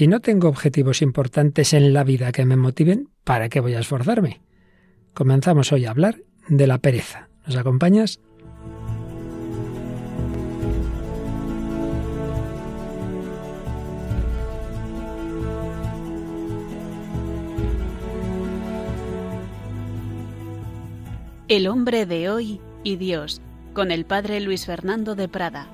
Si 0.00 0.08
no 0.08 0.20
tengo 0.20 0.48
objetivos 0.48 1.02
importantes 1.02 1.74
en 1.74 1.92
la 1.92 2.04
vida 2.04 2.32
que 2.32 2.46
me 2.46 2.56
motiven, 2.56 3.10
¿para 3.22 3.50
qué 3.50 3.60
voy 3.60 3.74
a 3.74 3.80
esforzarme? 3.80 4.40
Comenzamos 5.12 5.72
hoy 5.72 5.84
a 5.84 5.90
hablar 5.90 6.22
de 6.48 6.66
la 6.66 6.78
pereza. 6.78 7.28
¿Nos 7.44 7.54
acompañas? 7.56 8.18
El 21.48 21.68
hombre 21.68 22.06
de 22.06 22.30
hoy 22.30 22.58
y 22.82 22.96
Dios, 22.96 23.42
con 23.74 23.90
el 23.90 24.06
padre 24.06 24.40
Luis 24.40 24.64
Fernando 24.64 25.14
de 25.14 25.28
Prada. 25.28 25.68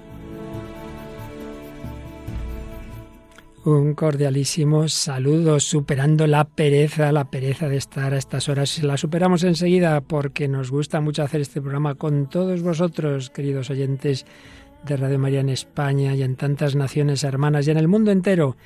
Un 3.66 3.94
cordialísimo 3.94 4.86
saludo, 4.86 5.58
superando 5.58 6.28
la 6.28 6.44
pereza, 6.44 7.10
la 7.10 7.32
pereza 7.32 7.68
de 7.68 7.78
estar 7.78 8.14
a 8.14 8.16
estas 8.16 8.48
horas. 8.48 8.80
La 8.84 8.96
superamos 8.96 9.42
enseguida 9.42 10.00
porque 10.02 10.46
nos 10.46 10.70
gusta 10.70 11.00
mucho 11.00 11.24
hacer 11.24 11.40
este 11.40 11.60
programa 11.60 11.96
con 11.96 12.28
todos 12.28 12.62
vosotros, 12.62 13.28
queridos 13.30 13.68
oyentes 13.68 14.24
de 14.84 14.96
Radio 14.96 15.18
María 15.18 15.40
en 15.40 15.48
España 15.48 16.14
y 16.14 16.22
en 16.22 16.36
tantas 16.36 16.76
naciones 16.76 17.24
hermanas 17.24 17.66
y 17.66 17.72
en 17.72 17.78
el 17.78 17.88
mundo 17.88 18.12
entero. 18.12 18.56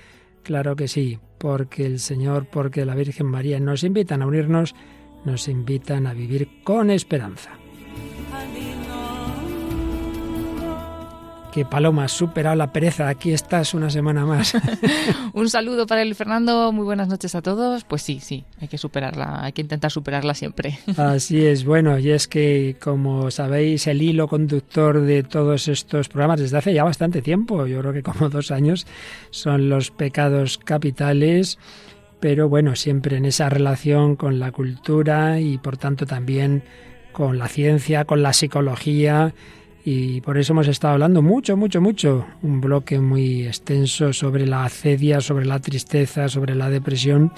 Claro 0.42 0.76
que 0.76 0.86
sí, 0.86 1.18
porque 1.38 1.86
el 1.86 1.98
Señor, 1.98 2.48
porque 2.52 2.84
la 2.84 2.94
Virgen 2.94 3.26
María 3.26 3.58
nos 3.58 3.84
invitan 3.84 4.20
a 4.20 4.26
unirnos 4.26 4.74
nos 5.24 5.48
invitan 5.48 6.06
a 6.06 6.14
vivir 6.14 6.62
con 6.62 6.90
esperanza. 6.90 7.59
Que 11.50 11.64
Paloma 11.64 12.04
has 12.04 12.12
superado 12.12 12.56
la 12.56 12.72
pereza. 12.72 13.08
Aquí 13.08 13.32
estás 13.32 13.74
una 13.74 13.90
semana 13.90 14.24
más. 14.24 14.54
Un 15.32 15.48
saludo 15.50 15.86
para 15.86 16.02
el 16.02 16.14
Fernando. 16.14 16.72
Muy 16.72 16.84
buenas 16.84 17.08
noches 17.08 17.34
a 17.34 17.42
todos. 17.42 17.84
Pues 17.84 18.02
sí, 18.02 18.20
sí, 18.20 18.44
hay 18.60 18.68
que 18.68 18.78
superarla, 18.78 19.44
hay 19.44 19.52
que 19.52 19.62
intentar 19.62 19.90
superarla 19.90 20.34
siempre. 20.34 20.78
Así 20.96 21.44
es. 21.44 21.64
Bueno, 21.64 21.98
y 21.98 22.10
es 22.10 22.28
que, 22.28 22.76
como 22.80 23.30
sabéis, 23.30 23.86
el 23.86 24.02
hilo 24.02 24.28
conductor 24.28 25.00
de 25.00 25.22
todos 25.22 25.68
estos 25.68 26.08
programas 26.08 26.40
desde 26.40 26.58
hace 26.58 26.72
ya 26.72 26.84
bastante 26.84 27.22
tiempo, 27.22 27.66
yo 27.66 27.80
creo 27.80 27.92
que 27.92 28.02
como 28.02 28.28
dos 28.28 28.50
años, 28.50 28.86
son 29.30 29.68
los 29.68 29.90
pecados 29.90 30.58
capitales 30.58 31.58
pero 32.20 32.50
bueno, 32.50 32.76
siempre 32.76 33.16
en 33.16 33.24
esa 33.24 33.48
relación 33.48 34.14
con 34.14 34.38
la 34.38 34.52
cultura 34.52 35.40
y 35.40 35.56
por 35.56 35.78
tanto 35.78 36.04
también 36.04 36.62
con 37.12 37.38
la 37.38 37.48
ciencia, 37.48 38.04
con 38.04 38.22
la 38.22 38.34
psicología 38.34 39.32
y 39.84 40.20
por 40.20 40.36
eso 40.38 40.52
hemos 40.52 40.68
estado 40.68 40.94
hablando 40.94 41.22
mucho, 41.22 41.56
mucho, 41.56 41.80
mucho, 41.80 42.26
un 42.42 42.60
bloque 42.60 42.98
muy 42.98 43.46
extenso 43.46 44.12
sobre 44.12 44.46
la 44.46 44.64
acedia, 44.64 45.20
sobre 45.20 45.46
la 45.46 45.58
tristeza, 45.58 46.28
sobre 46.28 46.54
la 46.54 46.68
depresión, 46.68 47.32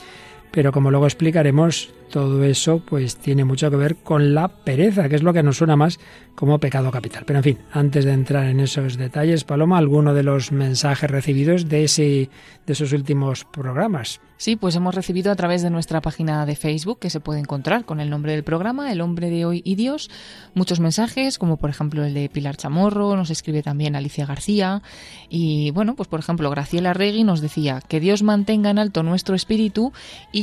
pero 0.53 0.71
como 0.71 0.91
luego 0.91 1.07
explicaremos, 1.07 1.93
todo 2.11 2.45
eso 2.45 2.83
pues 2.85 3.17
tiene 3.17 3.45
mucho 3.45 3.71
que 3.71 3.77
ver 3.77 3.97
con 3.97 4.35
la 4.35 4.49
pereza, 4.49 5.09
que 5.09 5.17
es 5.17 5.23
lo 5.23 5.33
que 5.33 5.43
nos 5.43 5.57
suena 5.57 5.77
más 5.77 5.99
como 6.35 6.59
pecado 6.61 6.91
capital. 6.91 7.25
Pero 7.27 7.39
en 7.39 7.43
fin, 7.43 7.59
antes 7.73 8.05
de 8.05 8.13
entrar 8.13 8.47
en 8.47 8.61
esos 8.61 8.99
detalles, 8.99 9.45
Paloma, 9.45 9.79
alguno 9.79 10.13
de 10.13 10.23
los 10.23 10.53
mensajes 10.53 11.11
recibidos 11.11 11.69
de 11.69 11.85
ese 11.85 12.31
de 12.67 12.73
esos 12.75 12.93
últimos 12.93 13.45
programas. 13.45 14.21
Sí, 14.37 14.57
pues 14.57 14.75
hemos 14.75 14.95
recibido 14.95 15.31
a 15.31 15.37
través 15.37 15.63
de 15.63 15.71
nuestra 15.71 16.01
página 16.01 16.45
de 16.47 16.57
Facebook, 16.57 16.99
que 16.99 17.11
se 17.11 17.21
puede 17.21 17.41
encontrar 17.41 17.85
con 17.85 18.01
el 18.01 18.11
nombre 18.11 18.33
del 18.33 18.43
programa, 18.43 18.91
El 18.91 19.01
hombre 19.01 19.31
de 19.31 19.45
hoy 19.45 19.63
y 19.65 19.77
Dios, 19.77 20.11
muchos 20.55 20.81
mensajes, 20.81 21.39
como 21.39 21.59
por 21.59 21.71
ejemplo 21.71 22.05
el 22.05 22.15
de 22.15 22.29
Pilar 22.29 22.57
Chamorro, 22.57 23.17
nos 23.17 23.31
escribe 23.31 23.63
también 23.63 23.95
Alicia 23.95 24.27
García, 24.27 24.83
y 25.29 25.71
bueno, 25.71 25.95
pues 25.95 26.09
por 26.09 26.19
ejemplo 26.19 26.51
Graciela 26.51 26.93
Regui 26.93 27.23
nos 27.23 27.41
decía 27.41 27.81
que 27.87 28.01
Dios 28.01 28.23
mantenga 28.23 28.71
en 28.71 28.79
alto 28.79 29.03
nuestro 29.05 29.37
espíritu 29.37 29.93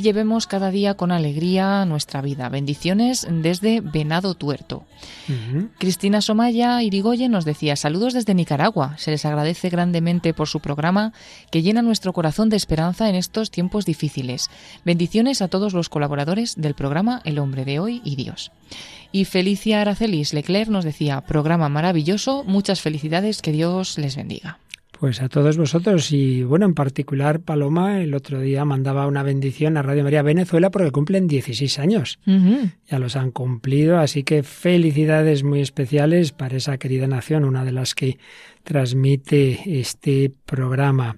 llevemos 0.01 0.47
cada 0.47 0.71
día 0.71 0.95
con 0.95 1.11
alegría 1.11 1.85
nuestra 1.85 2.21
vida. 2.21 2.49
Bendiciones 2.49 3.27
desde 3.29 3.81
Venado 3.81 4.33
Tuerto. 4.33 4.85
Cristina 5.77 6.21
Somaya 6.21 6.81
Irigoyen 6.83 7.31
nos 7.31 7.45
decía 7.45 7.75
saludos 7.75 8.13
desde 8.13 8.33
Nicaragua. 8.33 8.95
Se 8.97 9.11
les 9.11 9.25
agradece 9.25 9.69
grandemente 9.69 10.33
por 10.33 10.47
su 10.47 10.59
programa 10.59 11.13
que 11.51 11.61
llena 11.61 11.81
nuestro 11.81 12.13
corazón 12.13 12.49
de 12.49 12.57
esperanza 12.57 13.09
en 13.09 13.15
estos 13.15 13.51
tiempos 13.51 13.85
difíciles. 13.85 14.49
Bendiciones 14.85 15.41
a 15.41 15.47
todos 15.47 15.73
los 15.73 15.89
colaboradores 15.89 16.55
del 16.55 16.73
programa 16.73 17.21
El 17.25 17.39
hombre 17.39 17.65
de 17.65 17.79
hoy 17.79 18.01
y 18.03 18.15
Dios. 18.15 18.51
Y 19.11 19.25
Felicia 19.25 19.81
Aracelis 19.81 20.33
Leclerc 20.33 20.69
nos 20.69 20.85
decía 20.85 21.21
programa 21.21 21.69
maravilloso, 21.69 22.43
muchas 22.43 22.81
felicidades, 22.81 23.41
que 23.41 23.51
Dios 23.51 23.97
les 23.97 24.15
bendiga. 24.15 24.59
Pues 24.99 25.21
a 25.21 25.29
todos 25.29 25.55
vosotros 25.55 26.11
y 26.11 26.43
bueno, 26.43 26.65
en 26.65 26.73
particular 26.73 27.39
Paloma 27.39 28.01
el 28.01 28.13
otro 28.13 28.41
día 28.41 28.65
mandaba 28.65 29.07
una 29.07 29.23
bendición 29.23 29.77
a 29.77 29.81
Radio 29.81 30.03
María 30.03 30.23
Venezuela 30.23 30.71
porque 30.71 30.91
cumplen 30.91 31.25
16 31.25 31.79
años. 31.79 32.19
Ya 32.25 32.99
los 32.99 33.15
han 33.15 33.31
cumplido, 33.31 33.97
así 33.97 34.23
que 34.23 34.43
felicidades 34.43 35.43
muy 35.43 35.61
especiales 35.61 36.33
para 36.33 36.57
esa 36.57 36.77
querida 36.77 37.07
nación, 37.07 37.45
una 37.45 37.63
de 37.63 37.71
las 37.71 37.95
que 37.95 38.17
transmite 38.63 39.79
este 39.79 40.33
programa. 40.45 41.17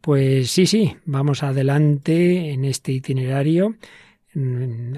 Pues 0.00 0.50
sí, 0.50 0.64
sí, 0.64 0.96
vamos 1.04 1.42
adelante 1.42 2.52
en 2.52 2.64
este 2.64 2.92
itinerario 2.92 3.76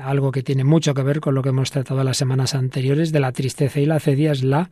algo 0.03 0.31
que 0.31 0.43
tiene 0.43 0.62
mucho 0.62 0.93
que 0.94 1.03
ver 1.03 1.21
con 1.21 1.34
lo 1.34 1.43
que 1.43 1.49
hemos 1.49 1.71
tratado 1.71 2.04
las 2.04 2.19
semanas 2.19 2.54
anteriores 2.54 3.12
de 3.12 3.21
la 3.21 3.33
tristeza 3.33 3.81
y 3.81 3.87
la 3.87 3.99
cedia 3.99 4.33
es 4.33 4.44
la 4.44 4.71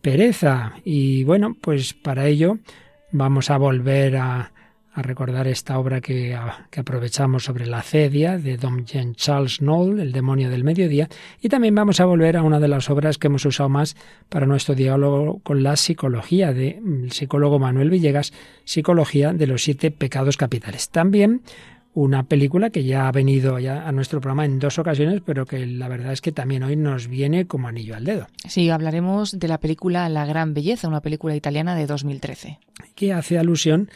pereza. 0.00 0.74
Y 0.84 1.24
bueno, 1.24 1.56
pues 1.60 1.94
para 1.94 2.26
ello 2.26 2.58
vamos 3.12 3.50
a 3.50 3.58
volver 3.58 4.16
a, 4.16 4.52
recordar 5.00 5.46
esta 5.46 5.78
obra 5.78 6.00
que, 6.00 6.36
aprovechamos 6.76 7.44
sobre 7.44 7.66
la 7.66 7.82
cedia 7.82 8.36
de 8.36 8.56
Dom 8.56 8.84
Jean 8.84 9.14
Charles 9.14 9.58
Knoll, 9.58 10.00
El 10.00 10.10
demonio 10.10 10.50
del 10.50 10.64
mediodía, 10.64 11.08
y 11.40 11.48
también 11.48 11.76
vamos 11.76 12.00
a 12.00 12.04
volver 12.04 12.36
a 12.36 12.42
una 12.42 12.58
de 12.58 12.66
las 12.66 12.90
obras 12.90 13.16
que 13.16 13.28
hemos 13.28 13.44
usado 13.44 13.68
más 13.68 13.96
para 14.28 14.44
nuestro 14.44 14.74
diálogo 14.74 15.38
con 15.44 15.62
la 15.62 15.76
psicología 15.76 16.52
del 16.52 17.12
psicólogo 17.12 17.60
Manuel 17.60 17.90
Villegas, 17.90 18.32
Psicología 18.64 19.32
de 19.32 19.46
los 19.46 19.62
siete 19.62 19.92
pecados 19.92 20.36
capitales. 20.36 20.88
También 20.88 21.42
una 22.00 22.22
película 22.22 22.70
que 22.70 22.84
ya 22.84 23.08
ha 23.08 23.12
venido 23.12 23.58
ya 23.58 23.88
a 23.88 23.90
nuestro 23.90 24.20
programa 24.20 24.44
en 24.44 24.60
dos 24.60 24.78
ocasiones, 24.78 25.20
pero 25.24 25.46
que 25.46 25.66
la 25.66 25.88
verdad 25.88 26.12
es 26.12 26.20
que 26.20 26.30
también 26.30 26.62
hoy 26.62 26.76
nos 26.76 27.08
viene 27.08 27.46
como 27.46 27.66
anillo 27.66 27.96
al 27.96 28.04
dedo. 28.04 28.28
Sí, 28.46 28.70
hablaremos 28.70 29.36
de 29.36 29.48
la 29.48 29.58
película 29.58 30.08
La 30.08 30.24
Gran 30.24 30.54
Belleza, 30.54 30.86
una 30.86 31.00
película 31.00 31.34
italiana 31.34 31.74
de 31.74 31.86
2013. 31.86 32.60
Que 32.94 33.12
hace 33.12 33.36
alusión 33.36 33.90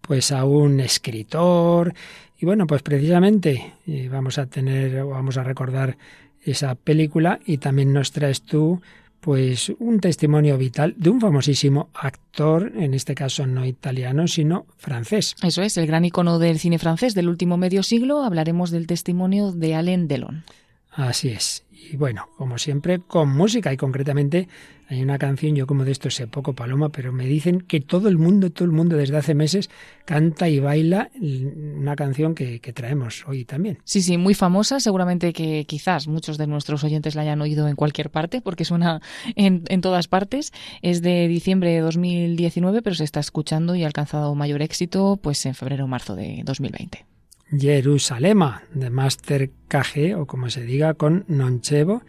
pues 0.00 0.30
a 0.30 0.44
un 0.44 0.78
escritor 0.78 1.94
y 2.38 2.46
bueno, 2.46 2.68
pues 2.68 2.82
precisamente 2.82 3.74
eh, 3.88 4.08
vamos 4.08 4.38
a 4.38 4.46
tener 4.46 5.04
vamos 5.04 5.36
a 5.36 5.42
recordar 5.42 5.98
esa 6.40 6.76
película 6.76 7.40
y 7.44 7.58
también 7.58 7.92
nos 7.92 8.12
traes 8.12 8.42
tú 8.42 8.80
pues 9.20 9.72
un 9.78 10.00
testimonio 10.00 10.56
vital 10.58 10.94
de 10.96 11.10
un 11.10 11.20
famosísimo 11.20 11.90
actor, 11.94 12.72
en 12.76 12.94
este 12.94 13.14
caso 13.14 13.46
no 13.46 13.64
italiano, 13.66 14.26
sino 14.28 14.66
francés. 14.76 15.34
Eso 15.42 15.62
es, 15.62 15.76
el 15.76 15.86
gran 15.86 16.04
icono 16.04 16.38
del 16.38 16.58
cine 16.58 16.78
francés 16.78 17.14
del 17.14 17.28
último 17.28 17.56
medio 17.56 17.82
siglo. 17.82 18.22
Hablaremos 18.22 18.70
del 18.70 18.86
testimonio 18.86 19.52
de 19.52 19.74
Alain 19.74 20.08
Delon. 20.08 20.44
Así 20.90 21.28
es. 21.28 21.64
Y 21.80 21.96
bueno, 21.96 22.28
como 22.36 22.58
siempre, 22.58 22.98
con 22.98 23.30
música 23.30 23.72
y 23.72 23.76
concretamente 23.76 24.48
hay 24.88 25.02
una 25.02 25.18
canción, 25.18 25.54
yo 25.54 25.66
como 25.66 25.84
de 25.84 25.92
esto 25.92 26.10
sé 26.10 26.26
poco, 26.26 26.54
Paloma, 26.54 26.88
pero 26.88 27.12
me 27.12 27.26
dicen 27.26 27.60
que 27.60 27.80
todo 27.80 28.08
el 28.08 28.18
mundo, 28.18 28.50
todo 28.50 28.64
el 28.64 28.72
mundo 28.72 28.96
desde 28.96 29.16
hace 29.16 29.34
meses 29.34 29.70
canta 30.04 30.48
y 30.48 30.60
baila 30.60 31.10
una 31.20 31.94
canción 31.94 32.34
que, 32.34 32.58
traemos 32.74 33.24
hoy 33.26 33.44
también. 33.44 33.78
Sí, 33.84 34.02
sí, 34.02 34.18
muy 34.18 34.34
famosa, 34.34 34.80
seguramente 34.80 35.32
que 35.32 35.64
quizás 35.66 36.08
muchos 36.08 36.36
de 36.36 36.46
nuestros 36.46 36.84
oyentes 36.84 37.14
la 37.14 37.22
hayan 37.22 37.40
oído 37.40 37.68
en 37.68 37.76
cualquier 37.76 38.10
parte, 38.10 38.40
porque 38.40 38.64
suena 38.64 39.00
en, 39.36 39.62
en 39.68 39.80
todas 39.80 40.08
partes. 40.08 40.52
Es 40.82 41.00
de 41.00 41.28
diciembre 41.28 41.70
de 41.70 41.80
2019, 41.80 42.82
pero 42.82 42.96
se 42.96 43.04
está 43.04 43.20
escuchando 43.20 43.74
y 43.74 43.84
ha 43.84 43.86
alcanzado 43.86 44.34
mayor 44.34 44.62
éxito 44.62 45.18
pues 45.22 45.44
en 45.46 45.54
febrero 45.54 45.84
o 45.84 45.88
marzo 45.88 46.16
de 46.16 46.42
2020. 46.44 47.17
Jerusalema 47.50 48.62
de 48.74 48.90
Master 48.90 49.50
KG 49.68 50.16
o 50.18 50.26
como 50.26 50.50
se 50.50 50.64
diga 50.64 50.94
con 50.94 51.24
Nonchevo. 51.28 52.02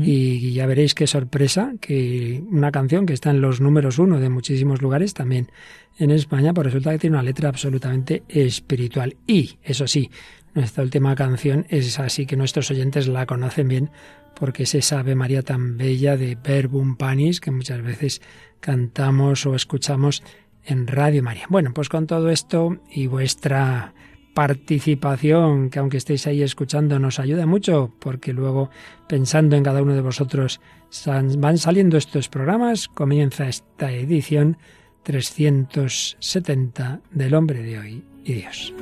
Y 0.00 0.52
ya 0.52 0.66
veréis 0.66 0.94
qué 0.94 1.06
sorpresa 1.06 1.74
que 1.80 2.42
una 2.50 2.72
canción 2.72 3.06
que 3.06 3.12
está 3.12 3.30
en 3.30 3.40
los 3.40 3.60
números 3.60 3.98
uno 3.98 4.20
de 4.20 4.28
muchísimos 4.28 4.82
lugares 4.82 5.14
también 5.14 5.50
en 5.98 6.10
España 6.10 6.54
pues 6.54 6.66
resulta 6.66 6.90
que 6.92 6.98
tiene 6.98 7.16
una 7.16 7.22
letra 7.22 7.48
absolutamente 7.48 8.22
espiritual. 8.28 9.16
Y 9.26 9.58
eso 9.62 9.86
sí 9.86 10.10
nuestra 10.54 10.84
última 10.84 11.14
canción 11.14 11.66
es 11.70 11.98
así 11.98 12.26
que 12.26 12.36
nuestros 12.36 12.70
oyentes 12.70 13.08
la 13.08 13.24
conocen 13.24 13.68
bien 13.68 13.90
porque 14.34 14.64
es 14.64 14.74
esa 14.74 15.00
Ave 15.00 15.14
María 15.14 15.42
tan 15.42 15.78
bella 15.78 16.16
de 16.16 16.36
Verbum 16.36 16.96
Panis 16.96 17.40
que 17.40 17.50
muchas 17.50 17.82
veces 17.82 18.20
cantamos 18.60 19.46
o 19.46 19.54
escuchamos 19.54 20.22
en 20.64 20.86
Radio 20.86 21.22
María. 21.22 21.46
Bueno, 21.48 21.72
pues 21.72 21.88
con 21.88 22.06
todo 22.06 22.28
esto 22.30 22.78
y 22.90 23.06
vuestra 23.06 23.94
participación, 24.34 25.70
que 25.70 25.78
aunque 25.78 25.96
estéis 25.98 26.26
ahí 26.26 26.42
escuchando 26.42 26.98
nos 26.98 27.18
ayuda 27.20 27.46
mucho, 27.46 27.92
porque 27.98 28.32
luego 28.32 28.70
pensando 29.08 29.56
en 29.56 29.62
cada 29.62 29.82
uno 29.82 29.94
de 29.94 30.00
vosotros 30.00 30.60
van 31.38 31.58
saliendo 31.58 31.96
estos 31.96 32.28
programas, 32.28 32.88
comienza 32.88 33.48
esta 33.48 33.92
edición 33.92 34.56
370 35.02 37.00
del 37.10 37.34
hombre 37.34 37.62
de 37.62 37.78
hoy 37.78 38.04
y 38.24 38.34
Dios. 38.34 38.72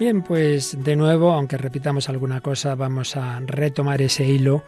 Bien, 0.00 0.22
pues 0.22 0.82
de 0.82 0.96
nuevo, 0.96 1.30
aunque 1.30 1.58
repitamos 1.58 2.08
alguna 2.08 2.40
cosa, 2.40 2.74
vamos 2.74 3.18
a 3.18 3.38
retomar 3.40 4.00
ese 4.00 4.24
hilo 4.24 4.64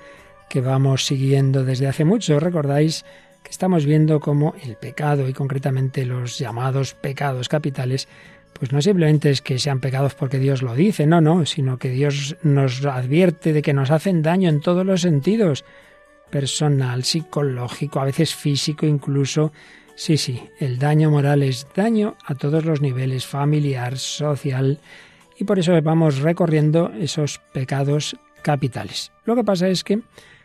que 0.51 0.61
vamos 0.61 1.07
siguiendo 1.07 1.65
desde 1.65 1.89
hace 1.89 2.05
mucho. 2.05 2.39
Recordáis 2.39 3.07
que 3.43 3.51
estamos 3.51 3.87
viendo 3.87 4.21
cómo 4.21 4.55
el 4.63 4.77
pecado 4.77 5.27
y 5.31 5.33
concretamente 5.33 6.05
los 6.05 6.39
llamados 6.39 6.93
pecados 6.93 7.49
capitales, 7.49 8.09
pues 8.53 8.73
no 8.73 8.83
simplemente 8.83 9.31
es 9.31 9.41
que 9.41 9.59
sean 9.59 9.81
pecados 9.81 10.15
porque 10.15 10.39
Dios 10.39 10.61
lo 10.61 10.75
dice, 10.75 11.07
no, 11.07 11.23
no, 11.23 11.47
sino 11.47 11.79
que 11.79 11.89
Dios 11.89 12.37
nos 12.43 12.85
advierte 12.85 13.55
de 13.55 13.63
que 13.63 13.73
nos 13.73 13.91
hacen 13.91 14.21
daño 14.21 14.51
en 14.51 14.61
todos 14.61 14.85
los 14.85 15.01
sentidos, 15.01 15.65
personal, 16.29 17.05
psicológico, 17.05 18.01
a 18.01 18.05
veces 18.05 18.35
físico 18.35 18.85
incluso. 18.85 19.51
Sí, 19.95 20.19
sí, 20.19 20.43
el 20.61 20.79
daño 20.79 21.11
moral 21.11 21.43
es 21.43 21.67
daño 21.75 22.19
a 22.27 22.35
todos 22.35 22.67
los 22.67 22.83
niveles, 22.83 23.25
familiar, 23.25 23.97
social, 23.97 24.79
y 25.43 25.45
por 25.45 25.59
eso 25.59 25.73
vamos 25.83 26.21
recorriendo 26.21 26.93
esos 27.01 27.41
pecados 27.53 28.17
capitales. 28.43 29.11
Lo 29.25 29.35
que 29.35 29.43
pasa 29.43 29.67
es 29.69 29.83
que 29.83 30.01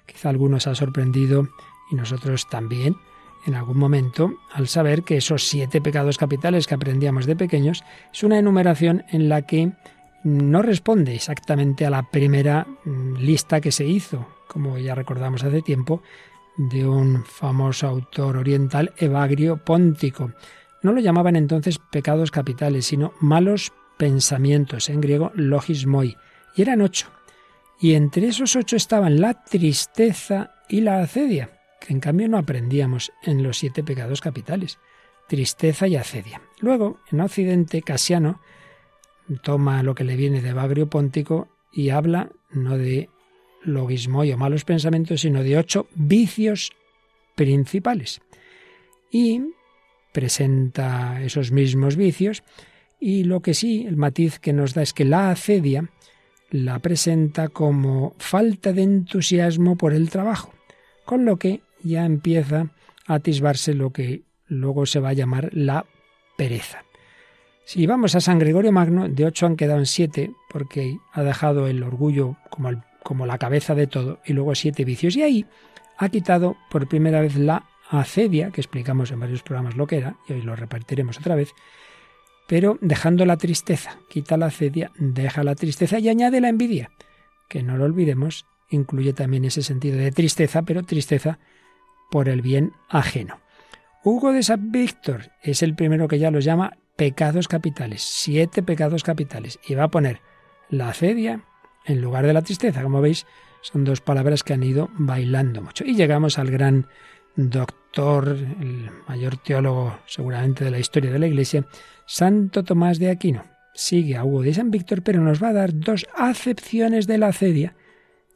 quizá 0.08 0.30
algunos 0.30 0.66
ha 0.66 0.74
sorprendido 0.74 1.48
y 1.92 1.96
nosotros 1.96 2.50
también 2.50 2.96
en 3.46 3.54
algún 3.54 3.78
momento 3.78 4.34
al 4.52 4.68
saber 4.68 5.04
que 5.04 5.18
esos 5.18 5.48
siete 5.48 5.82
pecados 5.82 6.18
capitales 6.18 6.66
que 6.66 6.74
aprendíamos 6.74 7.28
de 7.28 7.36
pequeños 7.36 7.84
es 8.12 8.24
una 8.24 8.40
enumeración 8.40 9.06
en 9.12 9.30
la 9.30 9.44
que 9.44 9.72
no 10.24 10.64
responde 10.64 11.14
exactamente 11.14 11.86
a 11.86 11.92
la 11.92 12.10
primera 12.10 12.66
mm, 12.84 13.18
lista 13.18 13.62
que 13.62 13.72
se 13.72 13.86
hizo, 13.86 14.26
como 14.48 14.80
ya 14.80 14.96
recordamos 14.96 15.44
hace 15.44 15.62
tiempo, 15.62 16.02
de 16.58 16.88
un 16.88 17.24
famoso 17.24 17.88
autor 17.88 18.38
oriental, 18.38 18.94
Evagrio 18.98 19.58
Póntico. 19.58 20.32
No 20.82 20.92
lo 20.92 21.02
llamaban 21.02 21.36
entonces 21.36 21.78
pecados 21.78 22.32
capitales, 22.32 22.88
sino 22.88 23.14
malos 23.22 23.72
pensamientos, 23.98 24.90
en 24.90 25.02
griego 25.02 25.32
logismoi, 25.36 26.16
y 26.56 26.62
eran 26.62 26.82
ocho. 26.82 27.08
Y 27.80 27.94
entre 27.94 28.28
esos 28.28 28.56
ocho 28.56 28.76
estaban 28.76 29.22
la 29.22 29.44
tristeza 29.44 30.56
y 30.68 30.82
la 30.82 31.02
acedia, 31.02 31.52
que 31.80 31.94
en 31.94 32.00
cambio 32.00 32.28
no 32.28 32.38
aprendíamos 32.38 33.12
en 33.24 33.44
los 33.44 33.58
siete 33.58 33.84
pecados 33.84 34.22
capitales. 34.22 34.80
Tristeza 35.28 35.88
y 35.88 35.96
acedia. 35.96 36.42
Luego, 36.60 37.00
en 37.12 37.22
Occidente, 37.22 37.82
Casiano 37.82 38.42
toma 39.44 39.84
lo 39.84 39.94
que 39.94 40.04
le 40.04 40.16
viene 40.16 40.42
de 40.42 40.54
Bagrio 40.54 40.90
Póntico 40.90 41.50
y 41.72 41.90
habla 41.90 42.30
no 42.52 42.78
de 42.78 43.10
logismoi 43.64 44.32
o 44.32 44.38
malos 44.38 44.64
pensamientos, 44.64 45.22
sino 45.22 45.44
de 45.44 45.58
ocho 45.58 45.88
vicios 45.94 46.72
principales. 47.36 48.22
Y 49.12 49.54
presenta 50.14 51.22
esos 51.22 51.52
mismos 51.52 51.96
vicios 51.96 52.44
y 53.00 53.24
lo 53.24 53.42
que 53.42 53.54
sí, 53.54 53.86
el 53.88 53.98
matiz 53.98 54.40
que 54.40 54.54
nos 54.54 54.74
da 54.74 54.82
es 54.82 54.94
que 54.94 55.06
la 55.06 55.32
acedia 55.32 55.90
la 56.50 56.80
presenta 56.80 57.50
como 57.50 58.16
falta 58.18 58.74
de 58.74 58.84
entusiasmo 58.84 59.76
por 59.76 59.94
el 59.94 60.10
trabajo, 60.10 60.54
con 61.06 61.26
lo 61.26 61.38
que 61.38 61.62
ya 61.84 62.06
empieza 62.06 62.72
a 63.06 63.16
atisbarse 63.16 63.74
lo 63.74 63.92
que 63.92 64.24
luego 64.48 64.86
se 64.86 65.00
va 65.00 65.10
a 65.10 65.14
llamar 65.14 65.50
la 65.54 65.86
pereza. 66.38 66.84
Si 67.66 67.86
vamos 67.86 68.16
a 68.16 68.22
San 68.22 68.40
Gregorio 68.40 68.72
Magno, 68.72 69.10
de 69.10 69.26
ocho 69.26 69.46
han 69.46 69.58
quedado 69.58 69.80
en 69.80 69.86
siete, 69.86 70.32
porque 70.50 70.98
ha 71.12 71.24
dejado 71.24 71.68
el 71.68 71.84
orgullo 71.84 72.38
como, 72.50 72.82
como 73.04 73.26
la 73.26 73.38
cabeza 73.38 73.76
de 73.76 73.88
todo, 73.88 74.22
y 74.26 74.32
luego 74.32 74.56
siete 74.56 74.86
vicios. 74.86 75.18
Y 75.18 75.24
ahí 75.24 75.46
ha 75.98 76.08
quitado 76.08 76.56
por 76.70 76.88
primera 76.88 77.20
vez 77.20 77.36
la 77.36 77.66
acedia, 77.90 78.52
que 78.52 78.62
explicamos 78.62 79.12
en 79.12 79.20
varios 79.20 79.44
programas 79.44 79.76
lo 79.76 79.86
que 79.86 79.98
era, 79.98 80.16
y 80.30 80.34
hoy 80.34 80.44
lo 80.44 80.56
repartiremos 80.56 81.18
otra 81.18 81.36
vez, 81.36 81.54
pero 82.48 82.78
dejando 82.82 83.26
la 83.26 83.38
tristeza, 83.38 84.00
quita 84.10 84.38
la 84.38 84.48
acedia, 84.48 84.92
deja 84.98 85.44
la 85.44 85.56
tristeza 85.56 86.00
y 86.00 86.10
añade 86.10 86.42
la 86.42 86.50
envidia, 86.50 86.90
que 87.50 87.64
no 87.64 87.78
lo 87.78 87.86
olvidemos, 87.86 88.46
incluye 88.70 89.14
también 89.14 89.46
ese 89.46 89.64
sentido 89.64 89.98
de 89.98 90.12
tristeza, 90.12 90.64
pero 90.64 90.84
tristeza 90.84 91.40
por 92.10 92.30
el 92.30 92.42
bien 92.42 92.74
ajeno. 92.90 93.40
Hugo 94.04 94.32
de 94.32 94.44
San 94.44 94.72
Víctor 94.72 95.32
es 95.44 95.62
el 95.62 95.76
primero 95.76 96.08
que 96.08 96.20
ya 96.20 96.32
los 96.32 96.46
llama 96.46 96.78
pecados 96.96 97.48
capitales, 97.48 98.02
siete 98.02 98.64
pecados 98.64 99.04
capitales, 99.04 99.60
y 99.68 99.76
va 99.76 99.84
a 99.84 99.92
poner 99.92 100.22
la 100.70 100.90
acedia 100.90 101.44
en 101.86 102.02
lugar 102.02 102.26
de 102.26 102.34
la 102.34 102.42
tristeza. 102.42 102.84
Como 102.84 103.02
veis, 103.02 103.26
son 103.62 103.84
dos 103.84 104.02
palabras 104.02 104.44
que 104.44 104.54
han 104.54 104.64
ido 104.64 104.90
bailando 104.94 105.62
mucho. 105.62 105.84
Y 105.86 105.96
llegamos 105.96 106.40
al 106.40 106.52
gran 106.52 106.88
doctor, 107.36 107.87
el 107.98 108.92
mayor 109.08 109.38
teólogo 109.38 109.98
seguramente 110.06 110.64
de 110.64 110.70
la 110.70 110.78
historia 110.78 111.12
de 111.12 111.18
la 111.18 111.26
Iglesia, 111.26 111.66
Santo 112.06 112.64
Tomás 112.64 113.00
de 113.00 113.10
Aquino. 113.10 113.44
Sigue 113.74 114.18
a 114.18 114.24
Hugo 114.24 114.44
de 114.44 114.54
San 114.54 114.70
Víctor, 114.70 115.02
pero 115.02 115.20
nos 115.22 115.42
va 115.42 115.50
a 115.50 115.54
dar 115.54 115.74
dos 115.74 116.06
acepciones 116.16 117.08
de 117.08 117.18
la 117.18 117.28
acedia 117.28 117.76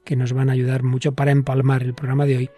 que 0.04 0.16
nos 0.16 0.34
van 0.34 0.50
a 0.50 0.54
ayudar 0.54 0.82
mucho 0.82 1.14
para 1.14 1.32
empalmar 1.32 1.84
el 1.84 1.94
programa 1.94 2.26
de 2.26 2.38
hoy 2.38 2.50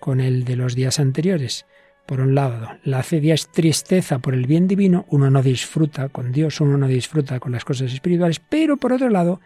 con 0.00 0.20
el 0.20 0.44
de 0.44 0.56
los 0.56 0.74
días 0.74 0.98
anteriores. 1.00 1.66
Por 2.06 2.20
un 2.20 2.34
lado, 2.34 2.66
la 2.82 3.00
acedia 3.00 3.34
es 3.34 3.48
tristeza 3.48 4.18
por 4.18 4.32
el 4.32 4.46
bien 4.46 4.68
divino, 4.68 5.04
uno 5.10 5.30
no 5.30 5.42
disfruta 5.42 6.08
con 6.08 6.32
Dios, 6.32 6.62
uno 6.62 6.78
no 6.78 6.86
disfruta 6.88 7.40
con 7.40 7.52
las 7.52 7.66
cosas 7.66 7.92
espirituales, 7.92 8.40
pero 8.40 8.78
por 8.78 8.94
otro 8.94 9.10
lado, 9.10 9.40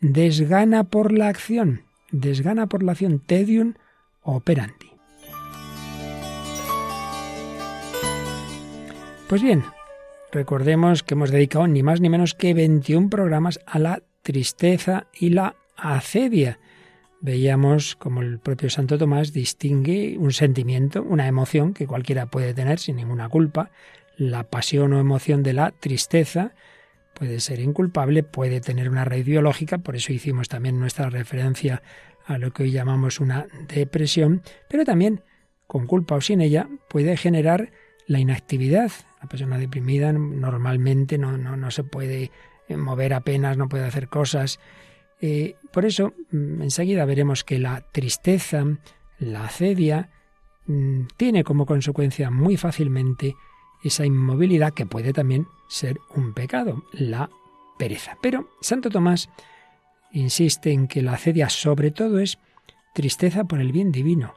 desgana 0.00 0.82
por 0.82 1.12
la 1.12 1.28
acción, 1.28 1.82
desgana 2.10 2.66
por 2.66 2.82
la 2.82 2.92
acción, 2.92 3.20
tedium 3.20 3.74
operandi. 4.22 4.87
Pues 9.28 9.42
bien, 9.42 9.62
Recordemos 10.30 11.02
que 11.02 11.14
hemos 11.14 11.30
dedicado 11.30 11.66
ni 11.66 11.82
más 11.82 12.00
ni 12.02 12.10
menos 12.10 12.34
que 12.34 12.52
21 12.52 13.08
programas 13.08 13.60
a 13.64 13.78
la 13.78 14.02
tristeza 14.22 15.06
y 15.18 15.30
la 15.30 15.56
acedia. 15.74 16.58
Veíamos 17.22 17.96
como 17.96 18.20
el 18.20 18.38
propio 18.38 18.68
Santo 18.68 18.98
Tomás 18.98 19.32
distingue 19.32 20.16
un 20.18 20.32
sentimiento, 20.32 21.02
una 21.02 21.26
emoción 21.26 21.72
que 21.72 21.86
cualquiera 21.86 22.26
puede 22.26 22.52
tener 22.52 22.78
sin 22.78 22.96
ninguna 22.96 23.30
culpa. 23.30 23.70
La 24.18 24.44
pasión 24.44 24.92
o 24.92 25.00
emoción 25.00 25.42
de 25.42 25.54
la 25.54 25.70
tristeza 25.70 26.52
puede 27.14 27.40
ser 27.40 27.58
inculpable, 27.58 28.22
puede 28.22 28.60
tener 28.60 28.90
una 28.90 29.06
raíz 29.06 29.24
biológica, 29.24 29.78
por 29.78 29.96
eso 29.96 30.12
hicimos 30.12 30.48
también 30.48 30.78
nuestra 30.78 31.08
referencia 31.08 31.82
a 32.26 32.36
lo 32.36 32.52
que 32.52 32.64
hoy 32.64 32.70
llamamos 32.70 33.18
una 33.18 33.46
depresión, 33.66 34.42
pero 34.68 34.84
también, 34.84 35.22
con 35.66 35.86
culpa 35.86 36.16
o 36.16 36.20
sin 36.20 36.42
ella, 36.42 36.68
puede 36.88 37.16
generar 37.16 37.72
la 38.06 38.18
inactividad, 38.18 38.92
la 39.20 39.28
persona 39.28 39.58
deprimida 39.58 40.12
normalmente 40.12 41.18
no, 41.18 41.36
no, 41.36 41.70
se 41.70 41.84
puede 41.84 42.30
eh, 42.68 42.76
mover 42.76 43.14
apenas, 43.14 43.56
no 43.56 43.68
puede 43.68 43.84
hacer 43.84 44.08
cosas. 44.08 44.60
Eh, 45.20 45.56
por 45.72 45.84
eso, 45.84 46.14
mm, 46.30 46.62
enseguida 46.62 47.04
veremos 47.04 47.44
que 47.44 47.58
la 47.58 47.80
tristeza, 47.92 48.64
la 49.18 49.44
acedia, 49.44 50.10
mm, 50.66 51.06
tiene 51.16 51.44
como 51.44 51.66
consecuencia 51.66 52.30
muy 52.30 52.56
fácilmente 52.56 53.34
esa 53.82 54.04
inmovilidad 54.06 54.74
que 54.74 54.86
puede 54.86 55.12
también 55.12 55.46
ser 55.68 55.98
un 56.14 56.32
pecado, 56.34 56.84
la 56.92 57.30
pereza. 57.78 58.18
Pero 58.20 58.50
Santo 58.60 58.90
Tomás 58.90 59.28
insiste 60.12 60.72
en 60.72 60.88
que 60.88 61.02
la 61.02 61.14
acedia 61.14 61.48
sobre 61.48 61.90
todo 61.90 62.18
es 62.18 62.38
tristeza 62.94 63.44
por 63.44 63.60
el 63.60 63.72
bien 63.72 63.92
divino, 63.92 64.34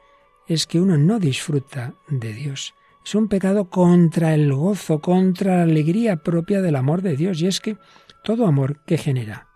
es 0.47 0.67
que 0.67 0.79
uno 0.79 0.97
no 0.97 1.19
disfruta 1.19 1.93
de 2.09 2.33
Dios 2.33 2.73
es 3.03 3.15
un 3.15 3.27
pecado 3.27 3.69
contra 3.69 4.33
el 4.33 4.53
gozo, 4.53 4.99
contra 4.99 5.57
la 5.57 5.63
alegría 5.63 6.17
propia 6.17 6.61
del 6.61 6.75
amor 6.75 7.01
de 7.01 7.15
Dios. 7.15 7.41
Y 7.41 7.47
es 7.47 7.59
que 7.59 7.77
todo 8.23 8.45
amor 8.45 8.79
que 8.85 8.97
genera 8.97 9.47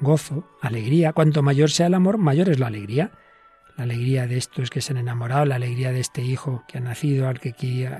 gozo, 0.00 0.48
alegría, 0.60 1.12
cuanto 1.12 1.42
mayor 1.42 1.70
sea 1.70 1.86
el 1.86 1.94
amor, 1.94 2.18
mayor 2.18 2.48
es 2.48 2.58
la 2.58 2.68
alegría. 2.68 3.12
La 3.76 3.84
alegría 3.84 4.26
de 4.28 4.36
estos 4.36 4.70
que 4.70 4.80
se 4.80 4.92
han 4.92 4.98
enamorado, 4.98 5.44
la 5.44 5.56
alegría 5.56 5.90
de 5.90 6.00
este 6.00 6.22
hijo 6.22 6.62
que 6.68 6.78
ha 6.78 6.80
nacido, 6.80 7.26
al 7.26 7.40
que 7.40 7.52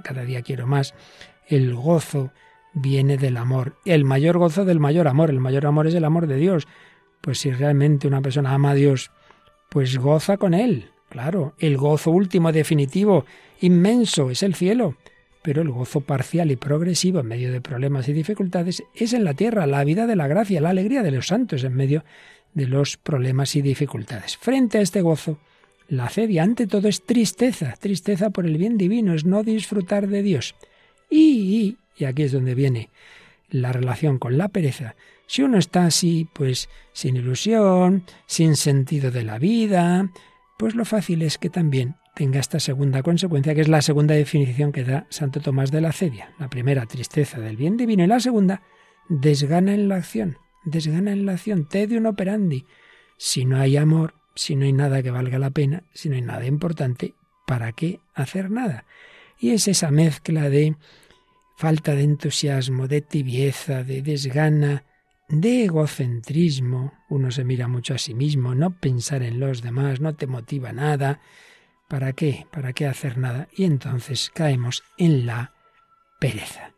cada 0.04 0.22
día 0.22 0.42
quiero 0.42 0.66
más. 0.66 0.94
El 1.48 1.74
gozo 1.74 2.30
viene 2.74 3.16
del 3.16 3.36
amor. 3.36 3.76
El 3.84 4.04
mayor 4.04 4.38
gozo 4.38 4.64
del 4.64 4.78
mayor 4.78 5.08
amor. 5.08 5.30
El 5.30 5.40
mayor 5.40 5.66
amor 5.66 5.88
es 5.88 5.94
el 5.94 6.04
amor 6.04 6.28
de 6.28 6.36
Dios. 6.36 6.68
Pues 7.20 7.38
si 7.38 7.50
realmente 7.50 8.06
una 8.06 8.20
persona 8.20 8.54
ama 8.54 8.70
a 8.70 8.74
Dios, 8.74 9.10
pues 9.68 9.98
goza 9.98 10.36
con 10.36 10.54
él. 10.54 10.90
Claro, 11.08 11.54
el 11.58 11.76
gozo 11.76 12.10
último, 12.10 12.50
definitivo, 12.50 13.24
inmenso, 13.64 14.30
es 14.30 14.42
el 14.42 14.54
cielo. 14.54 14.96
Pero 15.42 15.60
el 15.60 15.68
gozo 15.68 16.00
parcial 16.00 16.50
y 16.50 16.56
progresivo 16.56 17.20
en 17.20 17.26
medio 17.26 17.52
de 17.52 17.60
problemas 17.60 18.08
y 18.08 18.14
dificultades 18.14 18.82
es 18.94 19.12
en 19.12 19.24
la 19.24 19.34
tierra, 19.34 19.66
la 19.66 19.84
vida 19.84 20.06
de 20.06 20.16
la 20.16 20.26
gracia, 20.26 20.60
la 20.60 20.70
alegría 20.70 21.02
de 21.02 21.10
los 21.10 21.26
santos 21.26 21.64
en 21.64 21.74
medio 21.74 22.02
de 22.54 22.66
los 22.66 22.96
problemas 22.96 23.54
y 23.56 23.62
dificultades. 23.62 24.36
Frente 24.38 24.78
a 24.78 24.80
este 24.80 25.02
gozo, 25.02 25.38
La 25.86 26.06
acedia, 26.06 26.42
ante 26.42 26.66
todo, 26.66 26.88
es 26.88 27.04
tristeza, 27.04 27.74
tristeza 27.78 28.30
por 28.30 28.46
el 28.46 28.56
bien 28.56 28.78
divino, 28.78 29.12
es 29.12 29.26
no 29.26 29.42
disfrutar 29.42 30.08
de 30.08 30.22
Dios. 30.22 30.54
Y, 31.10 31.76
y, 31.98 32.04
aquí 32.06 32.22
es 32.22 32.32
donde 32.32 32.54
viene 32.54 32.88
la 33.50 33.70
relación 33.70 34.18
con 34.18 34.38
la 34.38 34.48
pereza. 34.48 34.94
Si 35.26 35.42
uno 35.42 35.58
está 35.58 35.84
así, 35.84 36.26
pues 36.32 36.70
sin 36.94 37.16
ilusión, 37.16 38.04
sin 38.24 38.56
sentido 38.56 39.10
de 39.10 39.24
la 39.24 39.38
vida, 39.38 40.10
pues 40.58 40.74
lo 40.74 40.86
fácil 40.86 41.20
es 41.20 41.36
que 41.36 41.50
también 41.50 41.96
tenga 42.14 42.40
esta 42.40 42.60
segunda 42.60 43.02
consecuencia, 43.02 43.54
que 43.54 43.60
es 43.60 43.68
la 43.68 43.82
segunda 43.82 44.14
definición 44.14 44.72
que 44.72 44.84
da 44.84 45.06
Santo 45.10 45.40
Tomás 45.40 45.70
de 45.70 45.80
la 45.80 45.92
Cedia. 45.92 46.34
La 46.38 46.48
primera, 46.48 46.86
tristeza 46.86 47.40
del 47.40 47.56
bien 47.56 47.76
divino, 47.76 48.04
y 48.04 48.06
la 48.06 48.20
segunda, 48.20 48.62
desgana 49.08 49.74
en 49.74 49.88
la 49.88 49.96
acción, 49.96 50.38
desgana 50.64 51.12
en 51.12 51.26
la 51.26 51.32
acción, 51.32 51.68
un 51.90 52.06
operandi. 52.06 52.66
Si 53.18 53.44
no 53.44 53.58
hay 53.58 53.76
amor, 53.76 54.14
si 54.34 54.56
no 54.56 54.64
hay 54.64 54.72
nada 54.72 55.02
que 55.02 55.10
valga 55.10 55.38
la 55.38 55.50
pena, 55.50 55.84
si 55.92 56.08
no 56.08 56.16
hay 56.16 56.22
nada 56.22 56.46
importante, 56.46 57.14
¿para 57.46 57.72
qué 57.72 58.00
hacer 58.14 58.50
nada? 58.50 58.84
Y 59.38 59.50
es 59.50 59.68
esa 59.68 59.90
mezcla 59.90 60.48
de 60.48 60.76
falta 61.56 61.94
de 61.94 62.02
entusiasmo, 62.02 62.88
de 62.88 63.00
tibieza, 63.00 63.84
de 63.84 64.02
desgana, 64.02 64.84
de 65.28 65.64
egocentrismo. 65.64 66.92
Uno 67.08 67.30
se 67.30 67.44
mira 67.44 67.68
mucho 67.68 67.94
a 67.94 67.98
sí 67.98 68.14
mismo, 68.14 68.54
no 68.54 68.78
pensar 68.78 69.22
en 69.22 69.40
los 69.40 69.62
demás, 69.62 70.00
no 70.00 70.14
te 70.14 70.26
motiva 70.26 70.72
nada. 70.72 71.20
¿Para 71.94 72.12
qué? 72.12 72.48
¿Para 72.50 72.72
qué 72.72 72.86
hacer 72.86 73.18
nada? 73.18 73.46
Y 73.54 73.62
entonces 73.62 74.32
caemos 74.34 74.82
en 74.98 75.26
la 75.26 75.52
pereza. 76.18 76.72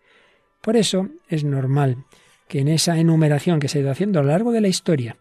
Por 0.60 0.76
eso 0.76 1.08
es 1.26 1.42
normal 1.42 2.04
que 2.48 2.58
en 2.58 2.68
esa 2.68 2.98
enumeración 2.98 3.58
que 3.58 3.68
se 3.68 3.78
ha 3.78 3.80
ido 3.80 3.90
haciendo 3.90 4.20
a 4.20 4.22
lo 4.22 4.28
largo 4.28 4.52
de 4.52 4.60
la 4.60 4.68
historia 4.68 5.16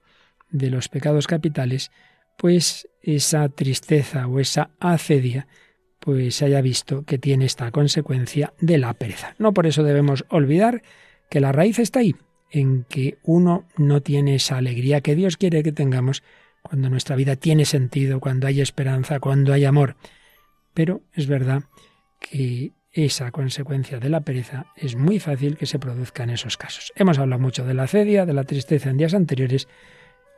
de 0.50 0.70
los 0.70 0.90
pecados 0.90 1.28
capitales, 1.28 1.92
pues 2.38 2.90
esa 3.02 3.48
tristeza 3.48 4.28
o 4.28 4.42
esa 4.42 4.72
acedia 4.82 5.48
pues 6.02 6.42
haya 6.42 6.60
visto 6.60 7.06
que 7.06 7.18
tiene 7.18 7.46
esta 7.46 7.72
consecuencia 7.72 8.52
de 8.60 8.78
la 8.78 8.94
pereza. 8.96 9.34
No 9.40 9.54
por 9.54 9.66
eso 9.66 9.82
debemos 9.82 10.26
olvidar 10.28 10.82
que 11.30 11.40
la 11.40 11.54
raíz 11.54 11.80
está 11.80 12.00
ahí, 12.00 12.18
en 12.52 12.84
que 12.84 13.18
uno 13.24 13.66
no 13.78 14.02
tiene 14.02 14.36
esa 14.36 14.58
alegría 14.58 15.00
que 15.00 15.16
Dios 15.16 15.38
quiere 15.38 15.64
que 15.64 15.72
tengamos 15.72 16.22
cuando 16.68 16.90
nuestra 16.90 17.16
vida 17.16 17.36
tiene 17.36 17.64
sentido, 17.64 18.20
cuando 18.20 18.48
hay 18.48 18.60
esperanza, 18.60 19.20
cuando 19.20 19.54
hay 19.54 19.66
amor. 19.66 19.96
Pero 20.74 21.04
es 21.14 21.28
verdad 21.28 21.64
que 22.20 22.74
esa 22.92 23.30
consecuencia 23.30 24.00
de 24.00 24.10
la 24.10 24.22
pereza 24.22 24.66
es 24.76 24.96
muy 24.96 25.20
fácil 25.20 25.58
que 25.58 25.68
se 25.68 25.78
produzca 25.78 26.24
en 26.24 26.32
esos 26.32 26.58
casos. 26.58 26.92
Hemos 26.96 27.20
hablado 27.20 27.40
mucho 27.40 27.66
de 27.66 27.76
la 27.76 27.88
cedia, 27.88 28.26
de 28.26 28.34
la 28.34 28.46
tristeza 28.46 28.90
en 28.90 28.98
días 28.98 29.14
anteriores. 29.14 29.68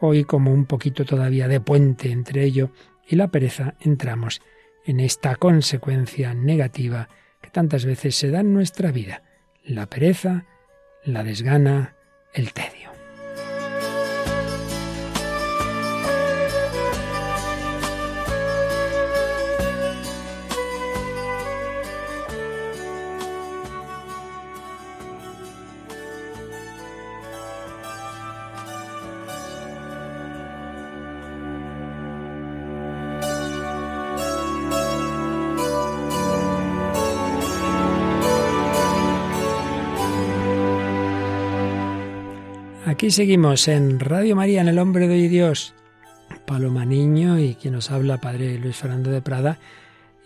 Hoy, 0.02 0.26
como 0.26 0.52
un 0.52 0.66
poquito 0.66 1.06
todavía 1.06 1.48
de 1.48 1.62
puente 1.62 2.12
entre 2.12 2.44
ello 2.44 2.72
y 3.08 3.16
la 3.16 3.30
pereza, 3.30 3.76
entramos 3.80 4.42
en 4.86 5.00
esta 5.00 5.38
consecuencia 5.38 6.34
negativa 6.34 7.08
que 7.42 7.50
tantas 7.52 7.86
veces 7.86 8.16
se 8.16 8.32
da 8.32 8.42
en 8.42 8.54
nuestra 8.54 8.92
vida, 8.92 9.24
la 9.64 9.86
pereza, 9.86 10.46
la 11.06 11.24
desgana, 11.24 11.96
el 12.34 12.52
tedio. 12.52 12.77
Aquí 43.08 43.14
seguimos 43.14 43.70
en 43.70 44.02
Radio 44.02 44.36
María, 44.36 44.60
en 44.60 44.68
El 44.68 44.80
Hombre 44.80 45.08
de 45.08 45.30
Dios. 45.30 45.74
Paloma 46.46 46.84
Niño 46.84 47.40
y 47.40 47.56
quien 47.56 47.74
nos 47.74 47.90
habla, 47.90 48.20
Padre 48.20 48.58
Luis 48.58 48.76
Fernando 48.76 49.12
de 49.12 49.22
Prada, 49.22 49.60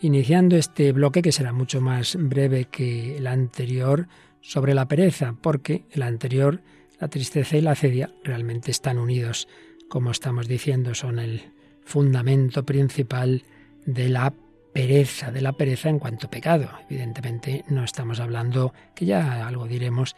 iniciando 0.01 0.55
este 0.55 0.91
bloque 0.91 1.21
que 1.21 1.31
será 1.31 1.53
mucho 1.53 1.79
más 1.79 2.17
breve 2.19 2.65
que 2.65 3.17
el 3.17 3.27
anterior 3.27 4.07
sobre 4.41 4.73
la 4.73 4.87
pereza, 4.87 5.35
porque 5.39 5.83
el 5.91 6.01
anterior, 6.01 6.61
la 6.99 7.07
tristeza 7.07 7.55
y 7.55 7.61
la 7.61 7.75
cedia, 7.75 8.09
realmente 8.23 8.71
están 8.71 8.97
unidos, 8.97 9.47
como 9.87 10.09
estamos 10.09 10.47
diciendo, 10.47 10.95
son 10.95 11.19
el 11.19 11.51
fundamento 11.85 12.65
principal 12.65 13.43
de 13.85 14.09
la 14.09 14.33
pereza, 14.73 15.31
de 15.31 15.41
la 15.41 15.53
pereza 15.53 15.89
en 15.89 15.99
cuanto 15.99 16.31
pecado. 16.31 16.67
Evidentemente 16.89 17.63
no 17.67 17.83
estamos 17.83 18.19
hablando, 18.19 18.73
que 18.95 19.05
ya 19.05 19.45
algo 19.47 19.67
diremos, 19.67 20.15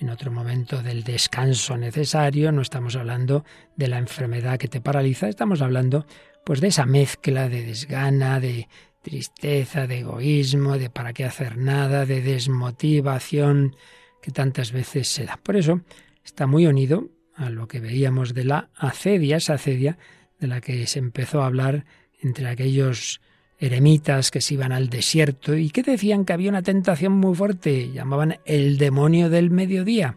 en 0.00 0.08
otro 0.08 0.32
momento 0.32 0.82
del 0.82 1.04
descanso 1.04 1.76
necesario, 1.76 2.52
no 2.52 2.62
estamos 2.62 2.96
hablando 2.96 3.44
de 3.76 3.88
la 3.88 3.98
enfermedad 3.98 4.58
que 4.58 4.68
te 4.68 4.80
paraliza, 4.80 5.28
estamos 5.28 5.60
hablando 5.60 6.06
pues 6.44 6.60
de 6.62 6.68
esa 6.68 6.86
mezcla 6.86 7.50
de 7.50 7.66
desgana, 7.66 8.40
de 8.40 8.66
tristeza, 9.02 9.86
de 9.86 10.00
egoísmo, 10.00 10.78
de 10.78 10.88
para 10.88 11.12
qué 11.12 11.24
hacer 11.24 11.58
nada, 11.58 12.06
de 12.06 12.22
desmotivación 12.22 13.76
que 14.22 14.30
tantas 14.30 14.72
veces 14.72 15.08
se 15.08 15.26
da. 15.26 15.36
Por 15.36 15.56
eso 15.56 15.82
está 16.24 16.46
muy 16.46 16.66
unido 16.66 17.08
a 17.34 17.50
lo 17.50 17.68
que 17.68 17.80
veíamos 17.80 18.32
de 18.32 18.44
la 18.44 18.70
acedia, 18.74 19.36
esa 19.36 19.54
acedia 19.54 19.98
de 20.38 20.46
la 20.46 20.62
que 20.62 20.86
se 20.86 20.98
empezó 20.98 21.42
a 21.42 21.46
hablar 21.46 21.84
entre 22.22 22.48
aquellos 22.48 23.20
eremitas 23.60 24.30
que 24.30 24.40
se 24.40 24.54
iban 24.54 24.72
al 24.72 24.88
desierto 24.88 25.54
y 25.54 25.70
que 25.70 25.82
decían 25.82 26.24
que 26.24 26.32
había 26.32 26.48
una 26.48 26.62
tentación 26.62 27.12
muy 27.12 27.34
fuerte, 27.34 27.92
llamaban 27.92 28.38
el 28.46 28.78
demonio 28.78 29.28
del 29.28 29.50
mediodía. 29.50 30.16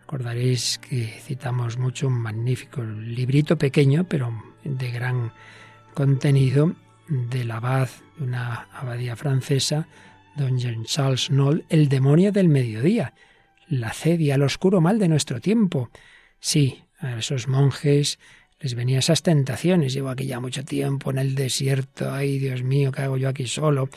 Recordaréis 0.00 0.78
que 0.78 1.06
citamos 1.06 1.78
mucho 1.78 2.08
un 2.08 2.20
magnífico 2.20 2.82
librito 2.82 3.56
pequeño, 3.56 4.04
pero 4.04 4.32
de 4.62 4.90
gran 4.90 5.32
contenido, 5.94 6.74
del 7.08 7.50
abad 7.50 7.88
de 8.18 8.24
una 8.24 8.68
abadía 8.72 9.16
francesa, 9.16 9.88
don 10.36 10.58
Jean 10.58 10.84
Charles 10.84 11.28
Knoll, 11.28 11.64
El 11.70 11.88
demonio 11.88 12.32
del 12.32 12.48
mediodía, 12.48 13.14
la 13.66 13.92
cedia, 13.92 14.34
el 14.34 14.42
oscuro 14.42 14.82
mal 14.82 14.98
de 14.98 15.08
nuestro 15.08 15.40
tiempo. 15.40 15.90
Sí, 16.38 16.84
a 16.98 17.16
esos 17.16 17.48
monjes 17.48 18.18
les 18.64 18.74
venían 18.74 19.00
esas 19.00 19.22
tentaciones. 19.22 19.92
Llevo 19.92 20.08
aquí 20.08 20.24
ya 20.24 20.40
mucho 20.40 20.64
tiempo 20.64 21.10
en 21.10 21.18
el 21.18 21.34
desierto, 21.34 22.10
ay 22.10 22.38
Dios 22.38 22.62
mío, 22.62 22.92
¿qué 22.92 23.02
hago 23.02 23.18
yo 23.18 23.28
aquí 23.28 23.46
solo? 23.46 23.90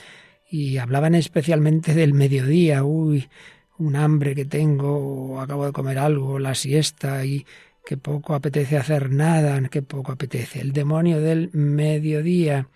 Y 0.52 0.78
hablaban 0.78 1.16
especialmente 1.16 1.94
del 1.94 2.14
mediodía, 2.14 2.84
uy, 2.84 3.30
un 3.78 3.96
hambre 3.96 4.36
que 4.36 4.44
tengo, 4.44 5.40
acabo 5.40 5.66
de 5.66 5.72
comer 5.72 5.98
algo, 5.98 6.38
la 6.38 6.54
siesta 6.54 7.24
y 7.24 7.46
que 7.86 7.96
poco 7.96 8.34
apetece 8.36 8.76
hacer 8.76 9.10
nada, 9.10 9.62
que 9.70 9.84
poco 9.84 10.12
apetece. 10.12 10.60
El 10.60 10.74
demonio 10.74 11.22
del 11.22 11.50
mediodía 11.54 12.68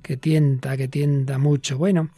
que 0.00 0.16
tienta, 0.16 0.74
que 0.78 0.88
tienta 0.88 1.36
mucho. 1.36 1.76
Bueno, 1.76 2.12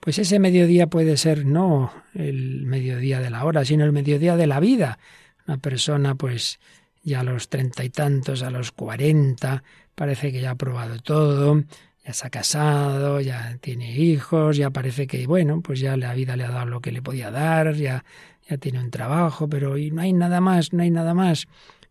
pues 0.00 0.18
ese 0.18 0.40
mediodía 0.40 0.88
puede 0.88 1.16
ser 1.16 1.46
no 1.46 1.92
el 2.12 2.66
mediodía 2.66 3.20
de 3.20 3.30
la 3.30 3.44
hora, 3.44 3.64
sino 3.64 3.84
el 3.84 3.92
mediodía 3.92 4.36
de 4.36 4.48
la 4.48 4.58
vida. 4.58 4.98
Una 5.46 5.58
persona 5.58 6.16
pues 6.16 6.58
ya 7.04 7.20
a 7.20 7.24
los 7.24 7.48
treinta 7.48 7.84
y 7.84 7.90
tantos, 7.90 8.42
a 8.42 8.50
los 8.50 8.72
cuarenta, 8.72 9.62
parece 9.94 10.32
que 10.32 10.40
ya 10.40 10.52
ha 10.52 10.54
probado 10.56 10.98
todo, 10.98 11.62
ya 12.04 12.12
se 12.12 12.26
ha 12.26 12.30
casado, 12.30 13.20
ya 13.20 13.58
tiene 13.60 13.92
hijos, 13.92 14.56
ya 14.56 14.70
parece 14.70 15.06
que, 15.06 15.26
bueno, 15.26 15.60
pues 15.60 15.80
ya 15.80 15.96
la 15.96 16.14
vida 16.14 16.36
le 16.36 16.44
ha 16.44 16.50
dado 16.50 16.66
lo 16.66 16.80
que 16.80 16.92
le 16.92 17.02
podía 17.02 17.30
dar, 17.30 17.74
ya, 17.74 18.04
ya 18.48 18.56
tiene 18.56 18.80
un 18.80 18.90
trabajo, 18.90 19.48
pero 19.48 19.78
y 19.78 19.90
no 19.90 20.02
hay 20.02 20.12
nada 20.12 20.40
más, 20.40 20.72
no 20.72 20.82
hay 20.82 20.90
nada 20.90 21.14
más. 21.14 21.46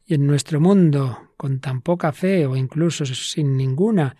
Y 0.05 0.15
en 0.15 0.27
nuestro 0.27 0.59
mundo, 0.59 1.31
con 1.37 1.59
tan 1.59 1.81
poca 1.81 2.11
fe 2.11 2.45
o 2.45 2.55
incluso 2.55 3.05
sin 3.05 3.55
ninguna, 3.55 4.15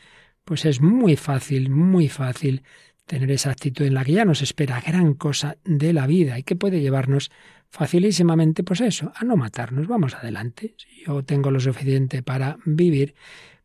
pues 0.46 0.66
es 0.66 0.82
muy 0.82 1.16
fácil, 1.16 1.70
muy 1.70 2.08
fácil 2.10 2.64
tener 3.14 3.30
esa 3.30 3.52
actitud 3.52 3.86
en 3.86 3.94
la 3.94 4.04
que 4.04 4.14
ya 4.14 4.26
nos 4.26 4.42
espera 4.42 4.82
gran 4.82 5.14
cosa 5.14 5.58
de 5.64 5.94
la 5.94 6.08
vida 6.08 6.40
y 6.40 6.44
que 6.44 6.56
puede 6.56 6.82
llevarnos 6.82 7.30
facilísimamente, 7.70 8.64
pues 8.64 8.82
eso, 8.82 9.12
a 9.16 9.24
no 9.24 9.38
matarnos, 9.38 9.88
vamos 9.88 10.16
adelante. 10.16 10.74
Si 10.78 11.06
yo 11.06 11.22
tengo 11.24 11.52
lo 11.52 11.60
suficiente 11.60 12.24
para 12.24 12.58
vivir, 12.66 13.14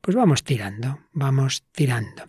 pues 0.03 0.15
vamos 0.15 0.45
tirando, 0.45 0.99
vamos 1.13 1.65
tirando. 1.73 2.25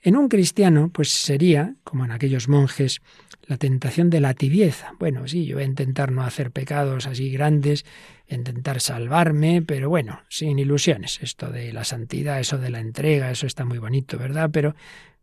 En 0.00 0.16
un 0.16 0.28
cristiano, 0.28 0.90
pues 0.92 1.10
sería, 1.10 1.74
como 1.82 2.04
en 2.04 2.12
aquellos 2.12 2.48
monjes, 2.48 3.02
la 3.42 3.56
tentación 3.56 4.08
de 4.08 4.20
la 4.20 4.34
tibieza. 4.34 4.92
Bueno, 5.00 5.26
sí, 5.26 5.46
yo 5.46 5.56
voy 5.56 5.64
a 5.64 5.66
intentar 5.66 6.12
no 6.12 6.22
hacer 6.22 6.52
pecados 6.52 7.08
así 7.08 7.32
grandes, 7.32 7.84
intentar 8.28 8.80
salvarme, 8.80 9.60
pero 9.60 9.88
bueno, 9.88 10.20
sin 10.28 10.60
ilusiones. 10.60 11.18
Esto 11.20 11.50
de 11.50 11.72
la 11.72 11.82
santidad, 11.82 12.38
eso 12.38 12.58
de 12.58 12.70
la 12.70 12.78
entrega, 12.78 13.28
eso 13.28 13.48
está 13.48 13.64
muy 13.64 13.78
bonito, 13.78 14.18
¿verdad? 14.18 14.50
Pero, 14.52 14.76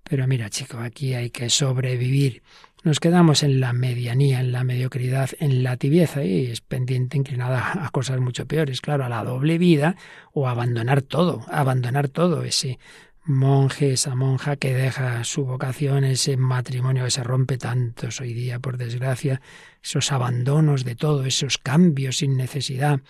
pero 0.09 0.27
mira, 0.27 0.49
chico, 0.49 0.77
aquí 0.79 1.13
hay 1.13 1.29
que 1.29 1.49
sobrevivir. 1.49 2.41
Nos 2.83 2.99
quedamos 2.99 3.43
en 3.43 3.59
la 3.59 3.73
medianía, 3.73 4.39
en 4.39 4.51
la 4.51 4.63
mediocridad, 4.63 5.31
en 5.39 5.63
la 5.63 5.77
tibieza 5.77 6.23
y 6.23 6.47
es 6.47 6.61
pendiente 6.61 7.17
inclinada 7.17 7.73
a 7.85 7.89
cosas 7.89 8.19
mucho 8.19 8.45
peores, 8.45 8.81
claro, 8.81 9.05
a 9.05 9.09
la 9.09 9.23
doble 9.23 9.57
vida 9.57 9.95
o 10.33 10.47
abandonar 10.47 11.01
todo, 11.01 11.45
abandonar 11.51 12.07
todo 12.07 12.43
ese 12.43 12.79
monje, 13.25 13.91
esa 13.93 14.15
monja 14.15 14.55
que 14.55 14.73
deja 14.73 15.23
su 15.25 15.45
vocación, 15.45 16.05
ese 16.05 16.37
matrimonio 16.37 17.03
que 17.03 17.11
se 17.11 17.23
rompe 17.23 17.57
tantos 17.57 18.21
hoy 18.21 18.33
día, 18.33 18.59
por 18.59 18.77
desgracia, 18.77 19.41
esos 19.83 20.11
abandonos 20.11 20.85
de 20.85 20.95
todo, 20.95 21.25
esos 21.25 21.57
cambios 21.57 22.17
sin 22.17 22.37
necesidad, 22.37 23.01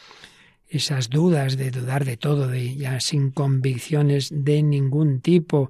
esas 0.67 1.09
dudas 1.09 1.55
de 1.55 1.71
dudar 1.71 2.03
de 2.03 2.17
todo, 2.17 2.47
de 2.47 2.75
ya 2.75 2.99
sin 2.99 3.31
convicciones 3.31 4.29
de 4.31 4.63
ningún 4.63 5.21
tipo, 5.21 5.69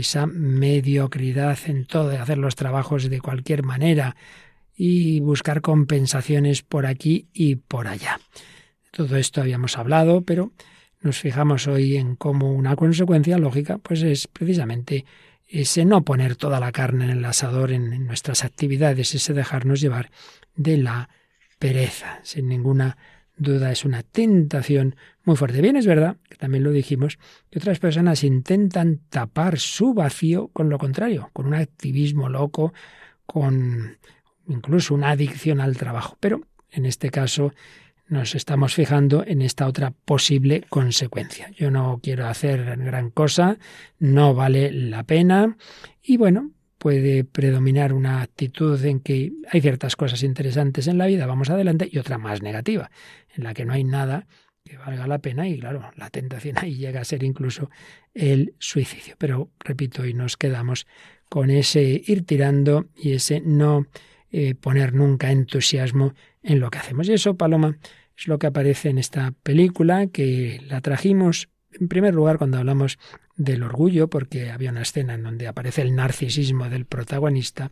esa 0.00 0.26
mediocridad 0.26 1.58
en 1.66 1.86
todo, 1.86 2.08
de 2.08 2.18
hacer 2.18 2.38
los 2.38 2.56
trabajos 2.56 3.08
de 3.08 3.20
cualquier 3.20 3.62
manera 3.62 4.16
y 4.76 5.20
buscar 5.20 5.60
compensaciones 5.60 6.62
por 6.62 6.86
aquí 6.86 7.28
y 7.32 7.56
por 7.56 7.86
allá. 7.86 8.20
Todo 8.90 9.16
esto 9.16 9.40
habíamos 9.40 9.78
hablado, 9.78 10.22
pero 10.22 10.52
nos 11.00 11.18
fijamos 11.18 11.66
hoy 11.66 11.96
en 11.96 12.16
cómo 12.16 12.52
una 12.52 12.76
consecuencia 12.76 13.38
lógica 13.38 13.78
pues 13.78 14.02
es 14.02 14.26
precisamente 14.26 15.04
ese 15.46 15.84
no 15.84 16.04
poner 16.04 16.36
toda 16.36 16.58
la 16.58 16.72
carne 16.72 17.04
en 17.04 17.10
el 17.10 17.24
asador 17.24 17.70
en, 17.70 18.06
nuestras 18.06 18.44
actividades, 18.44 19.14
ese 19.14 19.34
dejarnos 19.34 19.80
llevar 19.80 20.10
de 20.56 20.78
la 20.78 21.08
pereza. 21.58 22.20
Sin 22.22 22.48
ninguna 22.48 22.96
duda 23.36 23.70
es 23.70 23.84
una 23.84 24.02
tentación 24.02 24.96
muy 25.24 25.36
fuerte. 25.36 25.60
Bien, 25.60 25.76
es 25.76 25.86
verdad, 25.86 26.16
que 26.28 26.36
también 26.36 26.64
lo 26.64 26.70
dijimos, 26.70 27.18
que 27.50 27.58
otras 27.58 27.78
personas 27.78 28.24
intentan 28.24 29.00
tapar 29.08 29.58
su 29.58 29.94
vacío 29.94 30.48
con 30.48 30.68
lo 30.68 30.78
contrario, 30.78 31.30
con 31.32 31.46
un 31.46 31.54
activismo 31.54 32.28
loco, 32.28 32.72
con 33.26 33.98
incluso 34.48 34.94
una 34.94 35.10
adicción 35.10 35.60
al 35.60 35.76
trabajo. 35.76 36.16
Pero 36.20 36.42
en 36.70 36.86
este 36.86 37.10
caso 37.10 37.52
nos 38.06 38.34
estamos 38.34 38.74
fijando 38.74 39.24
en 39.26 39.40
esta 39.40 39.66
otra 39.66 39.90
posible 39.90 40.64
consecuencia. 40.68 41.50
Yo 41.56 41.70
no 41.70 42.00
quiero 42.02 42.26
hacer 42.26 42.76
gran 42.76 43.10
cosa, 43.10 43.58
no 43.98 44.34
vale 44.34 44.70
la 44.72 45.04
pena 45.04 45.56
y 46.02 46.18
bueno, 46.18 46.50
puede 46.78 47.24
predominar 47.24 47.94
una 47.94 48.20
actitud 48.20 48.84
en 48.84 49.00
que 49.00 49.32
hay 49.50 49.62
ciertas 49.62 49.96
cosas 49.96 50.22
interesantes 50.22 50.86
en 50.86 50.98
la 50.98 51.06
vida, 51.06 51.24
vamos 51.24 51.48
adelante, 51.48 51.88
y 51.90 51.96
otra 51.96 52.18
más 52.18 52.42
negativa, 52.42 52.90
en 53.34 53.44
la 53.44 53.54
que 53.54 53.64
no 53.64 53.72
hay 53.72 53.84
nada 53.84 54.26
que 54.64 54.78
valga 54.78 55.06
la 55.06 55.18
pena 55.18 55.46
y 55.46 55.58
claro, 55.58 55.90
la 55.96 56.08
tentación 56.08 56.56
ahí 56.58 56.76
llega 56.76 57.00
a 57.00 57.04
ser 57.04 57.22
incluso 57.22 57.70
el 58.14 58.54
suicidio. 58.58 59.14
Pero 59.18 59.50
repito, 59.60 60.06
y 60.06 60.14
nos 60.14 60.38
quedamos 60.38 60.86
con 61.28 61.50
ese 61.50 62.02
ir 62.06 62.24
tirando 62.24 62.86
y 62.96 63.12
ese 63.12 63.40
no 63.40 63.86
eh, 64.30 64.54
poner 64.54 64.94
nunca 64.94 65.30
entusiasmo 65.30 66.14
en 66.42 66.60
lo 66.60 66.70
que 66.70 66.78
hacemos. 66.78 67.08
Y 67.08 67.12
eso, 67.12 67.36
Paloma, 67.36 67.76
es 68.16 68.26
lo 68.26 68.38
que 68.38 68.46
aparece 68.46 68.88
en 68.88 68.98
esta 68.98 69.32
película, 69.42 70.06
que 70.06 70.60
la 70.66 70.80
trajimos 70.80 71.50
en 71.78 71.88
primer 71.88 72.14
lugar 72.14 72.38
cuando 72.38 72.58
hablamos 72.58 72.98
del 73.36 73.64
orgullo, 73.64 74.08
porque 74.08 74.50
había 74.50 74.70
una 74.70 74.82
escena 74.82 75.14
en 75.14 75.24
donde 75.24 75.46
aparece 75.46 75.82
el 75.82 75.94
narcisismo 75.94 76.70
del 76.70 76.86
protagonista, 76.86 77.70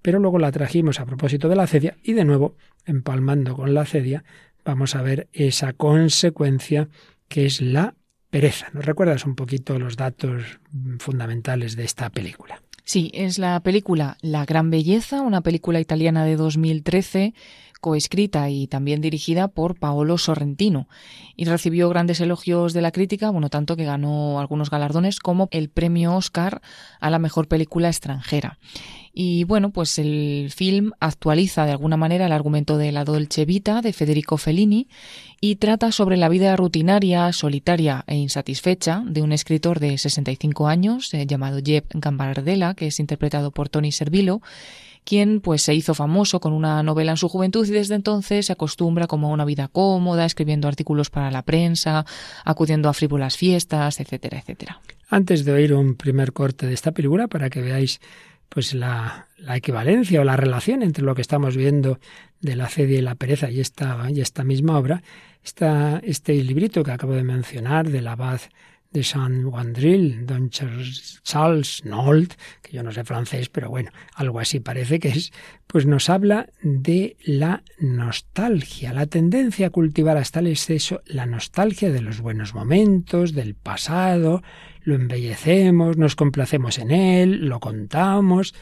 pero 0.00 0.18
luego 0.18 0.38
la 0.38 0.50
trajimos 0.50 0.98
a 0.98 1.06
propósito 1.06 1.48
de 1.48 1.56
la 1.56 1.66
cedia 1.66 1.98
y 2.02 2.14
de 2.14 2.24
nuevo, 2.24 2.56
empalmando 2.86 3.54
con 3.54 3.74
la 3.74 3.84
cedia, 3.84 4.24
vamos 4.64 4.94
a 4.94 5.02
ver 5.02 5.28
esa 5.32 5.72
consecuencia 5.72 6.88
que 7.28 7.46
es 7.46 7.60
la 7.60 7.94
pereza. 8.30 8.68
¿Nos 8.72 8.84
recuerdas 8.84 9.24
un 9.26 9.34
poquito 9.34 9.78
los 9.78 9.96
datos 9.96 10.60
fundamentales 10.98 11.76
de 11.76 11.84
esta 11.84 12.10
película? 12.10 12.62
Sí, 12.84 13.10
es 13.14 13.38
la 13.38 13.60
película 13.60 14.16
La 14.22 14.44
Gran 14.44 14.70
Belleza, 14.70 15.22
una 15.22 15.40
película 15.40 15.80
italiana 15.80 16.24
de 16.24 16.36
2013 16.36 17.34
coescrita 17.82 18.48
y 18.48 18.68
también 18.68 19.00
dirigida 19.00 19.48
por 19.48 19.76
Paolo 19.76 20.16
Sorrentino 20.16 20.88
y 21.36 21.46
recibió 21.46 21.88
grandes 21.88 22.20
elogios 22.20 22.74
de 22.74 22.80
la 22.80 22.92
crítica, 22.92 23.30
bueno, 23.30 23.50
tanto 23.50 23.76
que 23.76 23.84
ganó 23.84 24.38
algunos 24.38 24.70
galardones 24.70 25.18
como 25.18 25.48
el 25.50 25.68
premio 25.68 26.14
Oscar 26.14 26.62
a 27.00 27.10
la 27.10 27.18
mejor 27.18 27.48
película 27.48 27.88
extranjera. 27.88 28.60
Y 29.14 29.44
bueno, 29.44 29.70
pues 29.70 29.98
el 29.98 30.50
film 30.54 30.92
actualiza 30.98 31.66
de 31.66 31.72
alguna 31.72 31.98
manera 31.98 32.26
el 32.26 32.32
argumento 32.32 32.78
de 32.78 32.92
La 32.92 33.04
Dolce 33.04 33.44
Vita 33.44 33.82
de 33.82 33.92
Federico 33.92 34.38
Fellini 34.38 34.88
y 35.40 35.56
trata 35.56 35.92
sobre 35.92 36.16
la 36.16 36.30
vida 36.30 36.56
rutinaria, 36.56 37.30
solitaria 37.32 38.04
e 38.06 38.16
insatisfecha 38.16 39.02
de 39.04 39.20
un 39.20 39.32
escritor 39.32 39.80
de 39.80 39.98
65 39.98 40.66
años 40.66 41.12
eh, 41.12 41.26
llamado 41.26 41.60
Jeb 41.62 41.84
Gambardella, 41.92 42.74
que 42.74 42.86
es 42.86 43.00
interpretado 43.00 43.50
por 43.50 43.68
Tony 43.68 43.92
Servillo, 43.92 44.40
quien 45.04 45.40
pues 45.40 45.62
se 45.62 45.74
hizo 45.74 45.94
famoso 45.94 46.40
con 46.40 46.52
una 46.52 46.82
novela 46.82 47.10
en 47.10 47.16
su 47.16 47.28
juventud 47.28 47.66
y 47.66 47.72
desde 47.72 47.94
entonces 47.94 48.46
se 48.46 48.52
acostumbra 48.52 49.06
como 49.08 49.28
a 49.28 49.32
una 49.32 49.44
vida 49.44 49.68
cómoda, 49.68 50.24
escribiendo 50.24 50.68
artículos 50.68 51.10
para 51.10 51.30
la 51.30 51.42
prensa, 51.42 52.06
acudiendo 52.44 52.88
a 52.88 52.94
frívolas 52.94 53.36
fiestas, 53.36 54.00
etcétera, 54.00 54.38
etcétera. 54.38 54.80
Antes 55.10 55.44
de 55.44 55.52
oír 55.52 55.74
un 55.74 55.96
primer 55.96 56.32
corte 56.32 56.66
de 56.66 56.74
esta 56.74 56.92
película 56.92 57.28
para 57.28 57.50
que 57.50 57.60
veáis 57.60 58.00
pues 58.52 58.74
la, 58.74 59.28
la, 59.38 59.56
equivalencia 59.56 60.20
o 60.20 60.24
la 60.24 60.36
relación 60.36 60.82
entre 60.82 61.04
lo 61.04 61.14
que 61.14 61.22
estamos 61.22 61.56
viendo 61.56 61.98
de 62.40 62.56
la 62.56 62.68
cedia 62.68 62.98
y 62.98 63.02
la 63.02 63.14
pereza 63.14 63.50
y 63.50 63.60
esta, 63.60 64.10
y 64.10 64.20
esta 64.20 64.44
misma 64.44 64.78
obra, 64.78 65.02
está 65.42 66.00
este 66.04 66.34
librito 66.34 66.82
que 66.82 66.90
acabo 66.90 67.14
de 67.14 67.24
mencionar 67.24 67.88
del 67.88 68.08
abad 68.08 68.40
de 68.92 69.02
Saint 69.02 69.44
Wandril, 69.44 70.26
don 70.26 70.50
Charles 70.50 71.84
Nolt, 71.84 72.34
que 72.60 72.72
yo 72.72 72.82
no 72.82 72.92
sé 72.92 73.04
francés, 73.04 73.48
pero 73.48 73.70
bueno, 73.70 73.90
algo 74.14 74.38
así 74.38 74.60
parece 74.60 74.98
que 74.98 75.08
es, 75.08 75.32
pues 75.66 75.86
nos 75.86 76.10
habla 76.10 76.50
de 76.62 77.16
la 77.24 77.62
nostalgia, 77.78 78.92
la 78.92 79.06
tendencia 79.06 79.68
a 79.68 79.70
cultivar 79.70 80.16
hasta 80.16 80.40
el 80.40 80.48
exceso 80.48 81.00
la 81.06 81.26
nostalgia 81.26 81.90
de 81.90 82.02
los 82.02 82.20
buenos 82.20 82.54
momentos, 82.54 83.32
del 83.32 83.54
pasado, 83.54 84.42
lo 84.82 84.94
embellecemos, 84.94 85.96
nos 85.96 86.16
complacemos 86.16 86.78
en 86.78 86.90
él, 86.90 87.46
lo 87.46 87.60
contamos. 87.60 88.54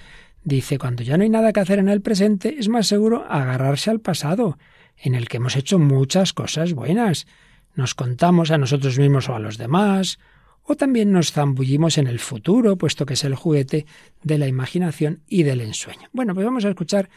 Dice, 0.44 0.78
cuando 0.78 1.02
ya 1.02 1.16
no 1.16 1.24
hay 1.24 1.28
nada 1.30 1.52
que 1.52 1.60
hacer 1.60 1.78
en 1.78 1.88
el 1.88 2.02
presente, 2.02 2.56
es 2.58 2.68
más 2.68 2.86
seguro 2.86 3.26
agarrarse 3.28 3.90
al 3.90 4.00
pasado, 4.00 4.58
en 4.96 5.14
el 5.14 5.28
que 5.28 5.38
hemos 5.38 5.56
hecho 5.56 5.78
muchas 5.78 6.32
cosas 6.32 6.72
buenas 6.72 7.26
nos 7.74 7.94
contamos 7.94 8.50
a 8.50 8.58
nosotros 8.58 8.98
mismos 8.98 9.28
o 9.28 9.34
a 9.34 9.38
los 9.38 9.58
demás, 9.58 10.18
o 10.62 10.76
también 10.76 11.12
nos 11.12 11.32
zambullimos 11.32 11.98
en 11.98 12.06
el 12.06 12.18
futuro, 12.18 12.76
puesto 12.76 13.06
que 13.06 13.14
es 13.14 13.24
el 13.24 13.34
juguete 13.34 13.86
de 14.22 14.38
la 14.38 14.46
imaginación 14.46 15.20
y 15.26 15.42
del 15.42 15.60
ensueño. 15.60 16.08
Bueno, 16.12 16.34
pues 16.34 16.44
vamos 16.44 16.64
a 16.64 16.68
escuchar 16.68 17.08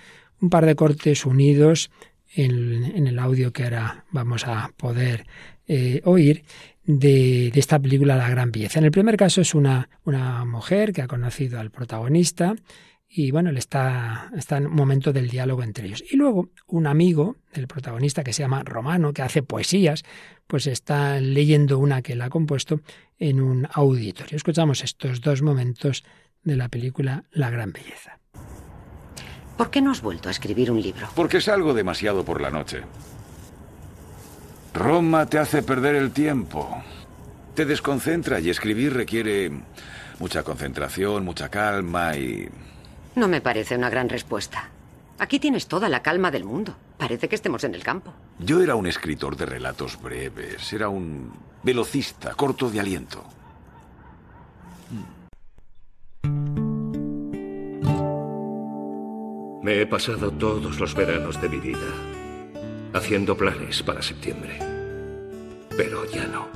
un 0.42 0.50
par 0.50 0.66
de 0.66 0.76
cortes 0.76 1.26
unidos 1.26 1.92
en, 2.36 3.08
el 3.08 3.20
audio 3.20 3.54
que 3.54 3.64
ahora 3.64 4.06
vamos 4.12 4.48
a 4.48 4.72
poder 4.76 5.26
eh, 5.68 6.02
oír 6.04 6.44
de, 6.84 7.50
esta 7.54 7.80
película 7.80 8.16
La 8.16 8.30
Gran 8.30 8.52
Belleza. 8.52 8.80
En 8.80 8.86
el 8.86 8.92
primer 8.92 9.18
caso 9.18 9.42
es 9.42 9.54
una, 9.54 9.90
una 10.04 10.44
mujer 10.46 10.94
que 10.94 11.02
ha 11.02 11.08
conocido 11.08 11.60
al 11.60 11.72
protagonista 11.72 12.56
y 13.16 13.30
bueno, 13.30 13.52
él 13.52 13.58
está, 13.58 14.32
está 14.36 14.58
en 14.58 14.66
un 14.66 14.74
momento 14.74 15.14
del 15.14 15.30
diálogo 15.30 15.62
entre 15.62 15.86
ellos. 15.86 16.04
Y 16.10 16.18
luego 16.18 16.50
un 16.66 16.88
amigo 16.88 17.36
del 17.54 17.68
protagonista 17.68 18.24
que 18.24 18.34
se 18.34 18.42
llama 18.42 18.64
Romano, 18.64 19.14
que 19.14 19.22
hace 19.22 19.44
poesías, 19.44 20.04
pues 20.48 20.66
está 20.66 21.20
leyendo 21.20 21.78
una 21.78 22.02
que 22.02 22.14
él 22.14 22.22
ha 22.24 22.32
compuesto 22.32 22.82
en 23.20 23.40
un 23.40 23.68
auditorio. 23.72 24.36
Escuchamos 24.36 24.84
estos 24.84 25.22
dos 25.22 25.44
momentos 25.44 26.04
de 26.42 26.56
la 26.56 26.70
película 26.70 27.26
La 27.32 27.52
Gran 27.52 27.72
Belleza. 27.72 28.18
¿Por 29.58 29.70
qué 29.70 29.80
no 29.80 29.92
has 29.92 30.02
vuelto 30.02 30.30
a 30.30 30.32
escribir 30.32 30.72
un 30.72 30.82
libro? 30.82 31.08
Porque 31.16 31.40
salgo 31.40 31.76
demasiado 31.76 32.26
por 32.26 32.42
la 32.42 32.50
noche. 32.50 32.82
Roma 34.74 35.28
te 35.28 35.38
hace 35.38 35.62
perder 35.62 35.96
el 35.96 36.10
tiempo. 36.12 36.84
Te 37.54 37.66
desconcentra 37.66 38.40
y 38.40 38.50
escribir 38.50 38.96
requiere 38.96 39.52
mucha 40.18 40.42
concentración, 40.42 41.24
mucha 41.24 41.50
calma 41.50 42.18
y 42.18 42.50
no 43.16 43.28
me 43.28 43.42
parece 43.42 43.76
una 43.76 43.90
gran 43.90 44.10
respuesta. 44.10 44.70
Aquí 45.20 45.40
tienes 45.40 45.68
toda 45.68 45.90
la 45.90 46.02
calma 46.02 46.32
del 46.32 46.44
mundo. 46.44 46.76
Parece 46.98 47.30
que 47.30 47.36
estemos 47.36 47.64
en 47.64 47.76
el 47.76 47.84
campo. 47.84 48.14
Yo 48.40 48.62
era 48.62 48.76
un 48.76 48.88
escritor 48.88 49.38
de 49.38 49.46
relatos 49.46 50.02
breves. 50.02 50.74
Era 50.74 50.90
un 50.90 51.32
velocista, 51.62 52.34
corto 52.34 52.70
de 52.70 52.80
aliento. 52.80 53.24
Me 59.62 59.80
he 59.80 59.86
pasado 59.86 60.32
todos 60.32 60.80
los 60.80 60.94
veranos 60.94 61.42
de 61.42 61.48
mi 61.48 61.58
vida 61.58 61.88
haciendo 62.94 63.38
planes 63.38 63.82
para 63.82 64.02
septiembre. 64.02 64.60
Pero 65.78 66.06
ya 66.06 66.28
no. 66.28 66.48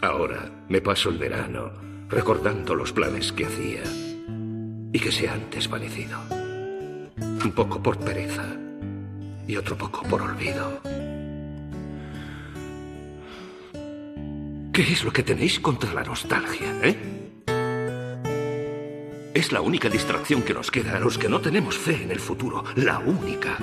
Ahora 0.00 0.50
me 0.68 0.80
paso 0.80 1.10
el 1.10 1.18
verano 1.18 1.70
recordando 2.08 2.74
los 2.74 2.92
planes 2.92 3.32
que 3.32 3.46
hacía 3.46 3.82
y 4.92 4.98
que 4.98 5.10
se 5.10 5.28
han 5.28 5.50
desvanecido. 5.50 6.18
Un 7.18 7.52
poco 7.54 7.82
por 7.82 7.98
pereza 7.98 8.44
y 9.46 9.56
otro 9.56 9.76
poco 9.76 10.02
por 10.02 10.22
olvido. 10.22 10.80
¿Qué 14.72 14.82
es 14.82 15.04
lo 15.04 15.12
que 15.12 15.22
tenéis 15.22 15.60
contra 15.60 15.92
la 15.92 16.02
nostalgia, 16.02 16.72
eh? 16.82 16.96
Es 19.34 19.50
la 19.52 19.60
única 19.60 19.88
distracción 19.88 20.42
que 20.42 20.54
nos 20.54 20.70
queda 20.70 20.96
a 20.96 21.00
los 21.00 21.18
que 21.18 21.28
no 21.28 21.40
tenemos 21.40 21.76
fe 21.76 22.02
en 22.02 22.10
el 22.10 22.20
futuro. 22.20 22.64
La 22.76 22.98
única. 22.98 23.56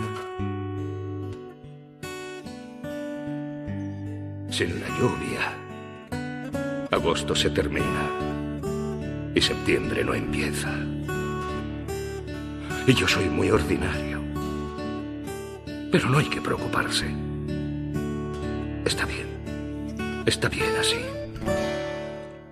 Sin 4.50 4.82
la 4.82 4.90
lluvia, 5.00 5.54
agosto 6.92 7.36
se 7.36 7.50
termina 7.52 8.10
y 9.34 9.42
septiembre 9.42 10.04
no 10.04 10.14
empieza. 10.14 10.99
Y 12.88 12.94
yo 12.94 13.08
soy 13.08 13.30
muy 13.30 13.50
ordinario. 13.50 14.22
Pero 15.92 16.10
no 16.10 16.20
hay 16.20 16.30
que 16.30 16.42
preocuparse. 16.42 17.08
Está 18.86 19.06
bien. 19.06 19.28
Está 20.26 20.50
bien 20.50 20.72
así. 20.80 20.98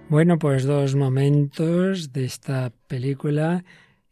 Bueno, 0.09 0.39
pues 0.39 0.63
dos 0.63 0.95
momentos 0.95 2.13
de 2.13 2.25
esta 2.25 2.71
película 2.87 3.65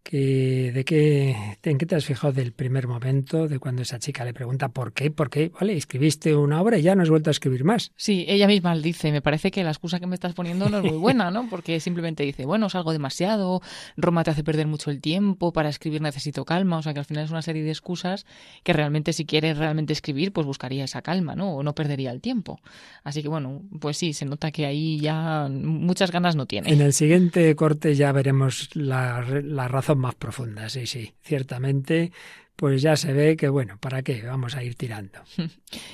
que, 0.05 0.71
de 0.71 0.85
qué, 0.85 1.57
¿En 1.63 1.79
qué 1.79 1.87
te 1.87 1.95
has 1.95 2.05
fijado 2.05 2.31
del 2.31 2.51
primer 2.51 2.87
momento, 2.87 3.47
de 3.47 3.57
cuando 3.57 3.81
esa 3.81 3.97
chica 3.97 4.23
le 4.23 4.35
pregunta 4.35 4.69
por 4.69 4.93
qué? 4.93 5.09
¿Por 5.09 5.31
qué? 5.31 5.51
Vale, 5.59 5.75
escribiste 5.75 6.35
una 6.35 6.61
obra 6.61 6.77
y 6.77 6.83
ya 6.83 6.93
no 6.93 7.01
has 7.01 7.09
vuelto 7.09 7.31
a 7.31 7.31
escribir 7.31 7.63
más. 7.63 7.91
Sí, 7.95 8.23
ella 8.27 8.45
misma 8.45 8.77
dice, 8.77 9.11
me 9.11 9.23
parece 9.23 9.49
que 9.49 9.63
la 9.63 9.71
excusa 9.71 9.99
que 9.99 10.05
me 10.05 10.13
estás 10.13 10.33
poniendo 10.33 10.69
no 10.69 10.77
es 10.77 10.83
muy 10.83 10.97
buena, 10.99 11.31
¿no? 11.31 11.49
Porque 11.49 11.79
simplemente 11.79 12.21
dice, 12.21 12.45
bueno, 12.45 12.69
salgo 12.69 12.91
demasiado, 12.91 13.61
Roma 13.97 14.23
te 14.23 14.29
hace 14.29 14.43
perder 14.43 14.67
mucho 14.67 14.91
el 14.91 15.01
tiempo, 15.01 15.51
para 15.51 15.69
escribir 15.69 16.01
necesito 16.01 16.45
calma, 16.45 16.77
o 16.77 16.81
sea 16.83 16.93
que 16.93 16.99
al 16.99 17.05
final 17.05 17.25
es 17.25 17.31
una 17.31 17.41
serie 17.41 17.63
de 17.63 17.71
excusas 17.71 18.27
que 18.63 18.73
realmente 18.73 19.11
si 19.11 19.25
quieres 19.25 19.57
realmente 19.57 19.91
escribir, 19.91 20.31
pues 20.33 20.45
buscaría 20.45 20.83
esa 20.83 21.01
calma, 21.01 21.35
¿no? 21.35 21.55
O 21.55 21.63
no 21.63 21.73
perdería 21.73 22.11
el 22.11 22.21
tiempo. 22.21 22.59
Así 23.03 23.23
que 23.23 23.27
bueno, 23.27 23.63
pues 23.81 23.97
sí, 23.97 24.13
se 24.13 24.25
nota 24.25 24.51
que 24.51 24.67
ahí 24.67 24.99
ya 24.99 25.49
muchas 25.49 26.11
ganas 26.11 26.35
no 26.35 26.45
tiene. 26.45 26.71
En 26.71 26.81
el 26.81 26.93
siguiente 26.93 27.55
corte 27.55 27.95
ya 27.95 28.11
veremos 28.11 28.69
la, 28.75 29.25
la 29.43 29.67
razón 29.67 29.94
más 29.97 30.15
profundas, 30.15 30.73
sí, 30.73 30.87
sí, 30.87 31.15
ciertamente 31.21 32.11
pues 32.55 32.81
ya 32.81 32.95
se 32.95 33.13
ve 33.13 33.35
que, 33.35 33.49
bueno, 33.49 33.77
¿para 33.79 34.01
qué? 34.01 34.21
Vamos 34.23 34.55
a 34.55 34.63
ir 34.63 34.75
tirando. 34.75 35.19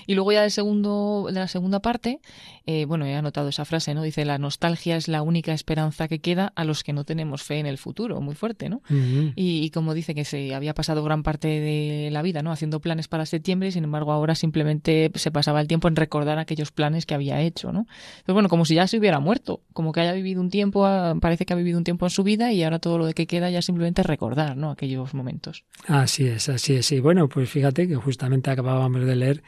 Y 0.05 0.13
luego 0.13 0.31
ya 0.31 0.41
del 0.41 0.51
segundo, 0.51 1.27
de 1.27 1.39
la 1.39 1.47
segunda 1.47 1.79
parte, 1.79 2.19
eh, 2.67 2.85
bueno, 2.85 3.05
he 3.05 3.15
anotado 3.15 3.49
esa 3.49 3.65
frase, 3.65 3.95
¿no? 3.95 4.03
Dice, 4.03 4.25
la 4.25 4.37
nostalgia 4.37 4.95
es 4.95 5.07
la 5.07 5.23
única 5.23 5.53
esperanza 5.53 6.07
que 6.07 6.19
queda 6.19 6.53
a 6.55 6.63
los 6.65 6.83
que 6.83 6.93
no 6.93 7.03
tenemos 7.03 7.41
fe 7.41 7.57
en 7.57 7.65
el 7.65 7.77
futuro, 7.77 8.21
muy 8.21 8.35
fuerte, 8.35 8.69
¿no? 8.69 8.81
y, 9.35 9.69
como 9.71 9.93
dice 9.93 10.13
que 10.13 10.25
se 10.25 10.53
había 10.53 10.73
pasado 10.73 11.03
gran 11.03 11.23
parte 11.23 11.47
de 11.47 12.09
la 12.11 12.21
vida, 12.21 12.43
¿no? 12.43 12.51
Haciendo 12.51 12.79
planes 12.79 13.07
para 13.07 13.25
septiembre 13.25 13.69
y 13.69 13.71
sin 13.71 13.83
embargo 13.83 14.11
ahora 14.11 14.35
simplemente 14.35 15.11
se 15.15 15.31
pasaba 15.31 15.61
el 15.61 15.67
tiempo 15.67 15.87
en 15.87 15.95
recordar 15.95 16.37
aquellos 16.37 16.71
planes 16.71 17.05
que 17.05 17.13
había 17.13 17.41
hecho, 17.41 17.71
¿no? 17.71 17.87
Pues 18.25 18.33
bueno, 18.33 18.49
como 18.49 18.65
si 18.65 18.75
ya 18.75 18.87
se 18.87 18.97
hubiera 18.97 19.19
muerto, 19.19 19.61
como 19.73 19.91
que 19.91 20.01
haya 20.01 20.13
vivido 20.13 20.41
un 20.41 20.49
tiempo, 20.49 20.85
ah, 20.85 21.15
parece 21.19 21.45
que 21.45 21.53
ha 21.53 21.55
vivido 21.55 21.77
un 21.77 21.83
tiempo 21.83 22.05
en 22.05 22.09
su 22.11 22.23
vida 22.23 22.51
y 22.51 22.63
ahora 22.63 22.79
todo 22.79 22.97
lo 22.97 23.05
de 23.05 23.13
que 23.13 23.25
queda 23.25 23.49
ya 23.49 23.61
simplemente 23.61 24.03
recordar, 24.03 24.57
¿no? 24.57 24.71
Aquellos 24.71 25.13
momentos. 25.13 25.63
Así 25.87 26.25
es, 26.25 26.49
así 26.51 26.75
es. 26.75 26.91
Y 26.91 26.99
bueno, 26.99 27.27
pues 27.29 27.49
fíjate 27.49 27.87
que 27.87 27.95
justamente 27.95 28.51
acabábamos 28.51 29.05
de 29.05 29.15
leer 29.15 29.43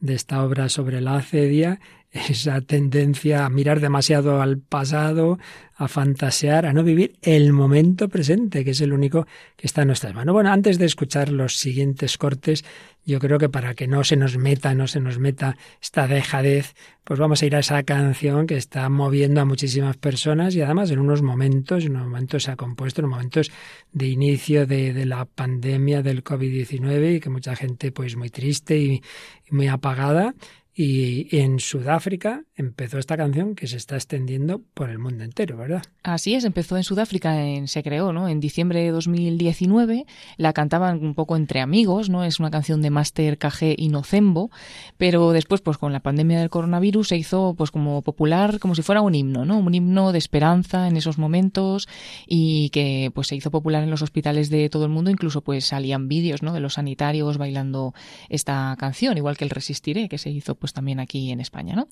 de 0.00 0.14
esta 0.14 0.44
obra 0.44 0.68
sobre 0.68 1.00
la 1.00 1.16
acedia, 1.16 1.80
esa 2.28 2.60
tendencia 2.60 3.44
a 3.44 3.50
mirar 3.50 3.80
demasiado 3.80 4.40
al 4.40 4.58
pasado, 4.58 5.38
a 5.74 5.88
fantasear, 5.88 6.64
a 6.64 6.72
no 6.72 6.82
vivir 6.82 7.16
el 7.22 7.52
momento 7.52 8.08
presente, 8.08 8.64
que 8.64 8.70
es 8.70 8.80
el 8.80 8.92
único 8.92 9.26
que 9.56 9.66
está 9.66 9.82
en 9.82 9.88
nuestras 9.88 10.14
manos. 10.14 10.32
Bueno, 10.32 10.50
antes 10.50 10.78
de 10.78 10.86
escuchar 10.86 11.30
los 11.30 11.58
siguientes 11.58 12.16
cortes, 12.16 12.64
yo 13.04 13.18
creo 13.20 13.38
que 13.38 13.48
para 13.48 13.74
que 13.74 13.86
no 13.86 14.02
se 14.02 14.16
nos 14.16 14.38
meta, 14.38 14.74
no 14.74 14.86
se 14.86 15.00
nos 15.00 15.18
meta 15.18 15.56
esta 15.80 16.08
dejadez, 16.08 16.74
pues 17.04 17.20
vamos 17.20 17.42
a 17.42 17.46
ir 17.46 17.54
a 17.54 17.60
esa 17.60 17.82
canción 17.82 18.46
que 18.46 18.56
está 18.56 18.88
moviendo 18.88 19.40
a 19.40 19.44
muchísimas 19.44 19.96
personas 19.96 20.54
y 20.54 20.62
además 20.62 20.90
en 20.90 20.98
unos 20.98 21.22
momentos, 21.22 21.84
en 21.84 21.92
unos 21.92 22.08
momentos 22.08 22.44
se 22.44 22.50
ha 22.50 22.56
compuesto, 22.56 23.02
en 23.02 23.08
momentos 23.08 23.52
de 23.92 24.06
inicio 24.08 24.66
de, 24.66 24.92
de 24.92 25.06
la 25.06 25.26
pandemia 25.26 26.02
del 26.02 26.24
COVID-19 26.24 27.16
y 27.16 27.20
que 27.20 27.30
mucha 27.30 27.54
gente 27.54 27.92
pues 27.92 28.16
muy 28.16 28.30
triste 28.30 28.78
y 28.78 29.02
muy 29.50 29.68
apagada 29.68 30.34
y 30.78 31.34
en 31.34 31.58
Sudáfrica 31.58 32.44
empezó 32.54 32.98
esta 32.98 33.16
canción 33.16 33.54
que 33.54 33.66
se 33.66 33.78
está 33.78 33.94
extendiendo 33.94 34.60
por 34.74 34.90
el 34.90 34.98
mundo 34.98 35.24
entero, 35.24 35.56
¿verdad? 35.56 35.82
Así 36.02 36.34
es, 36.34 36.44
empezó 36.44 36.76
en 36.76 36.84
Sudáfrica, 36.84 37.42
en, 37.46 37.66
se 37.66 37.82
creó, 37.82 38.12
¿no? 38.12 38.28
En 38.28 38.40
diciembre 38.40 38.82
de 38.82 38.90
2019, 38.90 40.04
la 40.36 40.52
cantaban 40.52 41.02
un 41.02 41.14
poco 41.14 41.36
entre 41.36 41.62
amigos, 41.62 42.10
¿no? 42.10 42.24
Es 42.24 42.40
una 42.40 42.50
canción 42.50 42.82
de 42.82 42.90
Master 42.90 43.38
KG 43.38 43.74
y 43.78 43.88
Nocembo, 43.88 44.50
pero 44.98 45.32
después, 45.32 45.62
pues 45.62 45.78
con 45.78 45.94
la 45.94 46.00
pandemia 46.00 46.38
del 46.40 46.50
coronavirus 46.50 47.08
se 47.08 47.16
hizo, 47.16 47.54
pues 47.56 47.70
como 47.70 48.02
popular, 48.02 48.58
como 48.58 48.74
si 48.74 48.82
fuera 48.82 49.00
un 49.00 49.14
himno, 49.14 49.46
¿no? 49.46 49.58
Un 49.58 49.74
himno 49.74 50.12
de 50.12 50.18
esperanza 50.18 50.88
en 50.88 50.98
esos 50.98 51.16
momentos 51.16 51.88
y 52.26 52.68
que, 52.68 53.10
pues 53.14 53.28
se 53.28 53.36
hizo 53.36 53.50
popular 53.50 53.82
en 53.82 53.88
los 53.88 54.02
hospitales 54.02 54.50
de 54.50 54.68
todo 54.68 54.84
el 54.84 54.90
mundo, 54.90 55.10
incluso 55.10 55.40
pues 55.40 55.64
salían 55.64 56.06
vídeos, 56.06 56.42
¿no? 56.42 56.52
De 56.52 56.60
los 56.60 56.74
sanitarios 56.74 57.38
bailando 57.38 57.94
esta 58.28 58.76
canción, 58.78 59.16
igual 59.16 59.38
que 59.38 59.44
el 59.44 59.50
Resistiré, 59.50 60.10
que 60.10 60.18
se 60.18 60.28
hizo, 60.28 60.54
pues, 60.54 60.65
pues 60.66 60.72
también 60.72 60.98
aquí 60.98 61.30
en 61.30 61.38
España, 61.38 61.76
¿no? 61.76 61.86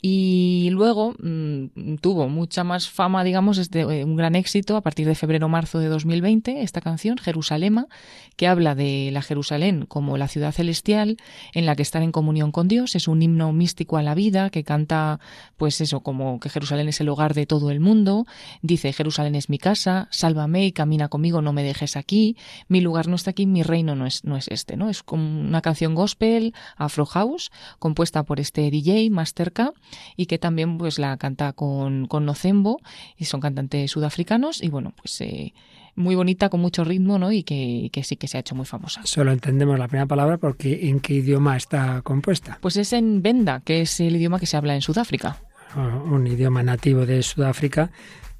Y 0.00 0.68
luego 0.70 1.16
mm, 1.20 1.96
tuvo 2.00 2.28
mucha 2.28 2.62
más 2.62 2.88
fama, 2.88 3.24
digamos, 3.24 3.58
este, 3.58 3.84
un 4.04 4.14
gran 4.14 4.36
éxito 4.36 4.76
a 4.76 4.82
partir 4.82 5.08
de 5.08 5.16
febrero-marzo 5.16 5.80
de 5.80 5.88
2020, 5.88 6.62
esta 6.62 6.80
canción, 6.80 7.18
Jerusalema, 7.18 7.88
que 8.36 8.46
habla 8.46 8.76
de 8.76 9.10
la 9.12 9.20
Jerusalén 9.20 9.84
como 9.84 10.16
la 10.16 10.28
ciudad 10.28 10.52
celestial 10.52 11.16
en 11.54 11.66
la 11.66 11.74
que 11.74 11.82
estar 11.82 12.04
en 12.04 12.12
comunión 12.12 12.52
con 12.52 12.68
Dios, 12.68 12.94
es 12.94 13.08
un 13.08 13.20
himno 13.20 13.52
místico 13.52 13.96
a 13.96 14.02
la 14.04 14.14
vida 14.14 14.50
que 14.50 14.62
canta, 14.62 15.18
pues 15.56 15.80
eso, 15.80 15.98
como 16.04 16.38
que 16.38 16.50
Jerusalén 16.50 16.86
es 16.86 17.00
el 17.00 17.08
hogar 17.08 17.34
de 17.34 17.46
todo 17.46 17.72
el 17.72 17.80
mundo, 17.80 18.26
dice, 18.62 18.92
Jerusalén 18.92 19.34
es 19.34 19.48
mi 19.48 19.58
casa, 19.58 20.06
sálvame 20.12 20.66
y 20.66 20.70
camina 20.70 21.08
conmigo, 21.08 21.42
no 21.42 21.52
me 21.52 21.64
dejes 21.64 21.96
aquí, 21.96 22.36
mi 22.68 22.80
lugar 22.80 23.08
no 23.08 23.16
está 23.16 23.32
aquí, 23.32 23.46
mi 23.46 23.64
reino 23.64 23.96
no 23.96 24.06
es, 24.06 24.22
no 24.22 24.36
es 24.36 24.46
este, 24.46 24.76
¿no? 24.76 24.88
Es 24.88 25.02
como 25.02 25.40
una 25.40 25.62
canción 25.62 25.96
gospel, 25.96 26.54
afro 26.76 27.06
house, 27.06 27.50
compuesta 27.80 28.19
por 28.24 28.40
este 28.40 28.70
DJ 28.70 29.10
Masterka 29.10 29.72
y 30.16 30.26
que 30.26 30.38
también 30.38 30.78
pues 30.78 30.98
la 30.98 31.16
canta 31.16 31.52
con, 31.52 32.06
con 32.06 32.24
Nocembo 32.24 32.80
y 33.16 33.26
son 33.26 33.40
cantantes 33.40 33.90
sudafricanos 33.90 34.62
y 34.62 34.68
bueno 34.68 34.92
pues 34.96 35.20
eh, 35.20 35.52
muy 35.94 36.14
bonita 36.14 36.48
con 36.48 36.60
mucho 36.60 36.84
ritmo 36.84 37.18
¿no? 37.18 37.32
y 37.32 37.42
que, 37.42 37.90
que, 37.92 38.02
sí 38.04 38.16
que 38.16 38.28
se 38.28 38.36
ha 38.36 38.40
hecho 38.40 38.54
muy 38.54 38.66
famosa. 38.66 39.02
Solo 39.04 39.32
entendemos 39.32 39.78
la 39.78 39.88
primera 39.88 40.06
palabra 40.06 40.38
porque 40.38 40.88
¿en 40.88 41.00
qué 41.00 41.14
idioma 41.14 41.56
está 41.56 42.02
compuesta? 42.02 42.58
Pues 42.60 42.76
es 42.76 42.92
en 42.92 43.22
Venda, 43.22 43.60
que 43.60 43.82
es 43.82 44.00
el 44.00 44.16
idioma 44.16 44.40
que 44.40 44.46
se 44.46 44.56
habla 44.56 44.74
en 44.74 44.82
Sudáfrica. 44.82 45.38
Oh, 45.76 46.14
un 46.14 46.26
idioma 46.26 46.62
nativo 46.62 47.06
de 47.06 47.22
Sudáfrica, 47.22 47.90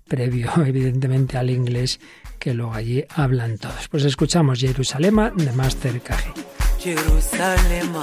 previo 0.08 0.50
evidentemente 0.66 1.38
al 1.38 1.50
inglés 1.50 2.00
que 2.38 2.54
luego 2.54 2.74
allí 2.74 3.04
hablan 3.14 3.58
todos. 3.58 3.88
Pues 3.88 4.04
escuchamos 4.04 4.60
Jerusalema 4.60 5.30
de 5.30 5.52
Master 5.52 6.00
KG. 6.00 6.34
Jerusalema 6.80 8.02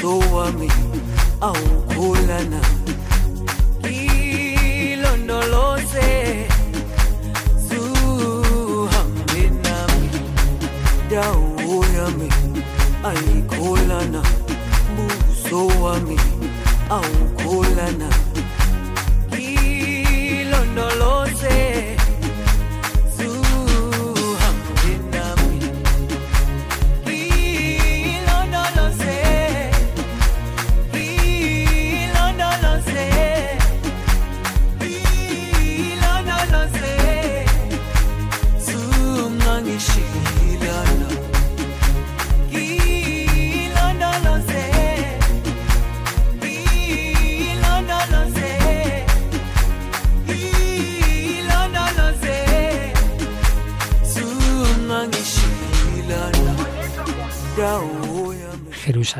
uso 0.00 0.18
wami 0.34 0.68
awukhula 1.40 2.38
na. 2.44 2.60
Ilondoloze 4.80 6.08
zuhambe 7.68 9.42
nami 9.64 10.10
dawo 11.10 11.84
yami 11.96 12.28
ayikhula 13.04 14.04
na. 14.12 14.22
Buso 14.96 15.66
wami 15.82 16.16
awukhula 16.90 17.90
na. 17.98 18.08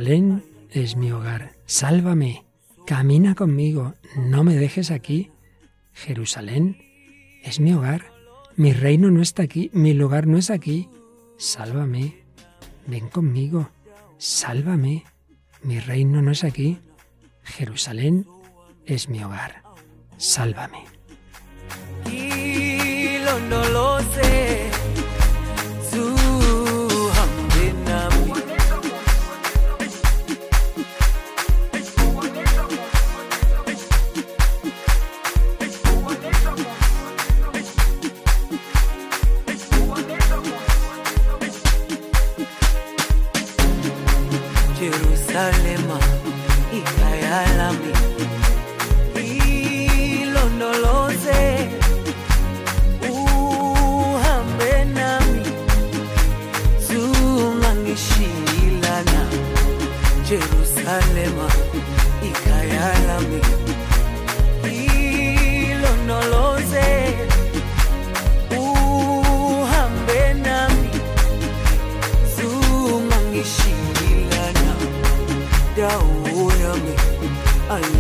Jerusalén 0.01 0.43
es 0.71 0.97
mi 0.97 1.13
hogar. 1.13 1.53
sálvame, 1.67 2.47
camina 2.87 3.35
conmigo, 3.35 3.97
no 4.17 4.45
me 4.45 4.57
dejes 4.57 4.91
aquí. 4.91 5.31
Jerusalén 5.93 6.79
es 7.43 7.61
mi 7.61 7.75
hogar, 7.75 8.07
mi 8.57 8.73
reino 8.73 9.11
no 9.11 9.21
está 9.21 9.43
aquí, 9.43 9.69
mi 9.75 9.93
lugar 9.93 10.27
no 10.27 10.39
es 10.39 10.49
aquí. 10.49 10.89
Sálvame, 11.37 12.17
ven 12.87 13.11
conmigo, 13.11 13.69
sálvame, 14.17 15.05
mi 15.63 15.79
reino 15.81 16.23
no 16.23 16.31
es 16.31 16.45
aquí. 16.45 16.79
Jerusalén 17.43 18.27
es 18.87 19.11
mi 19.11 19.23
hogar, 19.23 19.63
sálvame. 20.17 20.83
no 23.51 23.69
lo 23.69 24.01
sé. 24.15 24.80
inevitable. 45.49 45.70
Aí. 77.71 78.00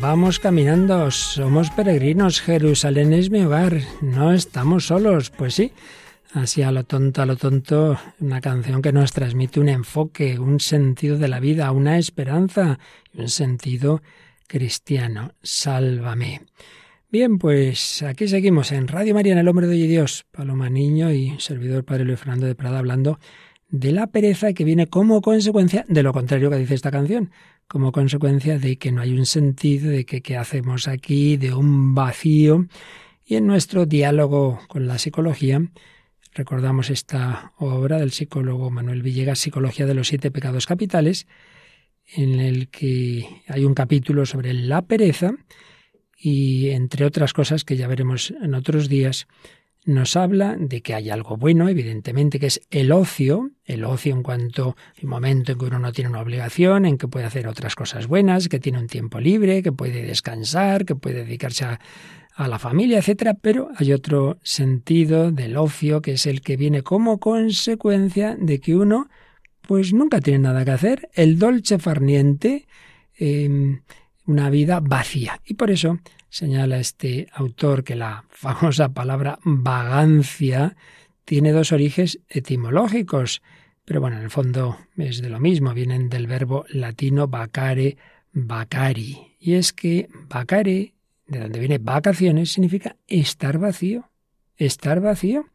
Vamos 0.00 0.38
caminando, 0.38 1.10
somos 1.10 1.70
peregrinos, 1.70 2.40
Jerusalén 2.40 3.12
es 3.12 3.30
mi 3.30 3.42
hogar, 3.42 3.82
no 4.00 4.32
estamos 4.32 4.86
solos, 4.86 5.28
pues 5.28 5.54
sí. 5.54 5.72
Así 6.32 6.62
a 6.62 6.72
lo 6.72 6.84
tonto, 6.84 7.20
a 7.20 7.26
lo 7.26 7.36
tonto, 7.36 7.98
una 8.18 8.40
canción 8.40 8.80
que 8.80 8.92
nos 8.92 9.12
transmite 9.12 9.60
un 9.60 9.68
enfoque, 9.68 10.38
un 10.38 10.58
sentido 10.58 11.18
de 11.18 11.28
la 11.28 11.38
vida, 11.38 11.70
una 11.70 11.98
esperanza, 11.98 12.78
un 13.12 13.28
sentido 13.28 14.00
cristiano. 14.46 15.32
Sálvame. 15.42 16.46
Bien, 17.10 17.38
pues 17.38 18.02
aquí 18.02 18.26
seguimos 18.26 18.72
en 18.72 18.88
Radio 18.88 19.12
María, 19.12 19.34
en 19.34 19.38
el 19.38 19.48
Hombre 19.48 19.66
de 19.66 19.74
Dios, 19.74 20.24
Paloma 20.30 20.70
Niño 20.70 21.12
y 21.12 21.38
servidor 21.40 21.84
Padre 21.84 22.04
Luis 22.04 22.20
Fernando 22.20 22.46
de 22.46 22.54
Prada 22.54 22.78
hablando 22.78 23.18
de 23.70 23.92
la 23.92 24.06
pereza 24.06 24.54
que 24.54 24.64
viene 24.64 24.86
como 24.86 25.20
consecuencia 25.20 25.84
de 25.88 26.02
lo 26.02 26.14
contrario 26.14 26.48
que 26.48 26.56
dice 26.56 26.74
esta 26.74 26.90
canción, 26.90 27.30
como 27.68 27.92
consecuencia 27.92 28.58
de 28.58 28.78
que 28.78 28.90
no 28.90 29.02
hay 29.02 29.12
un 29.12 29.26
sentido, 29.26 29.90
de 29.90 30.06
que 30.06 30.22
qué 30.22 30.36
hacemos 30.36 30.88
aquí, 30.88 31.36
de 31.36 31.52
un 31.52 31.94
vacío. 31.94 32.66
Y 33.24 33.36
en 33.36 33.46
nuestro 33.46 33.84
diálogo 33.84 34.58
con 34.68 34.88
la 34.88 34.98
psicología, 34.98 35.60
recordamos 36.34 36.88
esta 36.88 37.52
obra 37.58 37.98
del 37.98 38.10
psicólogo 38.10 38.70
Manuel 38.70 39.02
Villegas, 39.02 39.38
Psicología 39.38 39.84
de 39.84 39.94
los 39.94 40.08
siete 40.08 40.30
pecados 40.30 40.66
capitales, 40.66 41.26
en 42.06 42.40
el 42.40 42.68
que 42.68 43.42
hay 43.46 43.66
un 43.66 43.74
capítulo 43.74 44.24
sobre 44.24 44.54
la 44.54 44.82
pereza 44.82 45.34
y 46.16 46.70
entre 46.70 47.04
otras 47.04 47.34
cosas 47.34 47.64
que 47.64 47.76
ya 47.76 47.86
veremos 47.86 48.32
en 48.42 48.54
otros 48.54 48.88
días, 48.88 49.28
nos 49.88 50.16
habla 50.16 50.54
de 50.58 50.82
que 50.82 50.94
hay 50.94 51.08
algo 51.08 51.38
bueno, 51.38 51.66
evidentemente, 51.66 52.38
que 52.38 52.46
es 52.46 52.60
el 52.70 52.92
ocio, 52.92 53.52
el 53.64 53.84
ocio 53.84 54.14
en 54.14 54.22
cuanto 54.22 54.76
al 55.00 55.08
momento 55.08 55.52
en 55.52 55.58
que 55.58 55.64
uno 55.64 55.78
no 55.78 55.92
tiene 55.92 56.10
una 56.10 56.20
obligación, 56.20 56.84
en 56.84 56.98
que 56.98 57.08
puede 57.08 57.24
hacer 57.24 57.48
otras 57.48 57.74
cosas 57.74 58.06
buenas, 58.06 58.50
que 58.50 58.60
tiene 58.60 58.78
un 58.78 58.86
tiempo 58.86 59.18
libre, 59.18 59.62
que 59.62 59.72
puede 59.72 60.02
descansar, 60.02 60.84
que 60.84 60.94
puede 60.94 61.24
dedicarse 61.24 61.64
a, 61.64 61.80
la 62.36 62.60
familia, 62.60 62.98
etcétera, 62.98 63.34
pero 63.34 63.70
hay 63.78 63.92
otro 63.92 64.38
sentido 64.44 65.32
del 65.32 65.56
ocio 65.56 66.02
que 66.02 66.12
es 66.12 66.26
el 66.26 66.40
que 66.40 66.56
viene 66.56 66.82
como 66.82 67.18
consecuencia 67.18 68.36
de 68.38 68.60
que 68.60 68.76
uno 68.76 69.08
pues 69.62 69.92
nunca 69.92 70.20
tiene 70.20 70.38
nada 70.40 70.64
que 70.64 70.70
hacer, 70.70 71.08
el 71.14 71.40
dolce 71.40 71.80
farniente, 71.80 72.68
em, 73.18 73.80
una 74.24 74.50
vida 74.50 74.78
vacía. 74.80 75.40
Y 75.46 75.54
por 75.54 75.72
eso 75.72 75.98
señala 76.28 76.78
este 76.78 77.28
autor 77.32 77.84
que 77.84 77.96
la 77.96 78.24
famosa 78.28 78.90
palabra 78.90 79.38
vagancia 79.44 80.76
tiene 81.24 81.52
dos 81.52 81.72
orígenes 81.72 82.20
etimológicos, 82.28 83.42
pero 83.84 84.00
bueno, 84.00 84.16
en 84.16 84.24
el 84.24 84.30
fondo 84.30 84.78
es 84.96 85.22
de 85.22 85.30
lo 85.30 85.40
mismo, 85.40 85.74
vienen 85.74 86.08
del 86.08 86.26
verbo 86.26 86.64
latino 86.68 87.28
vacare, 87.28 87.96
vacari. 88.32 89.36
Y 89.40 89.54
es 89.54 89.72
que 89.72 90.08
vacare, 90.28 90.94
de 91.26 91.40
donde 91.40 91.58
viene 91.58 91.78
vacaciones, 91.78 92.52
significa 92.52 92.96
estar 93.06 93.58
vacío, 93.58 94.10
estar 94.56 95.00
vacío, 95.00 95.46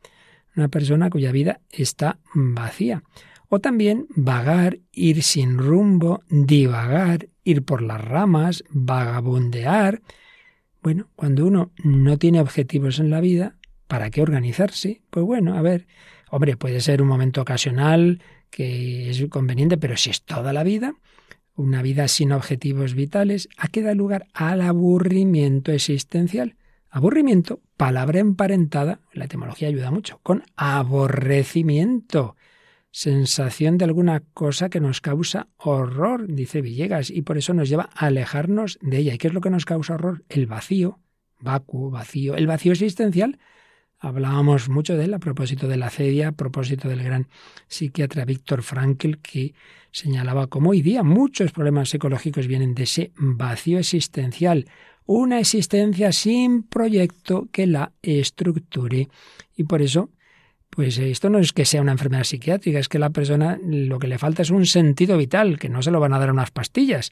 una 0.56 0.68
persona 0.68 1.10
cuya 1.10 1.32
vida 1.32 1.62
está 1.70 2.20
vacía. 2.34 3.04
O 3.50 3.60
también 3.60 4.08
vagar, 4.16 4.80
ir 4.92 5.22
sin 5.24 5.58
rumbo, 5.58 6.24
divagar, 6.30 7.30
ir 7.44 7.64
por 7.64 7.82
las 7.82 8.02
ramas, 8.04 8.64
vagabundear, 8.70 10.02
bueno, 10.84 11.10
cuando 11.16 11.46
uno 11.46 11.72
no 11.82 12.18
tiene 12.18 12.42
objetivos 12.42 13.00
en 13.00 13.10
la 13.10 13.22
vida, 13.22 13.56
¿para 13.88 14.10
qué 14.12 14.22
organizarse? 14.22 15.02
Pues 15.10 15.26
bueno, 15.26 15.56
a 15.56 15.62
ver, 15.62 15.88
hombre, 16.30 16.58
puede 16.58 16.82
ser 16.82 17.02
un 17.02 17.08
momento 17.08 17.42
ocasional 17.42 18.22
que 18.50 19.10
es 19.10 19.26
conveniente, 19.30 19.78
pero 19.78 19.96
si 19.96 20.10
es 20.10 20.24
toda 20.24 20.52
la 20.52 20.64
vida, 20.64 20.94
una 21.56 21.82
vida 21.82 22.10
sin 22.10 22.34
objetivos 22.34 22.96
vitales, 22.96 23.48
¿a 23.58 23.70
qué 23.70 23.82
da 23.82 23.94
lugar 23.94 24.28
al 24.34 24.60
aburrimiento 24.60 25.72
existencial? 25.72 26.58
Aburrimiento, 26.90 27.62
palabra 27.78 28.20
emparentada, 28.20 29.00
la 29.14 29.26
etimología 29.26 29.70
ayuda 29.70 29.90
mucho, 29.90 30.20
con 30.22 30.44
aborrecimiento 30.58 32.36
sensación 32.94 33.80
de 33.80 33.86
alguna 33.86 34.22
cosa 34.36 34.70
que 34.70 34.80
nos 34.80 35.02
causa 35.02 35.48
horror, 35.58 36.28
dice 36.28 36.62
Villegas, 36.62 37.10
y 37.10 37.24
por 37.24 37.40
eso 37.40 37.56
nos 37.56 37.68
lleva 37.68 37.90
a 37.96 38.06
alejarnos 38.06 38.78
de 38.82 39.00
ella. 39.00 39.16
¿Y 39.16 39.18
qué 39.18 39.28
es 39.28 39.34
lo 39.34 39.42
que 39.42 39.50
nos 39.50 39.66
causa 39.66 39.96
horror? 39.96 40.24
El 40.30 40.46
vacío, 40.46 41.00
vacuo, 41.40 41.90
vacío, 41.90 42.36
el 42.36 42.46
vacío 42.46 42.72
existencial. 42.72 43.40
Hablábamos 43.98 44.70
mucho 44.70 44.96
de 44.96 45.06
él 45.06 45.14
a 45.16 45.20
propósito 45.20 45.68
de 45.68 45.78
la 45.78 45.90
cedia, 45.90 46.28
a 46.28 46.32
propósito 46.34 46.88
del 46.88 47.04
gran 47.04 47.30
psiquiatra 47.68 48.26
Víctor 48.26 48.62
Frankl, 48.62 49.16
que 49.24 49.56
señalaba 49.92 50.46
cómo 50.46 50.70
hoy 50.70 50.84
día 50.84 51.02
muchos 51.02 51.52
problemas 51.52 51.90
psicológicos 51.90 52.46
vienen 52.46 52.76
de 52.76 52.84
ese 52.84 53.12
vacío 53.16 53.80
existencial, 53.80 54.68
una 55.08 55.40
existencia 55.40 56.12
sin 56.12 56.62
proyecto 56.62 57.50
que 57.52 57.66
la 57.66 57.92
estructure. 58.04 59.10
Y 59.56 59.64
por 59.64 59.82
eso 59.82 60.12
pues 60.76 60.98
esto 60.98 61.30
no 61.30 61.40
es 61.40 61.54
que 61.54 61.66
sea 61.66 61.82
una 61.82 61.92
enfermedad 61.92 62.24
psiquiátrica, 62.24 62.80
es 62.80 62.90
que 62.90 63.00
la 63.00 63.12
persona 63.12 63.60
lo 63.64 64.00
que 64.00 64.08
le 64.08 64.18
falta 64.18 64.42
es 64.42 64.50
un 64.50 64.66
sentido 64.66 65.18
vital, 65.18 65.60
que 65.60 65.70
no 65.70 65.82
se 65.82 65.92
lo 65.92 66.00
van 66.00 66.14
a 66.14 66.20
dar 66.20 66.32
unas 66.32 66.52
pastillas. 66.52 67.12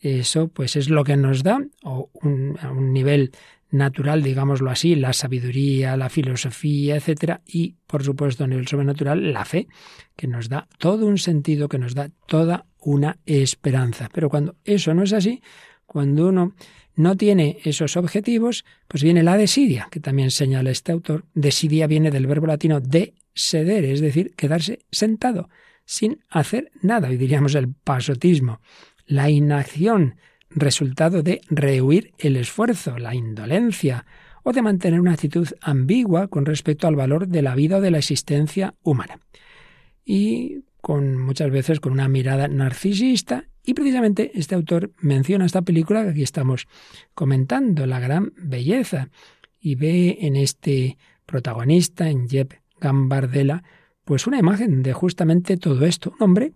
Eso 0.00 0.48
pues 0.48 0.76
es 0.76 0.90
lo 0.90 1.04
que 1.04 1.16
nos 1.16 1.42
da, 1.42 1.60
o 1.82 2.10
un, 2.22 2.58
a 2.60 2.70
un 2.70 2.92
nivel 2.92 3.32
natural, 3.70 4.22
digámoslo 4.22 4.70
así, 4.70 4.94
la 4.94 5.12
sabiduría, 5.12 5.96
la 5.96 6.08
filosofía, 6.08 6.96
etcétera, 6.96 7.42
y 7.46 7.76
por 7.86 8.02
supuesto 8.02 8.44
en 8.44 8.52
el 8.52 8.66
sobrenatural 8.66 9.32
la 9.32 9.44
fe, 9.44 9.68
que 10.16 10.26
nos 10.26 10.48
da 10.48 10.68
todo 10.78 11.06
un 11.06 11.18
sentido, 11.18 11.68
que 11.68 11.78
nos 11.78 11.94
da 11.94 12.10
toda 12.26 12.66
una 12.78 13.18
esperanza. 13.26 14.08
Pero 14.12 14.30
cuando 14.30 14.56
eso 14.64 14.94
no 14.94 15.02
es 15.02 15.12
así, 15.12 15.42
cuando 15.86 16.28
uno 16.28 16.54
no 16.98 17.16
tiene 17.16 17.58
esos 17.62 17.96
objetivos, 17.96 18.64
pues 18.88 19.04
viene 19.04 19.22
la 19.22 19.36
desidia, 19.36 19.86
que 19.88 20.00
también 20.00 20.32
señala 20.32 20.70
este 20.70 20.90
autor. 20.90 21.26
Desidia 21.32 21.86
viene 21.86 22.10
del 22.10 22.26
verbo 22.26 22.48
latino 22.48 22.80
de 22.80 23.14
seder, 23.34 23.84
es 23.84 24.00
decir, 24.00 24.34
quedarse 24.34 24.80
sentado, 24.90 25.48
sin 25.84 26.24
hacer 26.28 26.72
nada, 26.82 27.12
y 27.12 27.16
diríamos 27.16 27.54
el 27.54 27.72
pasotismo, 27.72 28.60
la 29.06 29.30
inacción, 29.30 30.16
resultado 30.50 31.22
de 31.22 31.40
rehuir 31.48 32.14
el 32.18 32.34
esfuerzo, 32.34 32.98
la 32.98 33.14
indolencia, 33.14 34.04
o 34.42 34.52
de 34.52 34.62
mantener 34.62 34.98
una 34.98 35.12
actitud 35.12 35.46
ambigua 35.60 36.26
con 36.26 36.46
respecto 36.46 36.88
al 36.88 36.96
valor 36.96 37.28
de 37.28 37.42
la 37.42 37.54
vida 37.54 37.76
o 37.76 37.80
de 37.80 37.92
la 37.92 37.98
existencia 37.98 38.74
humana. 38.82 39.20
Y 40.04 40.64
con 40.88 41.18
muchas 41.18 41.50
veces 41.50 41.80
con 41.80 41.92
una 41.92 42.08
mirada 42.08 42.48
narcisista, 42.48 43.44
y 43.62 43.74
precisamente 43.74 44.30
este 44.32 44.54
autor 44.54 44.90
menciona 45.02 45.44
esta 45.44 45.60
película 45.60 46.02
que 46.02 46.12
aquí 46.12 46.22
estamos 46.22 46.66
comentando, 47.12 47.84
La 47.84 48.00
gran 48.00 48.32
belleza, 48.38 49.10
y 49.60 49.74
ve 49.74 50.16
en 50.22 50.34
este 50.34 50.96
protagonista, 51.26 52.08
en 52.08 52.26
Jeb 52.26 52.54
Gambardella, 52.80 53.64
pues 54.06 54.26
una 54.26 54.38
imagen 54.38 54.82
de 54.82 54.94
justamente 54.94 55.58
todo 55.58 55.84
esto. 55.84 56.14
Un 56.18 56.22
hombre 56.22 56.52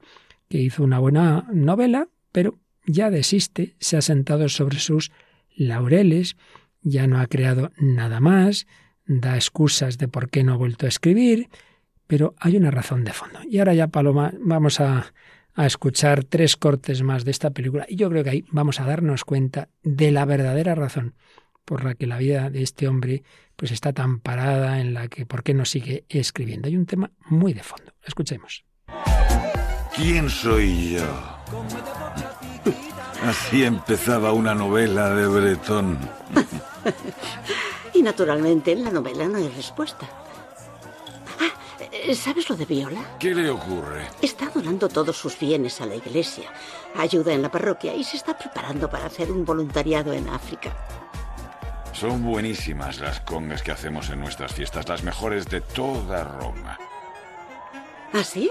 que 0.48 0.62
hizo 0.62 0.82
una 0.82 0.98
buena 0.98 1.46
novela, 1.52 2.08
pero 2.32 2.58
ya 2.86 3.10
desiste, 3.10 3.76
se 3.80 3.98
ha 3.98 4.00
sentado 4.00 4.48
sobre 4.48 4.78
sus 4.78 5.12
laureles, 5.54 6.38
ya 6.80 7.06
no 7.06 7.20
ha 7.20 7.26
creado 7.26 7.70
nada 7.76 8.18
más, 8.20 8.66
da 9.04 9.34
excusas 9.34 9.98
de 9.98 10.08
por 10.08 10.30
qué 10.30 10.42
no 10.42 10.54
ha 10.54 10.56
vuelto 10.56 10.86
a 10.86 10.88
escribir, 10.88 11.50
pero 12.12 12.34
hay 12.38 12.58
una 12.58 12.70
razón 12.70 13.04
de 13.04 13.14
fondo. 13.14 13.38
Y 13.48 13.58
ahora 13.58 13.72
ya, 13.72 13.88
Paloma, 13.88 14.34
vamos 14.38 14.80
a, 14.80 15.14
a 15.54 15.64
escuchar 15.66 16.24
tres 16.24 16.58
cortes 16.58 17.02
más 17.02 17.24
de 17.24 17.30
esta 17.30 17.52
película 17.52 17.86
y 17.88 17.96
yo 17.96 18.10
creo 18.10 18.22
que 18.22 18.28
ahí 18.28 18.44
vamos 18.50 18.80
a 18.80 18.84
darnos 18.84 19.24
cuenta 19.24 19.70
de 19.82 20.12
la 20.12 20.26
verdadera 20.26 20.74
razón 20.74 21.14
por 21.64 21.84
la 21.84 21.94
que 21.94 22.06
la 22.06 22.18
vida 22.18 22.50
de 22.50 22.62
este 22.62 22.86
hombre 22.86 23.22
pues 23.56 23.72
está 23.72 23.94
tan 23.94 24.20
parada 24.20 24.78
en 24.78 24.92
la 24.92 25.08
que 25.08 25.24
por 25.24 25.42
qué 25.42 25.54
no 25.54 25.64
sigue 25.64 26.04
escribiendo. 26.10 26.68
Hay 26.68 26.76
un 26.76 26.84
tema 26.84 27.10
muy 27.30 27.54
de 27.54 27.62
fondo. 27.62 27.94
Escuchemos. 28.04 28.62
¿Quién 29.96 30.28
soy 30.28 30.96
yo? 30.96 31.38
Así 33.24 33.64
empezaba 33.64 34.34
una 34.34 34.54
novela 34.54 35.14
de 35.14 35.26
Bretón. 35.28 35.98
y 37.94 38.02
naturalmente 38.02 38.72
en 38.72 38.84
la 38.84 38.90
novela 38.90 39.26
no 39.28 39.38
hay 39.38 39.48
respuesta. 39.48 40.06
Ah, 42.08 42.14
¿sabes 42.14 42.48
lo 42.48 42.56
de 42.56 42.64
Viola? 42.64 43.00
¿Qué 43.18 43.34
le 43.34 43.50
ocurre? 43.50 44.06
Está 44.20 44.48
donando 44.48 44.88
todos 44.88 45.16
sus 45.16 45.38
bienes 45.38 45.80
a 45.80 45.86
la 45.86 45.94
iglesia, 45.94 46.50
ayuda 46.96 47.32
en 47.32 47.42
la 47.42 47.50
parroquia 47.50 47.94
y 47.94 48.04
se 48.04 48.16
está 48.16 48.36
preparando 48.36 48.90
para 48.90 49.06
hacer 49.06 49.30
un 49.30 49.44
voluntariado 49.44 50.12
en 50.12 50.28
África. 50.28 50.72
Son 51.92 52.24
buenísimas 52.24 52.98
las 52.98 53.20
congas 53.20 53.62
que 53.62 53.70
hacemos 53.70 54.10
en 54.10 54.20
nuestras 54.20 54.52
fiestas, 54.52 54.88
las 54.88 55.02
mejores 55.02 55.46
de 55.46 55.60
toda 55.60 56.24
Roma. 56.24 56.78
¿Ah, 58.12 58.24
sí? 58.24 58.50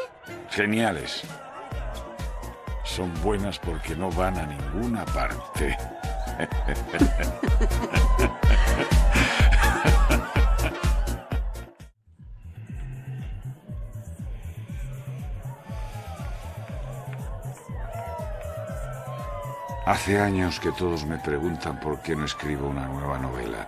Geniales. 0.49 1.23
Son 2.83 3.11
buenas 3.21 3.59
porque 3.59 3.95
no 3.95 4.09
van 4.11 4.37
a 4.37 4.45
ninguna 4.45 5.05
parte. 5.05 5.75
Hace 19.85 20.19
años 20.19 20.59
que 20.59 20.71
todos 20.71 21.05
me 21.05 21.17
preguntan 21.17 21.79
por 21.79 22.01
qué 22.01 22.15
no 22.15 22.25
escribo 22.25 22.67
una 22.67 22.85
nueva 22.85 23.17
novela. 23.17 23.67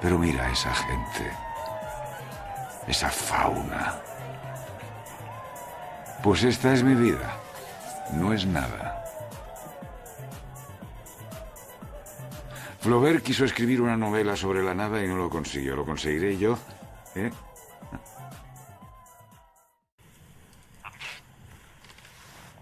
Pero 0.00 0.18
mira 0.18 0.46
a 0.46 0.52
esa 0.52 0.72
gente, 0.72 1.32
esa 2.86 3.10
fauna. 3.10 4.00
Pues 6.22 6.44
esta 6.44 6.72
es 6.72 6.84
mi 6.84 6.94
vida, 6.94 7.36
no 8.12 8.32
es 8.32 8.46
nada. 8.46 9.04
Flaubert 12.80 13.24
quiso 13.24 13.44
escribir 13.44 13.80
una 13.80 13.96
novela 13.96 14.36
sobre 14.36 14.62
la 14.62 14.74
nada 14.74 15.02
y 15.02 15.08
no 15.08 15.16
lo 15.16 15.28
consiguió. 15.28 15.74
¿Lo 15.74 15.84
conseguiré 15.84 16.36
yo? 16.38 16.56
¿Eh? 17.16 17.32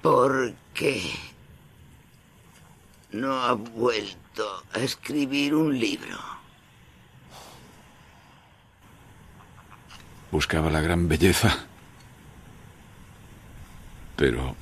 ¿Por 0.01 0.55
qué 0.73 1.32
no 3.13 3.43
ha 3.43 3.53
vuelto 3.53 4.65
a 4.73 4.81
escribir 4.81 5.55
un 5.55 5.79
libro? 5.79 6.19
Buscaba 10.31 10.71
la 10.71 10.81
gran 10.81 11.09
belleza. 11.09 11.67
Pero... 14.17 14.57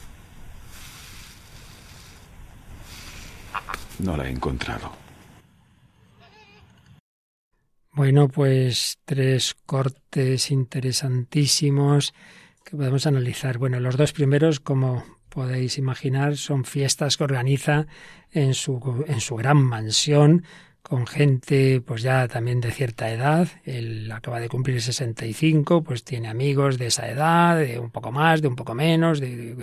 No 4.00 4.16
la 4.16 4.26
he 4.26 4.30
encontrado. 4.30 4.92
Bueno, 7.92 8.28
pues 8.28 8.98
tres 9.04 9.54
cortes 9.66 10.50
interesantísimos 10.50 12.14
que 12.64 12.76
podemos 12.76 13.06
analizar. 13.06 13.58
Bueno, 13.58 13.78
los 13.78 13.96
dos 13.96 14.12
primeros, 14.12 14.58
como 14.58 15.19
podéis 15.30 15.78
imaginar, 15.78 16.36
son 16.36 16.64
fiestas 16.64 17.16
que 17.16 17.24
organiza 17.24 17.86
en 18.32 18.54
su, 18.54 19.04
en 19.06 19.20
su 19.20 19.36
gran 19.36 19.56
mansión 19.62 20.44
con 20.90 21.06
gente 21.06 21.80
pues 21.80 22.02
ya 22.02 22.26
también 22.26 22.60
de 22.60 22.72
cierta 22.72 23.12
edad, 23.12 23.46
él 23.64 24.10
acaba 24.10 24.40
de 24.40 24.48
cumplir 24.48 24.82
65, 24.82 25.84
pues 25.84 26.02
tiene 26.02 26.26
amigos 26.26 26.78
de 26.78 26.86
esa 26.86 27.08
edad, 27.08 27.56
de 27.56 27.78
un 27.78 27.90
poco 27.90 28.10
más, 28.10 28.42
de 28.42 28.48
un 28.48 28.56
poco 28.56 28.74
menos, 28.74 29.20
de, 29.20 29.54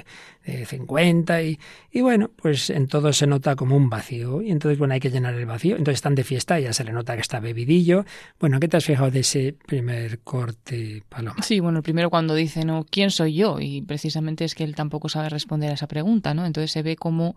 de 0.46 0.66
50 0.66 1.44
y, 1.44 1.60
y 1.92 2.00
bueno, 2.00 2.32
pues 2.34 2.70
en 2.70 2.88
todo 2.88 3.12
se 3.12 3.28
nota 3.28 3.58
como 3.58 3.76
un 3.76 3.90
vacío 3.90 4.42
y 4.42 4.52
entonces 4.52 4.80
bueno 4.80 4.94
hay 4.94 5.02
que 5.02 5.12
llenar 5.12 5.34
el 5.34 5.46
vacío, 5.46 5.76
entonces 5.76 5.98
están 5.98 6.16
de 6.16 6.24
fiesta 6.24 6.62
ya 6.62 6.72
se 6.72 6.86
le 6.86 6.94
nota 6.94 7.16
que 7.16 7.22
está 7.22 7.42
bebidillo. 7.42 8.06
Bueno, 8.40 8.62
¿qué 8.62 8.70
te 8.70 8.78
has 8.78 8.86
fijado 8.86 9.12
de 9.12 9.20
ese 9.20 9.54
primer 9.66 10.20
corte, 10.20 11.04
Paloma? 11.10 11.44
Sí, 11.44 11.60
bueno, 11.60 11.80
el 11.80 11.84
primero 11.84 12.10
cuando 12.10 12.36
dice, 12.36 12.63
¿no? 12.63 12.86
¿Quién 12.90 13.12
soy 13.12 13.34
yo? 13.34 13.60
Y 13.60 13.82
precisamente 13.82 14.46
es 14.46 14.56
que 14.56 14.63
él 14.63 14.76
tampoco 14.76 15.10
sabe 15.10 15.28
responder 15.28 15.72
a 15.72 15.74
esa 15.74 15.88
pregunta, 15.88 16.34
¿no? 16.34 16.46
Entonces 16.46 16.72
se 16.72 16.84
ve 16.84 16.96
como 16.96 17.36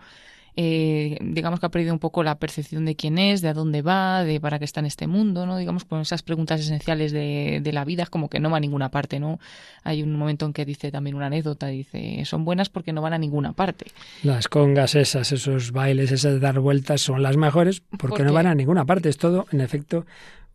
eh, 0.57 1.17
digamos 1.21 1.61
que 1.61 1.67
ha 1.67 1.69
perdido 1.71 1.93
un 1.93 1.99
poco 1.99 2.23
la 2.23 2.39
percepción 2.39 2.85
de 2.85 2.97
quién 2.97 3.19
es, 3.19 3.41
de 3.41 3.49
a 3.49 3.55
dónde 3.55 3.83
va, 3.83 4.25
de 4.25 4.41
para 4.41 4.59
qué 4.59 4.65
está 4.65 4.81
en 4.81 4.87
este 4.87 5.07
mundo, 5.07 5.47
¿no? 5.47 5.57
Digamos, 5.57 5.85
con 5.85 6.01
esas 6.01 6.23
preguntas 6.23 6.61
esenciales 6.61 7.13
de, 7.13 7.61
de 7.63 7.73
la 7.73 7.85
vida 7.85 8.03
es 8.03 8.11
como 8.11 8.29
que 8.29 8.41
no 8.41 8.51
va 8.51 8.57
a 8.59 8.61
ninguna 8.61 8.91
parte, 8.91 9.21
¿no? 9.21 9.39
Hay 9.85 10.03
un 10.03 10.15
momento 10.17 10.47
en 10.47 10.53
que 10.53 10.65
dice 10.65 10.91
también 10.91 11.17
una 11.17 11.27
anécdota, 11.27 11.69
dice, 11.69 12.23
son 12.25 12.45
buenas 12.45 12.69
porque 12.69 12.93
no 12.93 13.01
van 13.03 13.13
a 13.13 13.19
ninguna 13.19 13.53
parte. 13.53 13.87
Las 14.23 14.49
congas 14.49 14.95
esas, 14.95 15.33
esos 15.33 15.73
bailes, 15.73 16.11
esas 16.13 16.41
dar 16.41 16.59
vueltas 16.61 17.01
son 17.01 17.23
las 17.23 17.37
mejores 17.37 17.81
porque, 17.81 17.99
Porque- 18.09 18.25
no 18.25 18.33
van 18.33 18.47
a 18.47 18.55
ninguna 18.55 18.85
parte. 18.85 19.09
Es 19.09 19.17
todo, 19.19 19.47
en 19.53 19.61
efecto, 19.61 20.05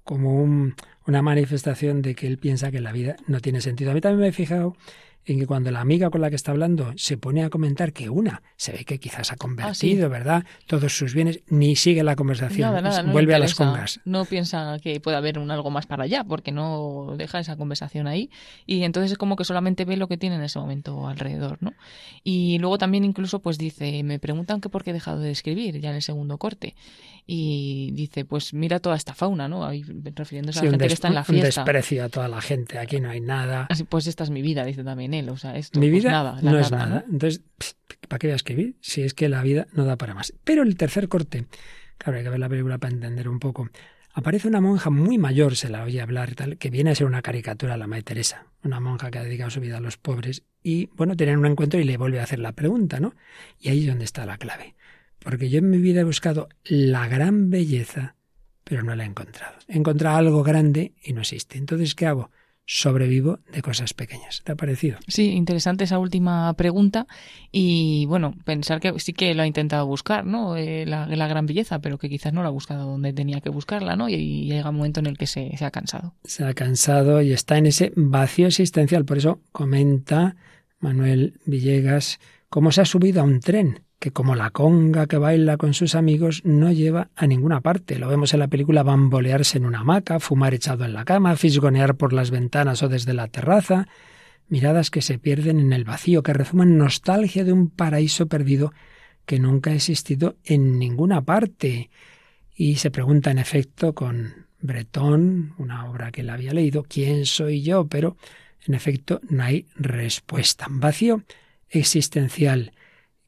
como 0.04 0.36
un- 0.42 0.76
una 1.08 1.22
manifestación 1.22 2.02
de 2.02 2.16
que 2.16 2.28
él 2.28 2.38
piensa 2.38 2.72
que 2.72 2.82
la 2.82 2.92
vida 2.92 3.16
no 3.28 3.40
tiene 3.40 3.62
sentido. 3.62 3.92
A 3.92 3.94
mí 3.94 4.02
también 4.02 4.22
me 4.22 4.28
he 4.28 4.32
fijado 4.32 4.76
en 5.26 5.40
que 5.40 5.48
cuando 5.48 5.72
la 5.72 5.82
amiga 5.82 6.10
con 6.10 6.22
la 6.22 6.30
que 6.30 6.36
está 6.36 6.52
hablando 6.52 6.94
se 6.96 7.18
pone 7.18 7.44
a 7.44 7.50
comentar 7.50 7.94
que 7.94 8.10
una 8.10 8.44
se 8.58 8.72
ve 8.72 8.86
que 8.86 9.00
quizás 9.00 9.32
ha 9.32 9.36
convertido, 9.36 10.10
¿verdad? 10.10 10.46
Todos 10.68 10.96
sus 10.96 11.14
bienes, 11.14 11.42
ni 11.48 11.76
sigue 11.76 12.04
la 12.04 12.16
conversación, 12.16 12.70
Nada, 12.70 12.82
nada, 12.82 13.02
no 13.02 13.08
le 13.08 13.14
vuelve 13.14 13.36
a 13.36 13.40
las 13.40 13.56
congas. 13.56 14.00
No 14.06 14.26
piensa 14.26 14.78
que 14.82 15.00
puede 15.00 15.18
haber 15.18 15.40
un 15.40 15.52
algo 15.52 15.70
más 15.72 15.88
para 15.88 16.04
allá, 16.04 16.24
porque 16.24 16.52
no 16.52 17.16
deja 17.18 17.40
esa 17.40 17.56
conversación 17.58 18.08
ahí. 18.08 18.30
Y 18.66 18.84
entonces 18.84 19.12
es 19.14 19.18
como 19.18 19.36
que 19.36 19.44
solamente 19.44 19.86
ve 19.86 19.98
lo 19.98 20.08
que 20.08 20.18
tiene 20.18 20.36
en 20.36 20.44
ese 20.44 20.60
momento 20.60 21.08
alrededor, 21.08 21.58
¿no? 21.62 21.74
Y 22.24 22.60
luego 22.60 22.78
también 22.78 23.04
incluso 23.04 23.40
pues 23.40 23.58
dice, 23.58 24.04
me 24.04 24.20
preguntan 24.20 24.62
que 24.62 24.70
por 24.70 24.84
qué 24.84 24.92
he 24.92 24.94
dejado 24.94 25.20
de 25.20 25.32
escribir 25.32 25.80
ya 25.80 25.90
en 25.90 25.96
el 25.96 26.02
segundo 26.02 26.38
corte. 26.38 26.76
Y 27.28 27.92
dice, 27.94 28.24
pues 28.26 28.54
mira 28.54 28.80
toda 28.80 28.96
esta 28.96 29.16
fauna, 29.16 29.48
¿no? 29.48 29.66
Ahí 29.66 29.84
refiriéndose 29.84 30.60
Sí, 30.60 30.66
a 30.68 30.70
la 30.70 30.70
un, 30.70 30.74
gente 30.74 30.88
que 30.88 30.94
está 30.94 31.08
en 31.08 31.16
la 31.16 31.22
un 31.22 31.26
fiesta. 31.26 31.62
desprecio 31.64 32.04
a 32.04 32.10
toda 32.10 32.28
la 32.28 32.40
gente. 32.42 32.78
Aquí 32.78 33.00
no 33.00 33.10
hay 33.10 33.20
nada. 33.20 33.66
Así, 33.70 33.84
pues 33.84 34.06
esta 34.08 34.24
es 34.24 34.30
mi 34.30 34.42
vida, 34.44 34.64
dice 34.64 34.84
también 34.84 35.14
él. 35.14 35.30
O 35.30 35.38
sea, 35.38 35.56
esto 35.58 35.80
Mi 35.80 35.90
pues 35.90 36.04
vida 36.04 36.12
nada, 36.12 36.40
no 36.42 36.60
es 36.60 36.70
nada, 36.72 36.86
nada. 36.86 37.06
Entonces, 37.12 37.44
¿para 38.08 38.20
qué 38.20 38.28
voy 38.28 38.34
a 38.34 38.36
escribir? 38.36 38.76
Si 38.82 39.02
es 39.02 39.14
que 39.16 39.28
la 39.28 39.42
vida 39.42 39.66
no 39.74 39.86
da 39.86 39.96
para 39.96 40.14
más. 40.14 40.34
Pero 40.44 40.62
el 40.62 40.78
tercer 40.78 41.08
corte, 41.08 41.48
claro, 41.98 42.18
hay 42.20 42.24
que 42.24 42.30
ver 42.30 42.40
la 42.40 42.50
película 42.50 42.78
para 42.78 42.94
entender 42.94 43.28
un 43.28 43.40
poco. 43.40 43.70
Aparece 44.14 44.48
una 44.48 44.62
monja 44.62 44.90
muy 44.92 45.18
mayor, 45.18 45.56
se 45.58 45.68
la 45.70 45.84
oye 45.84 46.00
hablar 46.02 46.30
y 46.32 46.36
tal, 46.36 46.58
que 46.58 46.70
viene 46.70 46.92
a 46.92 46.96
ser 46.96 47.06
una 47.08 47.22
caricatura 47.22 47.74
a 47.74 47.78
la 47.78 47.86
Madre 47.88 48.04
Teresa, 48.04 48.46
una 48.64 48.80
monja 48.80 49.12
que 49.12 49.18
ha 49.18 49.24
dedicado 49.24 49.50
su 49.50 49.60
vida 49.60 49.78
a 49.78 49.82
los 49.82 49.98
pobres. 49.98 50.44
Y 50.64 50.86
bueno, 50.96 51.18
tienen 51.18 51.38
un 51.40 51.48
encuentro 51.48 51.80
y 51.82 51.84
le 51.84 51.98
vuelve 51.98 52.20
a 52.22 52.24
hacer 52.24 52.40
la 52.40 52.54
pregunta, 52.54 53.00
¿no? 53.02 53.14
Y 53.60 53.70
ahí 53.70 53.82
es 53.82 53.88
donde 53.88 54.06
está 54.06 54.26
la 54.26 54.38
clave. 54.38 54.76
Porque 55.26 55.50
yo 55.50 55.58
en 55.58 55.72
mi 55.72 55.80
vida 55.80 56.02
he 56.02 56.04
buscado 56.04 56.50
la 56.64 57.08
gran 57.08 57.50
belleza, 57.50 58.16
pero 58.64 58.84
no 58.84 58.96
la 58.96 59.06
he 59.06 59.08
encontrado. 59.08 59.56
He 59.68 59.76
encontrado 59.76 60.18
algo 60.18 60.44
grande 60.44 60.94
y 61.04 61.14
no 61.14 61.22
existe. 61.22 61.58
Entonces, 61.58 61.96
¿qué 61.96 62.06
hago? 62.06 62.30
sobrevivo 62.68 63.40
de 63.52 63.62
cosas 63.62 63.94
pequeñas. 63.94 64.42
¿Te 64.44 64.52
ha 64.52 64.56
parecido? 64.56 64.98
Sí, 65.08 65.30
interesante 65.32 65.84
esa 65.84 66.00
última 66.00 66.52
pregunta 66.56 67.06
y 67.52 68.06
bueno, 68.08 68.34
pensar 68.44 68.80
que 68.80 69.00
sí 69.00 69.14
que 69.14 69.36
lo 69.36 69.44
ha 69.44 69.48
intentado 69.48 69.86
buscar, 69.86 70.26
¿no? 70.26 70.58
Eh, 70.58 70.86
la, 70.88 71.06
gran 71.28 71.46
belleza, 71.46 71.80
pero 71.80 72.00
que 72.00 72.10
quizás 72.10 72.34
no 72.34 72.42
la 72.42 72.48
ha 72.48 72.52
buscado 72.52 72.90
donde 72.90 73.14
tenía 73.14 73.40
que 73.40 73.50
buscarla, 73.50 73.96
¿no? 73.96 74.10
Y, 74.10 74.46
llega 74.46 74.72
un 74.72 74.78
momento 74.78 75.00
en 75.00 75.06
el 75.06 75.18
que 75.18 75.28
se, 75.28 75.56
se 75.58 75.66
ha 75.66 75.70
cansado. 75.70 76.16
Se 76.24 76.44
ha 76.44 76.56
cansado 76.56 77.22
y 77.22 77.34
está 77.34 77.58
en 77.58 77.68
ese 77.68 77.94
vacío 77.96 78.48
existencial. 78.48 79.06
Por 79.06 79.20
eso 79.20 79.42
comenta 79.52 80.36
Manuel 80.80 81.40
Villegas 81.46 82.20
cómo 82.50 82.72
se 82.72 82.82
ha 82.82 82.86
subido 82.86 83.22
a 83.22 83.26
un 83.26 83.42
tren 83.42 83.85
que 84.00 84.12
como 84.12 84.36
la 84.36 84.52
conga 84.52 85.08
que 85.08 85.18
baila 85.18 85.58
con 85.58 85.74
sus 85.74 85.96
amigos 85.96 86.42
no 86.46 86.72
lleva 86.72 87.10
a 87.16 87.28
ninguna 87.28 87.62
parte. 87.62 87.98
Lo 87.98 88.08
vemos 88.08 88.34
en 88.34 88.40
la 88.40 88.48
película 88.48 88.84
bambolearse 88.84 89.58
en 89.58 89.66
una 89.66 89.80
hamaca, 89.80 90.20
fumar 90.20 90.54
echado 90.54 90.86
en 90.86 90.94
la 90.94 91.06
cama, 91.06 91.36
fisgonear 91.36 91.96
por 91.96 92.14
las 92.14 92.32
ventanas 92.32 92.84
o 92.84 92.90
desde 92.90 93.14
la 93.14 93.28
terraza, 93.28 93.88
miradas 94.48 94.92
que 94.92 95.02
se 95.02 95.18
pierden 95.18 95.60
en 95.60 95.74
el 95.74 95.86
vacío, 95.86 96.24
que 96.24 96.34
rezuman 96.34 96.78
nostalgia 96.78 97.44
de 97.44 97.54
un 97.54 97.70
paraíso 97.70 98.28
perdido 98.28 98.74
que 99.26 99.40
nunca 99.40 99.72
ha 99.72 99.76
existido 99.76 100.38
en 100.44 100.78
ninguna 100.78 101.22
parte. 101.22 101.90
Y 102.56 102.76
se 102.76 102.92
pregunta 102.92 103.32
en 103.32 103.40
efecto 103.40 103.94
con 103.94 104.46
Bretón, 104.60 105.54
una 105.58 105.90
obra 105.90 106.12
que 106.12 106.22
él 106.22 106.30
había 106.30 106.54
leído, 106.54 106.84
¿quién 106.84 107.26
soy 107.26 107.62
yo? 107.62 107.88
Pero 107.88 108.18
en 108.68 108.74
efecto 108.74 109.22
no 109.30 109.44
hay 109.44 109.68
respuesta. 109.76 110.68
Vacío 110.70 111.24
existencial 111.70 112.72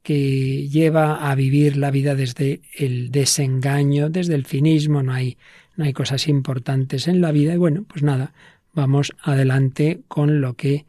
que 0.07 0.69
lleva 0.69 1.29
a 1.29 1.35
vivir 1.35 1.75
la 1.75 1.91
vida 1.91 2.15
desde 2.15 2.61
el 2.77 3.11
desengaño, 3.11 4.09
desde 4.09 4.35
el 4.35 4.45
cinismo, 4.45 5.03
no 5.03 5.11
hay, 5.11 5.37
no 5.75 5.83
hay 5.83 5.91
cosas 5.91 6.29
importantes 6.29 7.09
en 7.09 7.19
la 7.19 7.33
vida 7.33 7.53
y 7.53 7.57
bueno, 7.57 7.83
pues 7.85 8.03
nada, 8.03 8.31
vamos 8.71 9.11
adelante 9.21 9.99
con 10.07 10.39
lo 10.39 10.53
que 10.53 10.85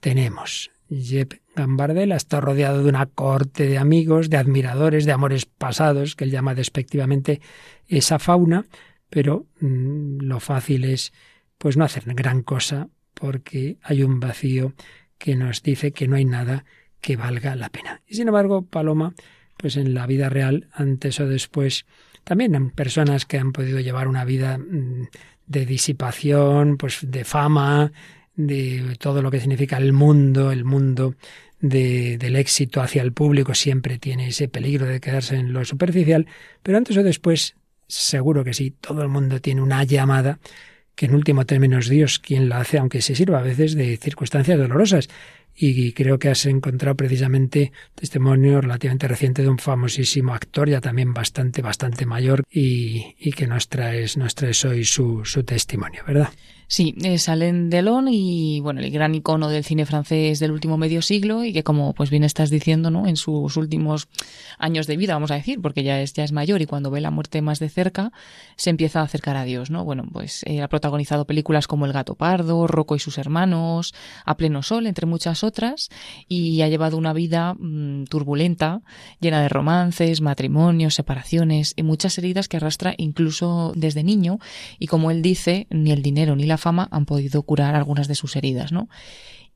tenemos. 0.00 0.70
Jeb 0.88 1.42
Gambardella 1.54 2.16
está 2.16 2.40
rodeado 2.40 2.82
de 2.82 2.88
una 2.88 3.04
corte 3.04 3.66
de 3.66 3.76
amigos, 3.76 4.30
de 4.30 4.38
admiradores, 4.38 5.04
de 5.04 5.12
amores 5.12 5.44
pasados, 5.44 6.16
que 6.16 6.24
él 6.24 6.30
llama 6.30 6.54
despectivamente 6.54 7.42
esa 7.88 8.18
fauna, 8.18 8.64
pero 9.10 9.48
mm, 9.60 10.20
lo 10.22 10.40
fácil 10.40 10.84
es 10.84 11.12
pues 11.58 11.76
no 11.76 11.84
hacer 11.84 12.04
gran 12.14 12.42
cosa 12.42 12.88
porque 13.12 13.76
hay 13.82 14.02
un 14.02 14.18
vacío 14.18 14.72
que 15.18 15.36
nos 15.36 15.62
dice 15.62 15.92
que 15.92 16.08
no 16.08 16.16
hay 16.16 16.24
nada 16.24 16.64
que 17.02 17.16
valga 17.16 17.54
la 17.56 17.68
pena. 17.68 18.00
Y 18.06 18.14
sin 18.14 18.28
embargo, 18.28 18.62
Paloma, 18.62 19.12
pues 19.58 19.76
en 19.76 19.92
la 19.92 20.06
vida 20.06 20.30
real, 20.30 20.68
antes 20.72 21.20
o 21.20 21.26
después, 21.26 21.84
también 22.24 22.54
hay 22.54 22.70
personas 22.70 23.26
que 23.26 23.36
han 23.36 23.52
podido 23.52 23.80
llevar 23.80 24.08
una 24.08 24.24
vida 24.24 24.56
mm, 24.56 25.08
de 25.46 25.66
disipación, 25.66 26.78
pues 26.78 27.00
de 27.02 27.24
fama, 27.24 27.92
de 28.34 28.96
todo 28.98 29.20
lo 29.20 29.30
que 29.30 29.40
significa 29.40 29.76
el 29.76 29.92
mundo, 29.92 30.52
el 30.52 30.64
mundo 30.64 31.16
de, 31.60 32.16
del 32.18 32.36
éxito 32.36 32.80
hacia 32.80 33.02
el 33.02 33.12
público 33.12 33.54
siempre 33.54 33.98
tiene 33.98 34.28
ese 34.28 34.48
peligro 34.48 34.86
de 34.86 35.00
quedarse 35.00 35.36
en 35.36 35.52
lo 35.52 35.64
superficial, 35.64 36.26
pero 36.62 36.78
antes 36.78 36.96
o 36.96 37.02
después, 37.02 37.56
seguro 37.88 38.44
que 38.44 38.54
sí, 38.54 38.70
todo 38.70 39.02
el 39.02 39.08
mundo 39.08 39.40
tiene 39.40 39.60
una 39.60 39.84
llamada 39.84 40.38
que 40.94 41.06
en 41.06 41.14
último 41.14 41.46
término 41.46 41.78
es 41.78 41.88
Dios 41.88 42.18
quien 42.18 42.48
la 42.48 42.60
hace, 42.60 42.78
aunque 42.78 43.00
se 43.00 43.14
sirva 43.14 43.38
a 43.38 43.42
veces 43.42 43.74
de 43.74 43.96
circunstancias 43.96 44.58
dolorosas 44.58 45.08
y 45.56 45.92
creo 45.92 46.18
que 46.18 46.28
has 46.28 46.46
encontrado 46.46 46.96
precisamente 46.96 47.72
testimonio 47.94 48.60
relativamente 48.60 49.08
reciente 49.08 49.42
de 49.42 49.48
un 49.48 49.58
famosísimo 49.58 50.34
actor, 50.34 50.68
ya 50.68 50.80
también 50.80 51.12
bastante, 51.12 51.62
bastante 51.62 52.06
mayor, 52.06 52.44
y, 52.50 53.14
y 53.18 53.32
que 53.32 53.46
nos 53.46 53.68
traes, 53.68 54.16
nos 54.16 54.34
traes 54.34 54.64
hoy 54.64 54.84
su, 54.84 55.24
su 55.24 55.44
testimonio, 55.44 56.02
¿verdad? 56.06 56.30
Sí, 56.72 56.94
es 57.02 57.28
Alain 57.28 57.68
Delon 57.68 58.08
y 58.08 58.60
bueno, 58.60 58.80
el 58.80 58.90
gran 58.90 59.14
icono 59.14 59.50
del 59.50 59.62
cine 59.62 59.84
francés 59.84 60.38
del 60.38 60.52
último 60.52 60.78
medio 60.78 61.02
siglo 61.02 61.44
y 61.44 61.52
que 61.52 61.62
como 61.62 61.92
pues 61.92 62.08
bien 62.08 62.24
estás 62.24 62.48
diciendo, 62.48 62.90
¿no? 62.90 63.06
En 63.06 63.16
sus 63.16 63.58
últimos 63.58 64.08
años 64.56 64.86
de 64.86 64.96
vida, 64.96 65.12
vamos 65.12 65.30
a 65.32 65.34
decir, 65.34 65.60
porque 65.60 65.82
ya 65.82 66.00
es 66.00 66.14
ya 66.14 66.24
es 66.24 66.32
mayor 66.32 66.62
y 66.62 66.66
cuando 66.66 66.90
ve 66.90 67.02
la 67.02 67.10
muerte 67.10 67.42
más 67.42 67.58
de 67.58 67.68
cerca 67.68 68.10
se 68.56 68.70
empieza 68.70 69.00
a 69.00 69.02
acercar 69.02 69.36
a 69.36 69.44
Dios, 69.44 69.70
¿no? 69.70 69.84
Bueno, 69.84 70.04
pues 70.10 70.44
eh, 70.46 70.62
ha 70.62 70.68
protagonizado 70.68 71.26
películas 71.26 71.66
como 71.66 71.84
El 71.84 71.92
gato 71.92 72.14
pardo, 72.14 72.66
Rocco 72.66 72.96
y 72.96 73.00
sus 73.00 73.18
hermanos, 73.18 73.92
A 74.24 74.38
pleno 74.38 74.62
sol, 74.62 74.86
entre 74.86 75.04
muchas 75.04 75.41
otras 75.44 75.88
y 76.28 76.62
ha 76.62 76.68
llevado 76.68 76.96
una 76.96 77.12
vida 77.12 77.54
mm, 77.54 78.04
turbulenta, 78.04 78.82
llena 79.20 79.42
de 79.42 79.48
romances, 79.48 80.20
matrimonios, 80.20 80.94
separaciones 80.94 81.74
y 81.76 81.82
muchas 81.82 82.18
heridas 82.18 82.48
que 82.48 82.56
arrastra 82.56 82.94
incluso 82.96 83.72
desde 83.76 84.04
niño 84.04 84.38
y 84.78 84.86
como 84.86 85.10
él 85.10 85.22
dice, 85.22 85.66
ni 85.70 85.92
el 85.92 86.02
dinero 86.02 86.36
ni 86.36 86.44
la 86.44 86.58
fama 86.58 86.88
han 86.90 87.06
podido 87.06 87.42
curar 87.42 87.74
algunas 87.74 88.08
de 88.08 88.14
sus 88.14 88.36
heridas, 88.36 88.72
¿no? 88.72 88.88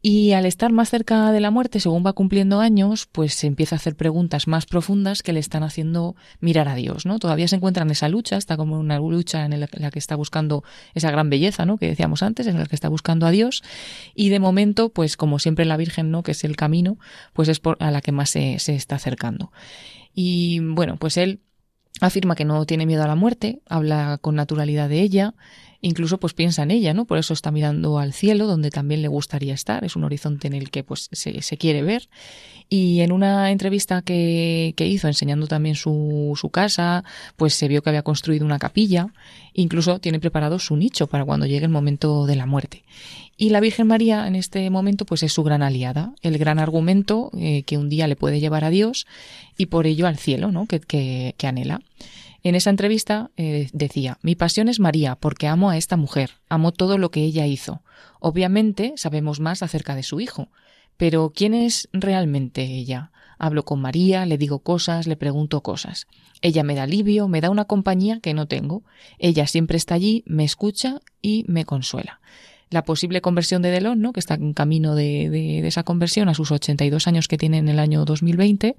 Y 0.03 0.33
al 0.33 0.47
estar 0.47 0.71
más 0.71 0.91
cerca 0.91 1.33
de 1.33 1.41
la 1.41 1.51
muerte, 1.51 1.81
según 1.81 2.07
va 2.07 2.13
cumpliendo 2.13 2.61
años, 2.61 3.09
pues 3.11 3.35
se 3.35 3.47
empieza 3.47 3.75
a 3.75 3.79
hacer 3.79 3.97
preguntas 3.97 4.47
más 4.47 4.67
profundas 4.67 5.23
que 5.23 5.33
le 5.33 5.41
están 5.41 5.65
haciendo 5.65 6.15
mirar 6.39 6.69
a 6.69 6.77
Dios, 6.77 7.07
¿no? 7.07 7.19
Todavía 7.19 7.49
se 7.49 7.57
encuentra 7.57 7.83
en 7.83 7.91
esa 7.91 8.09
lucha, 8.09 8.37
está 8.37 8.57
como 8.57 8.79
una 8.79 8.99
lucha 8.99 9.45
en 9.45 9.59
la 9.59 9.91
que 9.91 9.99
está 9.99 10.15
buscando 10.15 10.63
esa 10.95 11.11
gran 11.11 11.29
belleza, 11.29 11.67
¿no? 11.67 11.77
Que 11.77 11.89
decíamos 11.89 12.23
antes, 12.23 12.47
en 12.47 12.59
la 12.59 12.67
que 12.67 12.77
está 12.77 12.89
buscando 12.89 13.27
a 13.27 13.31
Dios. 13.31 13.63
Y 14.15 14.29
de 14.29 14.39
momento, 14.39 14.91
pues 14.91 15.17
como 15.17 15.39
siempre 15.39 15.65
la 15.65 15.77
Virgen, 15.77 16.11
¿no? 16.11 16.23
Que 16.23 16.33
es 16.33 16.45
el 16.45 16.57
camino, 16.57 16.99
pues 17.33 17.49
es 17.49 17.59
por, 17.59 17.77
a 17.81 17.91
la 17.91 18.01
que 18.01 18.13
más 18.13 18.31
se, 18.31 18.59
se 18.61 18.77
está 18.77 18.97
acercando. 18.97 19.51
Y 20.15 20.61
bueno, 20.61 20.99
pues 20.99 21.17
él 21.17 21.41
afirma 22.01 22.35
que 22.35 22.45
no 22.45 22.65
tiene 22.67 22.87
miedo 22.87 23.03
a 23.03 23.07
la 23.07 23.15
muerte, 23.15 23.61
habla 23.69 24.19
con 24.21 24.35
naturalidad 24.35 24.89
de 24.89 25.01
ella, 25.01 25.35
incluso 25.81 26.19
pues 26.19 26.35
piensa 26.35 26.63
en 26.63 26.71
ella, 26.71 26.95
¿no? 26.95 27.05
Por 27.05 27.19
eso 27.19 27.35
está 27.35 27.51
mirando 27.51 27.99
al 27.99 28.13
cielo, 28.13 28.47
donde 28.47 28.71
también 28.71 29.03
le 29.03 29.09
gustaría 29.09 29.55
estar, 29.55 29.85
es 29.85 29.97
un 29.97 30.05
horizonte 30.05 30.47
en 30.47 30.55
el 30.55 30.71
que 30.71 30.83
pues 30.85 31.09
se, 31.13 31.43
se 31.43 31.57
quiere 31.57 31.83
ver. 31.83 32.09
Y 32.69 33.01
en 33.01 33.13
una 33.13 33.53
entrevista 33.53 34.03
que, 34.03 34.75
que 34.77 34.89
hizo 34.89 35.07
enseñando 35.07 35.47
también 35.47 35.77
su, 35.77 36.37
su, 36.41 36.51
casa, 36.51 37.05
pues 37.37 37.55
se 37.55 37.69
vio 37.69 37.81
que 37.83 37.91
había 37.91 38.03
construido 38.03 38.45
una 38.45 38.59
capilla, 38.59 39.09
incluso 39.55 40.01
tiene 40.01 40.19
preparado 40.19 40.59
su 40.59 40.77
nicho 40.77 41.07
para 41.07 41.25
cuando 41.25 41.47
llegue 41.47 41.67
el 41.67 41.71
momento 41.71 42.27
de 42.27 42.35
la 42.35 42.47
muerte. 42.47 42.83
Y 43.37 43.51
la 43.51 43.61
Virgen 43.61 43.87
María 43.87 44.27
en 44.27 44.35
este 44.35 44.69
momento 44.71 45.05
pues 45.05 45.23
es 45.23 45.33
su 45.33 45.45
gran 45.45 45.63
aliada, 45.63 46.15
el 46.23 46.39
gran 46.39 46.59
argumento 46.59 47.31
eh, 47.39 47.63
que 47.65 47.77
un 47.79 47.89
día 47.89 48.09
le 48.09 48.17
puede 48.17 48.41
llevar 48.41 48.65
a 48.65 48.71
Dios 48.71 49.07
y 49.57 49.67
por 49.67 49.87
ello 49.87 50.07
al 50.07 50.17
cielo, 50.17 50.51
¿no? 50.51 50.67
que, 50.67 50.81
que, 50.81 51.35
que 51.37 51.47
anhela. 51.47 51.81
En 52.47 52.55
esa 52.55 52.71
entrevista 52.71 53.33
eh, 53.37 53.69
decía, 53.73 54.19
mi 54.23 54.37
pasión 54.37 54.69
es 54.69 54.79
María 54.79 55.17
porque 55.17 55.49
amo 55.49 55.69
a 55.69 55.77
esta 55.77 55.97
mujer, 55.97 56.31
amo 56.49 56.71
todo 56.71 56.97
lo 56.97 57.11
que 57.11 57.25
ella 57.25 57.45
hizo. 57.45 57.83
Obviamente 58.21 58.93
sabemos 58.95 59.41
más 59.41 59.65
acerca 59.65 59.97
de 59.97 60.05
su 60.05 60.21
hijo, 60.21 60.47
pero 60.97 61.33
¿quién 61.35 61.55
es 61.55 61.89
realmente 61.93 62.63
ella? 62.63 63.11
Hablo 63.37 63.65
con 63.65 63.81
María, 63.81 64.27
le 64.27 64.39
digo 64.39 64.61
cosas, 64.61 65.09
le 65.09 65.17
pregunto 65.17 65.61
cosas. 65.61 66.07
Ella 66.41 66.63
me 66.63 66.77
da 66.77 66.85
alivio, 66.85 67.27
me 67.27 67.41
da 67.41 67.51
una 67.51 67.65
compañía 67.65 68.21
que 68.21 68.33
no 68.33 68.47
tengo. 68.47 68.85
Ella 69.19 69.49
siempre 69.49 69.77
está 69.77 69.97
allí, 69.97 70.23
me 70.25 70.45
escucha 70.45 71.01
y 71.21 71.45
me 71.49 71.65
consuela 71.65 72.21
la 72.71 72.85
posible 72.85 73.21
conversión 73.21 73.63
de 73.63 73.71
Delon, 73.71 74.01
¿no? 74.01 74.13
que 74.13 74.21
está 74.21 74.35
en 74.35 74.53
camino 74.53 74.95
de, 74.95 75.67
esa 75.67 75.85
conversión 75.85 76.29
a 76.29 76.35
sus 76.35 76.51
82 76.51 77.07
años 77.07 77.29
que 77.29 77.39
tiene 77.39 77.59
en 77.59 77.69
el 77.69 77.79
año 77.79 78.05
2020, 78.05 78.77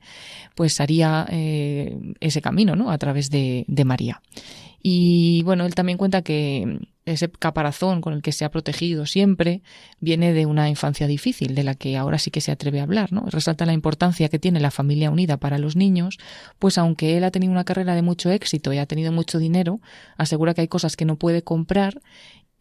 pues 0.56 0.82
haría 0.82 1.26
eh, 1.30 1.98
ese 2.20 2.42
camino 2.42 2.76
¿no? 2.76 2.92
a 2.92 2.98
través 2.98 3.30
de, 3.30 3.66
de 3.68 3.86
María. 3.86 4.22
Y 4.82 5.42
bueno, 5.44 5.66
él 5.66 5.76
también 5.76 5.98
cuenta 5.98 6.22
que 6.22 6.80
ese 7.06 7.30
caparazón 7.30 8.02
con 8.02 8.14
el 8.14 8.22
que 8.22 8.32
se 8.32 8.46
ha 8.46 8.52
protegido 8.52 9.06
siempre 9.06 9.62
viene 10.00 10.34
de 10.34 10.46
una 10.46 10.70
infancia 10.70 11.08
difícil, 11.08 11.56
de 11.56 11.64
la 11.64 11.74
que 11.74 11.98
ahora 11.98 12.20
sí 12.20 12.32
que 12.32 12.42
se 12.42 12.52
atreve 12.52 12.80
a 12.80 12.84
hablar, 12.84 13.12
¿no? 13.12 13.26
Resalta 13.28 13.66
la 13.66 13.74
importancia 13.74 14.30
que 14.30 14.40
tiene 14.40 14.60
la 14.60 14.72
familia 14.72 15.10
unida 15.10 15.38
para 15.38 15.58
los 15.58 15.76
niños, 15.76 16.18
pues 16.60 16.78
aunque 16.78 17.18
él 17.18 17.24
ha 17.24 17.32
tenido 17.32 17.52
una 17.52 17.64
carrera 17.64 17.96
de 17.96 18.02
mucho 18.02 18.30
éxito 18.30 18.74
y 18.74 18.78
ha 18.78 18.86
tenido 18.86 19.12
mucho 19.12 19.40
dinero, 19.40 19.80
asegura 20.18 20.54
que 20.54 20.62
hay 20.62 20.68
cosas 20.68 20.96
que 20.96 21.06
no 21.06 21.16
puede 21.16 21.44
comprar 21.44 22.02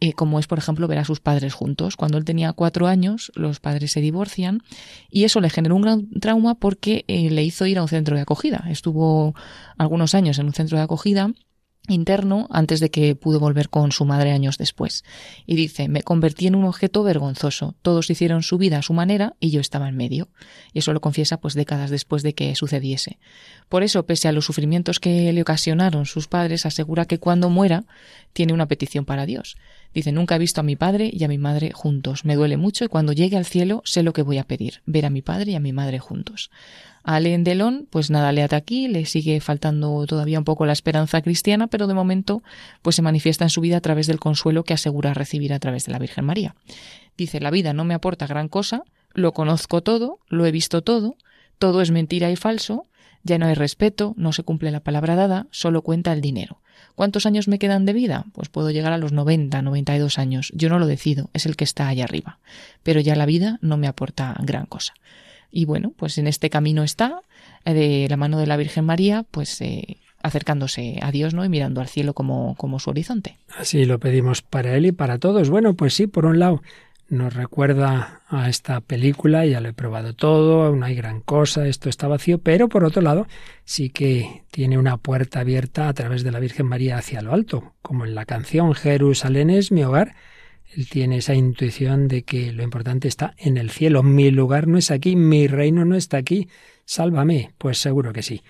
eh, 0.01 0.13
como 0.13 0.39
es, 0.39 0.47
por 0.47 0.59
ejemplo, 0.59 0.89
ver 0.89 0.99
a 0.99 1.05
sus 1.05 1.21
padres 1.21 1.55
juntos. 1.55 1.97
Cuando 1.97 2.19
él 2.19 2.25
tenía 2.25 2.53
cuatro 2.53 2.87
años, 2.87 3.33
los 3.35 3.61
padres 3.61 3.93
se 3.93 4.01
divorcian 4.01 4.63
y 5.11 5.25
eso 5.25 5.41
le 5.41 5.49
generó 5.49 5.77
un 5.77 5.83
gran 5.83 6.11
trauma 6.21 6.55
porque 6.55 7.05
eh, 7.09 7.31
le 7.31 7.45
hizo 7.45 7.67
ir 7.67 7.79
a 7.79 7.83
un 7.83 7.89
centro 7.89 8.15
de 8.15 8.23
acogida. 8.23 8.65
Estuvo 8.69 9.35
algunos 9.79 10.15
años 10.15 10.39
en 10.39 10.47
un 10.47 10.53
centro 10.53 10.77
de 10.77 10.85
acogida 10.85 11.33
interno 11.89 12.47
antes 12.51 12.81
de 12.81 12.91
que 12.91 13.15
pudo 13.15 13.41
volver 13.41 13.69
con 13.69 13.93
su 13.93 14.05
madre 14.05 14.33
años 14.33 14.59
después. 14.59 15.05
Y 15.47 15.57
dice, 15.57 15.89
me 15.89 16.03
convertí 16.03 16.47
en 16.47 16.55
un 16.55 16.65
objeto 16.65 17.03
vergonzoso. 17.03 17.75
Todos 17.83 18.11
hicieron 18.11 18.43
su 18.43 18.59
vida 18.59 18.79
a 18.79 18.83
su 18.83 18.93
manera 18.93 19.35
y 19.41 19.51
yo 19.51 19.61
estaba 19.61 19.89
en 19.89 19.97
medio. 19.97 20.29
Y 20.73 20.81
eso 20.81 20.93
lo 20.93 21.01
confiesa 21.01 21.41
pues 21.41 21.55
décadas 21.55 21.91
después 21.91 22.23
de 22.23 22.35
que 22.35 22.55
sucediese. 22.55 23.19
Por 23.69 23.83
eso, 23.83 24.05
pese 24.07 24.29
a 24.29 24.33
los 24.33 24.45
sufrimientos 24.45 25.01
que 25.01 25.33
le 25.33 25.43
ocasionaron 25.43 26.07
sus 26.07 26.29
padres, 26.29 26.67
asegura 26.67 27.07
que 27.07 27.19
cuando 27.19 27.51
muera 27.51 27.85
tiene 28.33 28.53
una 28.53 28.67
petición 28.67 29.05
para 29.05 29.27
Dios. 29.27 29.57
Dice, 29.97 30.13
nunca 30.13 30.37
he 30.37 30.39
visto 30.39 30.61
a 30.61 30.63
mi 30.63 30.77
padre 30.77 31.09
y 31.11 31.25
a 31.25 31.29
mi 31.29 31.39
madre 31.39 31.73
juntos. 31.73 32.27
Me 32.27 32.35
duele 32.35 32.59
mucho 32.59 32.85
y 32.85 32.89
cuando 32.89 33.15
llegue 33.15 33.39
al 33.39 33.47
cielo 33.47 33.81
sé 33.87 34.03
lo 34.03 34.13
que 34.13 34.21
voy 34.21 34.37
a 34.37 34.45
pedir, 34.45 34.83
ver 34.85 35.07
a 35.07 35.11
mi 35.11 35.23
padre 35.23 35.53
y 35.53 35.55
a 35.55 35.59
mi 35.59 35.73
madre 35.73 36.01
juntos. 36.01 36.51
A 37.03 37.15
Alain 37.15 37.45
Delon, 37.45 37.89
pues 37.89 38.11
nada, 38.11 38.31
le 38.31 38.43
ata 38.43 38.57
aquí, 38.57 38.89
le 38.89 39.07
sigue 39.07 39.41
faltando 39.41 40.05
todavía 40.05 40.39
un 40.39 40.45
poco 40.45 40.67
la 40.67 40.75
esperanza 40.75 41.23
cristiana, 41.23 41.69
pero 41.69 41.87
de 41.87 41.95
momento 41.95 42.43
pues 42.83 42.95
se 42.95 43.01
manifiesta 43.01 43.45
en 43.45 43.49
su 43.49 43.63
vida 43.63 43.79
a 43.79 43.81
través 43.81 44.07
del 44.07 44.21
consuelo 44.21 44.65
que 44.65 44.75
asegura 44.75 45.15
recibir 45.15 45.55
a 45.55 45.61
través 45.61 45.87
de 45.87 45.93
la 45.93 45.99
Virgen 45.99 46.27
María. 46.27 46.57
Dice, 47.17 47.41
la 47.41 47.51
vida 47.51 47.73
no 47.73 47.87
me 47.87 47.95
aporta 47.95 48.27
gran 48.27 48.49
cosa, 48.49 48.83
lo 49.15 49.33
conozco 49.33 49.83
todo, 49.83 50.19
lo 50.29 50.45
he 50.45 50.53
visto 50.53 50.83
todo, 50.83 51.17
todo 51.59 51.81
es 51.81 51.91
mentira 51.91 52.31
y 52.31 52.37
falso, 52.37 52.85
ya 53.27 53.39
no 53.39 53.47
hay 53.47 53.55
respeto, 53.55 54.15
no 54.17 54.33
se 54.33 54.45
cumple 54.45 54.71
la 54.71 54.81
palabra 54.81 55.17
dada, 55.17 55.47
solo 55.51 55.83
cuenta 55.83 56.13
el 56.13 56.21
dinero. 56.21 56.61
¿Cuántos 56.95 57.27
años 57.27 57.49
me 57.49 57.59
quedan 57.59 57.85
de 57.85 57.93
vida? 57.93 58.25
Pues 58.33 58.49
puedo 58.49 58.71
llegar 58.71 58.93
a 58.93 58.99
los 58.99 59.13
90, 59.13 59.61
92 59.61 60.19
años. 60.19 60.53
Yo 60.55 60.69
no 60.69 60.79
lo 60.79 60.87
decido, 60.87 61.29
es 61.35 61.45
el 61.45 61.57
que 61.57 61.65
está 61.65 61.89
allá 61.89 62.05
arriba. 62.05 62.39
Pero 62.83 63.01
ya 63.01 63.17
la 63.17 63.27
vida 63.27 63.59
no 63.61 63.77
me 63.77 63.87
aporta 63.87 64.35
gran 64.41 64.67
cosa. 64.67 64.95
Y 65.51 65.65
bueno, 65.65 65.93
pues 65.97 66.17
en 66.19 66.27
este 66.27 66.49
camino 66.49 66.83
está, 66.83 67.21
eh, 67.65 67.75
de 67.75 68.07
la 68.09 68.17
mano 68.17 68.39
de 68.39 68.47
la 68.47 68.57
Virgen 68.57 68.85
María, 68.85 69.25
pues 69.31 69.61
eh, 69.61 69.99
acercándose 70.23 70.99
a 71.03 71.11
Dios, 71.11 71.35
¿no? 71.35 71.45
Y 71.45 71.49
mirando 71.49 71.81
al 71.81 71.89
cielo 71.89 72.15
como, 72.15 72.55
como 72.57 72.79
su 72.79 72.91
horizonte. 72.91 73.39
Así 73.59 73.85
lo 73.85 73.99
pedimos 73.99 74.43
para 74.43 74.77
él 74.77 74.87
y 74.87 74.93
para 74.93 75.19
todos. 75.19 75.51
Bueno, 75.51 75.75
pues 75.75 75.95
sí, 75.95 76.07
por 76.07 76.27
un 76.27 76.39
lado, 76.39 76.63
nos 77.09 77.35
recuerda 77.35 78.23
a 78.29 78.49
esta 78.49 78.81
película, 78.81 79.47
ya 79.47 79.61
lo 79.61 79.69
he 79.69 79.73
probado 79.73 80.15
todo, 80.15 80.75
no 80.75 80.85
hay 80.85 80.95
gran 80.95 81.21
cosa, 81.21 81.67
esto 81.67 81.89
está 81.89 82.09
vacío, 82.09 82.39
pero 82.39 82.69
por 82.69 82.85
otro 82.85 83.03
lado 83.03 83.27
sí 83.65 83.91
que 83.91 84.45
tiene 84.51 84.79
una 84.79 84.97
puerta 84.97 85.41
abierta 85.41 85.89
a 85.89 85.95
través 85.95 86.25
de 86.25 86.33
la 86.33 86.41
Virgen 86.41 86.67
María 86.67 86.99
hacia 86.99 87.23
lo 87.23 87.33
alto, 87.33 87.75
como 87.83 88.05
en 88.05 88.15
la 88.15 88.25
canción 88.25 88.75
Jerusalén 88.75 89.51
es 89.51 89.71
mi 89.71 89.85
hogar, 89.85 90.15
él 90.75 90.89
tiene 90.89 91.19
esa 91.19 91.35
intuición 91.35 92.09
de 92.09 92.23
que 92.23 92.53
lo 92.53 92.63
importante 92.63 93.09
está 93.09 93.35
en 93.39 93.57
el 93.57 93.71
cielo. 93.71 94.03
Mi 94.03 94.31
lugar 94.31 94.67
no 94.67 94.79
es 94.79 94.91
aquí, 94.91 95.17
mi 95.17 95.47
reino 95.47 95.85
no 95.85 95.97
está 95.97 96.19
aquí. 96.19 96.49
Sálvame. 96.85 97.53
Pues 97.57 97.79
seguro 97.79 98.13
que 98.13 98.23
sí. 98.23 98.43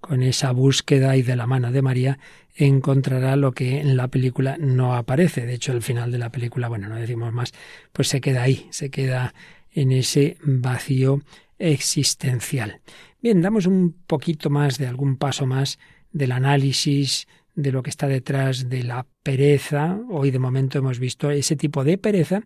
Con 0.00 0.22
esa 0.22 0.52
búsqueda 0.52 1.16
y 1.16 1.22
de 1.22 1.34
la 1.34 1.46
mano 1.46 1.72
de 1.72 1.82
María 1.82 2.18
encontrará 2.54 3.36
lo 3.36 3.52
que 3.52 3.80
en 3.80 3.96
la 3.96 4.08
película 4.08 4.56
no 4.58 4.94
aparece. 4.94 5.46
De 5.46 5.54
hecho, 5.54 5.72
el 5.72 5.82
final 5.82 6.12
de 6.12 6.18
la 6.18 6.30
película, 6.30 6.68
bueno, 6.68 6.88
no 6.88 6.96
decimos 6.96 7.32
más, 7.32 7.52
pues 7.92 8.08
se 8.08 8.20
queda 8.20 8.42
ahí, 8.42 8.66
se 8.70 8.90
queda 8.90 9.34
en 9.72 9.92
ese 9.92 10.36
vacío 10.42 11.22
existencial. 11.58 12.80
Bien, 13.22 13.40
damos 13.40 13.66
un 13.66 13.94
poquito 14.06 14.50
más 14.50 14.78
de 14.78 14.86
algún 14.86 15.16
paso 15.16 15.46
más 15.46 15.78
del 16.12 16.32
análisis 16.32 17.26
de 17.54 17.72
lo 17.72 17.82
que 17.82 17.90
está 17.90 18.08
detrás 18.08 18.68
de 18.68 18.82
la 18.82 19.06
pereza. 19.22 19.98
Hoy 20.10 20.30
de 20.30 20.38
momento 20.38 20.78
hemos 20.78 20.98
visto 20.98 21.30
ese 21.30 21.56
tipo 21.56 21.84
de 21.84 21.98
pereza 21.98 22.42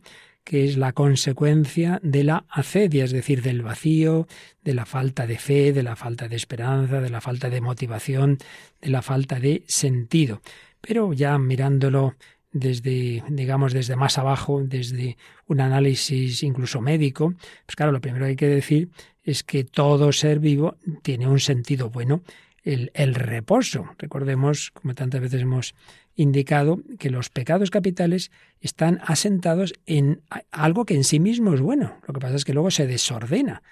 que 0.47 0.65
es 0.65 0.77
la 0.77 0.93
consecuencia 0.93 1.99
de 2.05 2.23
la 2.23 2.45
acedia, 2.49 3.05
es 3.05 3.11
decir, 3.11 3.43
del 3.43 3.63
vacío, 3.63 4.29
de 4.63 4.75
la 4.75 4.87
falta 4.87 5.27
de 5.27 5.39
fe, 5.39 5.73
de 5.73 5.83
la 5.83 5.97
falta 5.97 6.29
de 6.29 6.37
esperanza, 6.37 7.01
de 7.01 7.11
la 7.11 7.21
falta 7.21 7.51
de 7.51 7.61
motivación, 7.61 8.39
de 8.81 8.91
la 8.91 9.03
falta 9.03 9.41
de 9.41 9.65
sentido. 9.67 10.43
Pero 10.81 11.13
ya 11.13 11.37
mirándolo 11.37 12.15
desde, 12.53 13.25
digamos, 13.29 13.73
desde 13.73 13.97
más 13.97 14.19
abajo, 14.19 14.63
desde 14.63 15.17
un 15.49 15.61
análisis 15.61 16.45
incluso 16.45 16.81
médico, 16.81 17.35
pues 17.67 17.75
claro, 17.75 17.91
lo 17.91 18.01
primero 18.01 18.27
que 18.27 18.31
hay 18.31 18.37
que 18.37 18.47
decir 18.47 18.91
es 19.25 19.43
que 19.43 19.65
todo 19.65 20.13
ser 20.13 20.39
vivo 20.39 20.77
tiene 21.03 21.27
un 21.27 21.41
sentido 21.41 21.91
bueno 21.91 22.23
el, 22.67 23.14
reposo. 23.14 23.95
Recordemos, 23.99 24.73
como 24.73 24.95
tantas 24.95 25.21
veces 25.21 25.43
hemos 25.43 25.75
indicado, 26.17 26.81
que 26.99 27.11
los 27.11 27.31
pecados 27.31 27.71
capitales 27.71 28.33
están 28.61 29.01
asentados 29.05 29.75
en 29.87 30.23
algo 30.51 30.85
que 30.85 30.95
en 30.95 31.05
sí 31.05 31.21
mismo 31.21 31.55
es 31.55 31.61
bueno. 31.61 32.01
Lo 32.07 32.14
que 32.14 32.21
pasa 32.21 32.35
es 32.35 32.45
que 32.45 32.55
luego 32.55 32.71
se 32.71 32.87
desordena. 32.87 33.62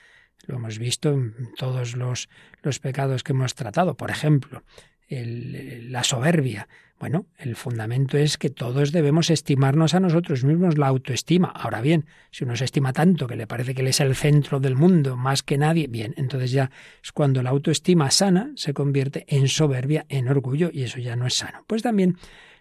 Lo 0.46 0.56
hemos 0.56 0.78
visto 0.78 1.10
en 1.10 1.52
todos 1.56 1.96
los, 1.96 2.28
los 2.62 2.78
pecados 2.78 3.24
que 3.24 3.32
hemos 3.32 3.54
tratado. 3.54 3.96
Por 3.96 4.10
ejemplo, 4.10 4.62
la 5.08 6.04
soberbia. 6.04 6.68
Bueno, 7.04 7.26
el 7.36 7.54
fundamento 7.54 8.16
es 8.16 8.38
que 8.38 8.48
todos 8.48 8.90
debemos 8.90 9.28
estimarnos 9.28 9.92
a 9.92 10.00
nosotros 10.00 10.42
mismos 10.42 10.78
la 10.78 10.86
autoestima. 10.86 11.48
Ahora 11.48 11.82
bien, 11.82 12.06
si 12.30 12.44
uno 12.44 12.56
se 12.56 12.64
estima 12.64 12.94
tanto 12.94 13.26
que 13.26 13.36
le 13.36 13.46
parece 13.46 13.74
que 13.74 13.82
él 13.82 13.88
es 13.88 14.00
el 14.00 14.14
centro 14.14 14.58
del 14.58 14.74
mundo 14.74 15.14
más 15.14 15.42
que 15.42 15.58
nadie, 15.58 15.86
bien, 15.86 16.14
entonces 16.16 16.50
ya 16.50 16.70
es 17.02 17.12
cuando 17.12 17.42
la 17.42 17.50
autoestima 17.50 18.10
sana 18.10 18.52
se 18.56 18.72
convierte 18.72 19.26
en 19.28 19.48
soberbia, 19.48 20.06
en 20.08 20.28
orgullo, 20.28 20.70
y 20.72 20.84
eso 20.84 20.98
ya 20.98 21.14
no 21.14 21.26
es 21.26 21.34
sano. 21.34 21.62
Pues 21.66 21.82
también 21.82 22.16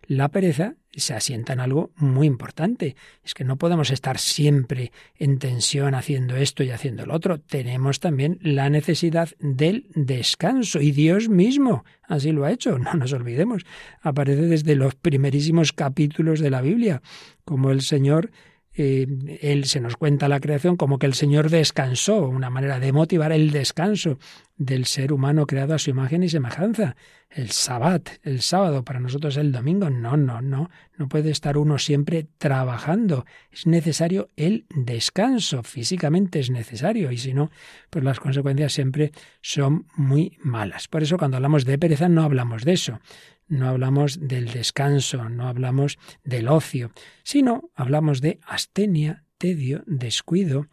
la 0.07 0.29
pereza 0.29 0.75
se 0.91 1.13
asienta 1.13 1.53
en 1.53 1.59
algo 1.59 1.91
muy 1.95 2.27
importante. 2.27 2.95
Es 3.23 3.33
que 3.33 3.43
no 3.43 3.57
podemos 3.57 3.89
estar 3.89 4.19
siempre 4.19 4.91
en 5.17 5.39
tensión 5.39 5.95
haciendo 5.95 6.35
esto 6.35 6.63
y 6.63 6.69
haciendo 6.69 7.05
lo 7.05 7.15
otro. 7.15 7.39
Tenemos 7.39 7.99
también 7.99 8.37
la 8.41 8.69
necesidad 8.69 9.29
del 9.39 9.87
descanso. 9.95 10.81
Y 10.81 10.91
Dios 10.91 11.29
mismo 11.29 11.83
así 12.03 12.31
lo 12.31 12.45
ha 12.45 12.51
hecho. 12.51 12.77
No 12.83 12.93
nos 12.93 13.13
olvidemos. 13.13 13.63
Aparece 14.01 14.43
desde 14.43 14.75
los 14.75 14.93
primerísimos 14.95 15.73
capítulos 15.73 16.39
de 16.39 16.49
la 16.49 16.61
Biblia, 16.61 17.01
como 17.43 17.71
el 17.71 17.81
Señor 17.81 18.31
eh, 18.75 19.07
él 19.41 19.65
se 19.65 19.79
nos 19.79 19.97
cuenta 19.97 20.27
la 20.27 20.39
creación 20.39 20.77
como 20.77 20.97
que 20.97 21.05
el 21.05 21.13
Señor 21.13 21.49
descansó, 21.49 22.27
una 22.27 22.49
manera 22.49 22.79
de 22.79 22.91
motivar 22.91 23.31
el 23.31 23.51
descanso 23.51 24.17
del 24.55 24.85
ser 24.85 25.11
humano 25.11 25.45
creado 25.45 25.73
a 25.73 25.79
su 25.79 25.89
imagen 25.89 26.23
y 26.23 26.29
semejanza. 26.29 26.95
El 27.29 27.49
sabbat, 27.49 28.09
el 28.21 28.41
sábado, 28.41 28.83
para 28.83 28.99
nosotros 28.99 29.37
el 29.37 29.51
domingo, 29.51 29.89
no, 29.89 30.15
no, 30.17 30.41
no, 30.41 30.69
no 30.97 31.07
puede 31.09 31.31
estar 31.31 31.57
uno 31.57 31.79
siempre 31.79 32.27
trabajando. 32.37 33.25
Es 33.51 33.65
necesario 33.65 34.29
el 34.35 34.65
descanso, 34.75 35.63
físicamente 35.63 36.39
es 36.39 36.51
necesario, 36.51 37.11
y 37.11 37.17
si 37.17 37.33
no, 37.33 37.49
pues 37.89 38.03
las 38.05 38.19
consecuencias 38.19 38.73
siempre 38.73 39.11
son 39.41 39.87
muy 39.95 40.37
malas. 40.43 40.87
Por 40.87 41.01
eso 41.01 41.17
cuando 41.17 41.37
hablamos 41.37 41.65
de 41.65 41.79
pereza 41.79 42.07
no 42.07 42.23
hablamos 42.23 42.63
de 42.63 42.73
eso 42.73 42.99
no 43.47 43.69
hablamos 43.69 44.19
del 44.19 44.51
descanso, 44.51 45.29
no 45.29 45.47
hablamos 45.47 45.97
del 46.23 46.47
ocio, 46.47 46.91
sino 47.23 47.69
hablamos 47.75 48.21
de 48.21 48.39
astenia, 48.45 49.23
tedio, 49.37 49.83
descuido, 49.85 50.67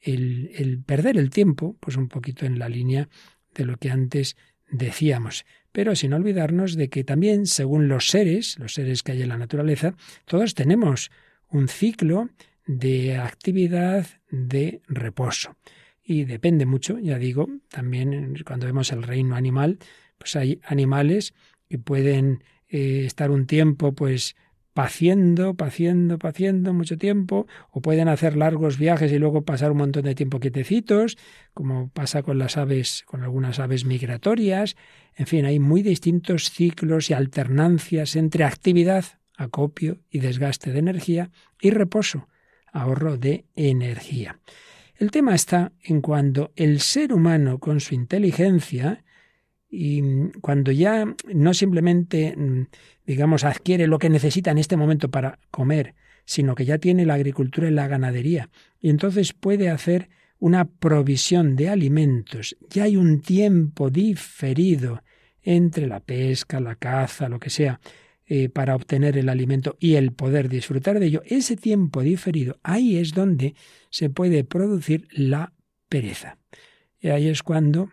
el, 0.00 0.50
el, 0.54 0.82
perder 0.82 1.16
el 1.16 1.30
tiempo, 1.30 1.76
pues 1.80 1.96
un 1.96 2.08
poquito 2.08 2.44
en 2.46 2.58
la 2.58 2.68
línea 2.68 3.08
de 3.54 3.64
lo 3.64 3.76
que 3.76 3.90
antes 3.90 4.36
decíamos, 4.70 5.44
pero 5.72 5.94
sin 5.96 6.12
olvidarnos 6.12 6.76
de 6.76 6.88
que 6.88 7.04
también, 7.04 7.46
según 7.46 7.88
los 7.88 8.08
seres, 8.08 8.58
los 8.58 8.74
seres 8.74 9.02
que 9.02 9.12
hay 9.12 9.22
en 9.22 9.28
la 9.28 9.38
naturaleza, 9.38 9.94
todos 10.24 10.54
tenemos 10.54 11.10
un 11.48 11.68
ciclo 11.68 12.30
de 12.66 13.16
actividad 13.16 14.06
de 14.30 14.82
reposo. 14.88 15.56
Y 16.02 16.24
depende 16.24 16.66
mucho, 16.66 16.98
ya 16.98 17.18
digo, 17.18 17.48
también 17.70 18.34
cuando 18.44 18.66
vemos 18.66 18.92
el 18.92 19.02
reino 19.02 19.36
animal, 19.36 19.78
pues 20.18 20.36
hay 20.36 20.60
animales 20.64 21.34
que 21.68 21.78
pueden 21.78 22.44
eh, 22.68 23.04
estar 23.06 23.30
un 23.30 23.46
tiempo 23.46 23.92
pues 23.94 24.36
paciendo, 24.74 25.54
paciendo, 25.54 26.18
paciendo 26.18 26.74
mucho 26.74 26.98
tiempo, 26.98 27.46
o 27.70 27.80
pueden 27.80 28.08
hacer 28.08 28.36
largos 28.36 28.76
viajes 28.76 29.12
y 29.12 29.18
luego 29.18 29.44
pasar 29.44 29.70
un 29.70 29.78
montón 29.78 30.02
de 30.02 30.16
tiempo 30.16 30.40
quietecitos, 30.40 31.16
como 31.54 31.88
pasa 31.90 32.24
con 32.24 32.38
las 32.38 32.56
aves, 32.56 33.04
con 33.06 33.22
algunas 33.22 33.60
aves 33.60 33.84
migratorias. 33.84 34.76
En 35.14 35.28
fin, 35.28 35.46
hay 35.46 35.60
muy 35.60 35.82
distintos 35.82 36.50
ciclos 36.50 37.08
y 37.08 37.14
alternancias 37.14 38.16
entre 38.16 38.42
actividad, 38.42 39.04
acopio 39.36 40.00
y 40.10 40.18
desgaste 40.18 40.72
de 40.72 40.80
energía, 40.80 41.30
y 41.60 41.70
reposo, 41.70 42.28
ahorro 42.72 43.16
de 43.16 43.44
energía. 43.54 44.40
El 44.96 45.12
tema 45.12 45.36
está 45.36 45.72
en 45.82 46.00
cuando 46.00 46.52
el 46.56 46.80
ser 46.80 47.12
humano 47.12 47.60
con 47.60 47.80
su 47.80 47.94
inteligencia 47.94 49.04
y 49.74 50.30
cuando 50.40 50.70
ya 50.70 51.04
no 51.32 51.52
simplemente, 51.52 52.36
mm, 52.36 52.66
digamos, 53.06 53.44
adquiere 53.44 53.86
lo 53.86 53.98
que 53.98 54.08
necesita 54.08 54.52
en 54.52 54.58
este 54.58 54.76
momento 54.76 55.10
para 55.10 55.38
comer, 55.50 55.94
sino 56.24 56.54
que 56.54 56.64
ya 56.64 56.78
tiene 56.78 57.04
la 57.04 57.14
agricultura 57.14 57.68
y 57.68 57.72
la 57.72 57.88
ganadería, 57.88 58.50
y 58.80 58.90
entonces 58.90 59.32
puede 59.32 59.68
hacer 59.68 60.08
una 60.38 60.64
provisión 60.64 61.56
de 61.56 61.68
alimentos, 61.68 62.56
ya 62.70 62.84
hay 62.84 62.96
un 62.96 63.20
tiempo 63.20 63.90
diferido 63.90 65.02
entre 65.42 65.86
la 65.86 66.00
pesca, 66.00 66.60
la 66.60 66.76
caza, 66.76 67.28
lo 67.28 67.40
que 67.40 67.50
sea, 67.50 67.80
eh, 68.26 68.48
para 68.48 68.74
obtener 68.74 69.18
el 69.18 69.28
alimento 69.28 69.76
y 69.78 69.96
el 69.96 70.12
poder 70.12 70.48
disfrutar 70.48 70.98
de 70.98 71.06
ello, 71.06 71.22
ese 71.26 71.56
tiempo 71.56 72.00
diferido, 72.00 72.58
ahí 72.62 72.96
es 72.96 73.12
donde 73.12 73.54
se 73.90 74.08
puede 74.08 74.44
producir 74.44 75.08
la 75.10 75.52
pereza. 75.88 76.38
Y 77.00 77.08
ahí 77.08 77.28
es 77.28 77.42
cuando 77.42 77.90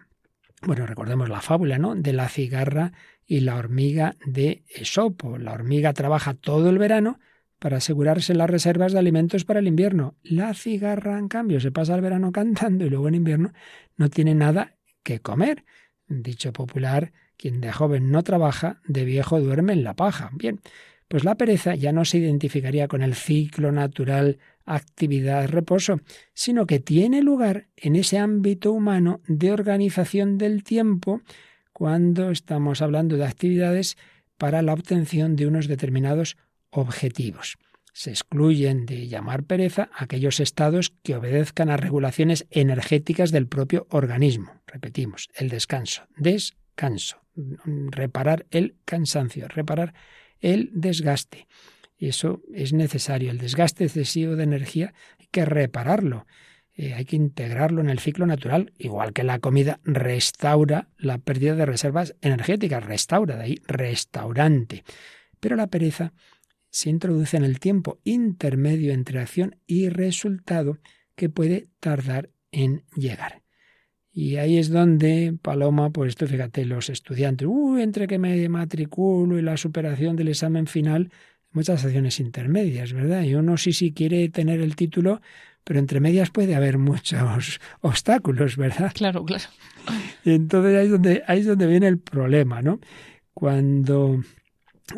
bueno, 0.61 0.85
recordemos 0.85 1.29
la 1.29 1.41
fábula, 1.41 1.77
¿no? 1.77 1.95
De 1.95 2.13
la 2.13 2.29
cigarra 2.29 2.93
y 3.25 3.39
la 3.39 3.55
hormiga 3.55 4.15
de 4.25 4.63
Esopo. 4.69 5.37
La 5.37 5.53
hormiga 5.53 5.93
trabaja 5.93 6.33
todo 6.33 6.69
el 6.69 6.77
verano 6.77 7.19
para 7.59 7.77
asegurarse 7.77 8.33
las 8.33 8.49
reservas 8.49 8.91
de 8.91 8.99
alimentos 8.99 9.45
para 9.45 9.59
el 9.59 9.67
invierno. 9.67 10.15
La 10.23 10.53
cigarra, 10.53 11.17
en 11.17 11.27
cambio, 11.27 11.59
se 11.59 11.71
pasa 11.71 11.95
el 11.95 12.01
verano 12.01 12.31
cantando 12.31 12.85
y 12.85 12.89
luego 12.89 13.07
en 13.07 13.15
invierno 13.15 13.53
no 13.97 14.09
tiene 14.09 14.35
nada 14.35 14.75
que 15.03 15.19
comer. 15.19 15.65
Dicho 16.07 16.53
popular, 16.53 17.11
quien 17.37 17.61
de 17.61 17.71
joven 17.71 18.11
no 18.11 18.23
trabaja, 18.23 18.81
de 18.85 19.05
viejo 19.05 19.39
duerme 19.39 19.73
en 19.73 19.83
la 19.83 19.95
paja. 19.95 20.29
Bien, 20.33 20.59
Pues 21.07 21.23
la 21.23 21.35
pereza 21.35 21.75
ya 21.75 21.91
no 21.91 22.05
se 22.05 22.19
identificaría 22.19 22.87
con 22.87 23.01
el 23.01 23.15
ciclo 23.15 23.71
natural 23.71 24.39
actividad, 24.65 25.47
reposo, 25.49 25.99
sino 26.33 26.65
que 26.65 26.79
tiene 26.79 27.21
lugar 27.21 27.67
en 27.75 27.95
ese 27.95 28.17
ámbito 28.17 28.71
humano 28.71 29.21
de 29.27 29.51
organización 29.51 30.37
del 30.37 30.63
tiempo 30.63 31.21
cuando 31.73 32.31
estamos 32.31 32.81
hablando 32.81 33.17
de 33.17 33.25
actividades 33.25 33.97
para 34.37 34.61
la 34.61 34.73
obtención 34.73 35.35
de 35.35 35.47
unos 35.47 35.67
determinados 35.67 36.37
objetivos. 36.69 37.57
Se 37.93 38.09
excluyen 38.11 38.85
de 38.85 39.07
llamar 39.07 39.43
pereza 39.43 39.89
aquellos 39.93 40.39
estados 40.39 40.93
que 41.03 41.15
obedezcan 41.15 41.69
a 41.69 41.77
regulaciones 41.77 42.47
energéticas 42.49 43.31
del 43.31 43.47
propio 43.47 43.85
organismo. 43.89 44.61
Repetimos, 44.65 45.29
el 45.35 45.49
descanso, 45.49 46.07
descanso, 46.15 47.21
reparar 47.91 48.45
el 48.49 48.77
cansancio, 48.85 49.47
reparar 49.49 49.93
el 50.39 50.69
desgaste. 50.73 51.47
Y 52.01 52.07
eso 52.07 52.41
es 52.51 52.73
necesario. 52.73 53.29
El 53.29 53.37
desgaste 53.37 53.83
excesivo 53.83 54.35
de 54.35 54.43
energía 54.43 54.91
hay 55.19 55.27
que 55.29 55.45
repararlo. 55.45 56.25
Eh, 56.73 56.95
hay 56.95 57.05
que 57.05 57.15
integrarlo 57.15 57.79
en 57.79 57.91
el 57.91 57.99
ciclo 57.99 58.25
natural, 58.25 58.73
igual 58.79 59.13
que 59.13 59.23
la 59.23 59.37
comida 59.37 59.79
restaura 59.83 60.89
la 60.97 61.19
pérdida 61.19 61.53
de 61.53 61.67
reservas 61.67 62.15
energéticas, 62.21 62.83
restaura, 62.83 63.35
de 63.35 63.43
ahí 63.43 63.61
restaurante. 63.67 64.83
Pero 65.39 65.55
la 65.55 65.67
pereza 65.67 66.11
se 66.71 66.89
introduce 66.89 67.37
en 67.37 67.43
el 67.43 67.59
tiempo 67.59 67.99
intermedio 68.03 68.93
entre 68.93 69.19
acción 69.19 69.57
y 69.67 69.89
resultado 69.89 70.79
que 71.15 71.29
puede 71.29 71.67
tardar 71.79 72.31
en 72.51 72.83
llegar. 72.95 73.43
Y 74.11 74.37
ahí 74.37 74.57
es 74.57 74.71
donde 74.71 75.37
Paloma, 75.39 75.91
pues 75.91 76.09
esto 76.09 76.25
fíjate, 76.25 76.65
los 76.65 76.89
estudiantes, 76.89 77.47
entre 77.77 78.07
que 78.07 78.17
me 78.17 78.49
matriculo 78.49 79.37
y 79.37 79.43
la 79.43 79.55
superación 79.55 80.15
del 80.15 80.29
examen 80.29 80.65
final, 80.65 81.11
muchas 81.51 81.83
acciones 81.83 82.19
intermedias, 82.19 82.93
¿verdad? 82.93 83.23
Y 83.23 83.35
uno 83.35 83.57
sí 83.57 83.73
sí 83.73 83.91
quiere 83.91 84.29
tener 84.29 84.61
el 84.61 84.75
título, 84.75 85.21
pero 85.63 85.79
entre 85.79 85.99
medias 85.99 86.29
puede 86.31 86.55
haber 86.55 86.77
muchos 86.77 87.59
obstáculos, 87.81 88.57
¿verdad? 88.57 88.91
Claro, 88.93 89.23
claro. 89.25 89.45
Y 90.23 90.31
entonces 90.31 90.77
ahí 90.77 90.85
es 90.85 90.91
donde, 90.91 91.23
ahí 91.27 91.39
es 91.39 91.45
donde 91.45 91.67
viene 91.67 91.87
el 91.87 91.99
problema, 91.99 92.61
¿no? 92.61 92.79
Cuando 93.33 94.21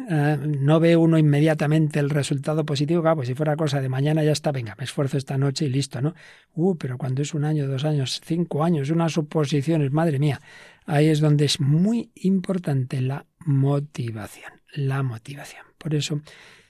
eh, 0.10 0.38
no 0.41 0.80
ve 0.80 0.95
uno 0.95 1.18
inmediatamente 1.18 1.99
el 1.99 2.10
resultado 2.10 2.66
positivo, 2.66 3.01
claro, 3.01 3.18
pues 3.18 3.28
si 3.28 3.36
fuera 3.36 3.56
cosa 3.56 3.82
de 3.82 3.89
mañana 3.89 4.24
ya 4.24 4.32
está, 4.32 4.51
venga, 4.51 4.76
me 4.78 4.86
esfuerzo 4.86 5.18
esta 5.18 5.38
noche 5.38 5.66
y 5.66 5.70
listo, 5.70 6.01
¿no? 6.01 6.14
Uh, 6.56 6.76
pero 6.76 6.97
cuando 6.97 7.22
es 7.22 7.34
un 7.34 7.45
año, 7.45 7.68
dos 7.68 7.86
años, 7.86 8.22
cinco 8.24 8.64
años, 8.64 8.89
unas 8.89 9.14
suposiciones, 9.14 9.91
madre 9.91 10.20
mía, 10.20 10.41
ahí 10.86 11.08
es 11.08 11.20
donde 11.20 11.45
es 11.45 11.60
muy 11.60 12.12
importante 12.16 13.01
la 13.01 13.26
motivación, 13.45 14.51
la 14.74 15.04
motivación. 15.04 15.72
Por 15.84 15.93
eso, 15.95 16.21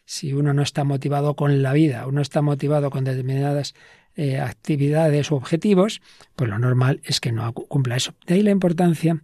si 0.05 0.34
uno 0.34 0.55
no 0.55 0.64
está 0.64 0.84
motivado 0.84 1.36
con 1.36 1.61
la 1.61 1.72
vida, 1.72 2.07
uno 2.07 2.20
está 2.20 2.41
motivado 2.41 2.89
con 2.89 3.03
determinadas 3.03 3.76
eh, 4.16 4.39
actividades 4.39 5.32
o 5.32 5.36
objetivos, 5.36 6.01
pues 6.36 6.49
lo 6.49 6.57
normal 6.57 6.99
es 7.03 7.20
que 7.20 7.32
no 7.32 7.53
cumpla 7.53 7.95
eso. 7.95 8.16
De 8.26 8.34
ahí 8.34 8.41
la 8.41 8.49
importancia 8.49 9.22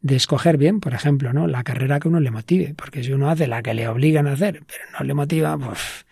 de 0.00 0.14
escoger 0.14 0.58
bien, 0.58 0.78
por 0.78 0.94
ejemplo, 0.94 1.32
¿no? 1.32 1.48
La 1.48 1.64
carrera 1.64 1.98
que 1.98 2.06
uno 2.06 2.20
le 2.20 2.30
motive, 2.30 2.74
porque 2.76 3.02
si 3.02 3.12
uno 3.12 3.30
hace 3.30 3.48
la 3.48 3.62
que 3.62 3.74
le 3.74 3.88
obligan 3.88 4.28
a 4.28 4.32
hacer, 4.32 4.62
pero 4.66 4.84
no 4.96 5.04
le 5.04 5.14
motiva, 5.14 5.58
pues, 5.58 6.06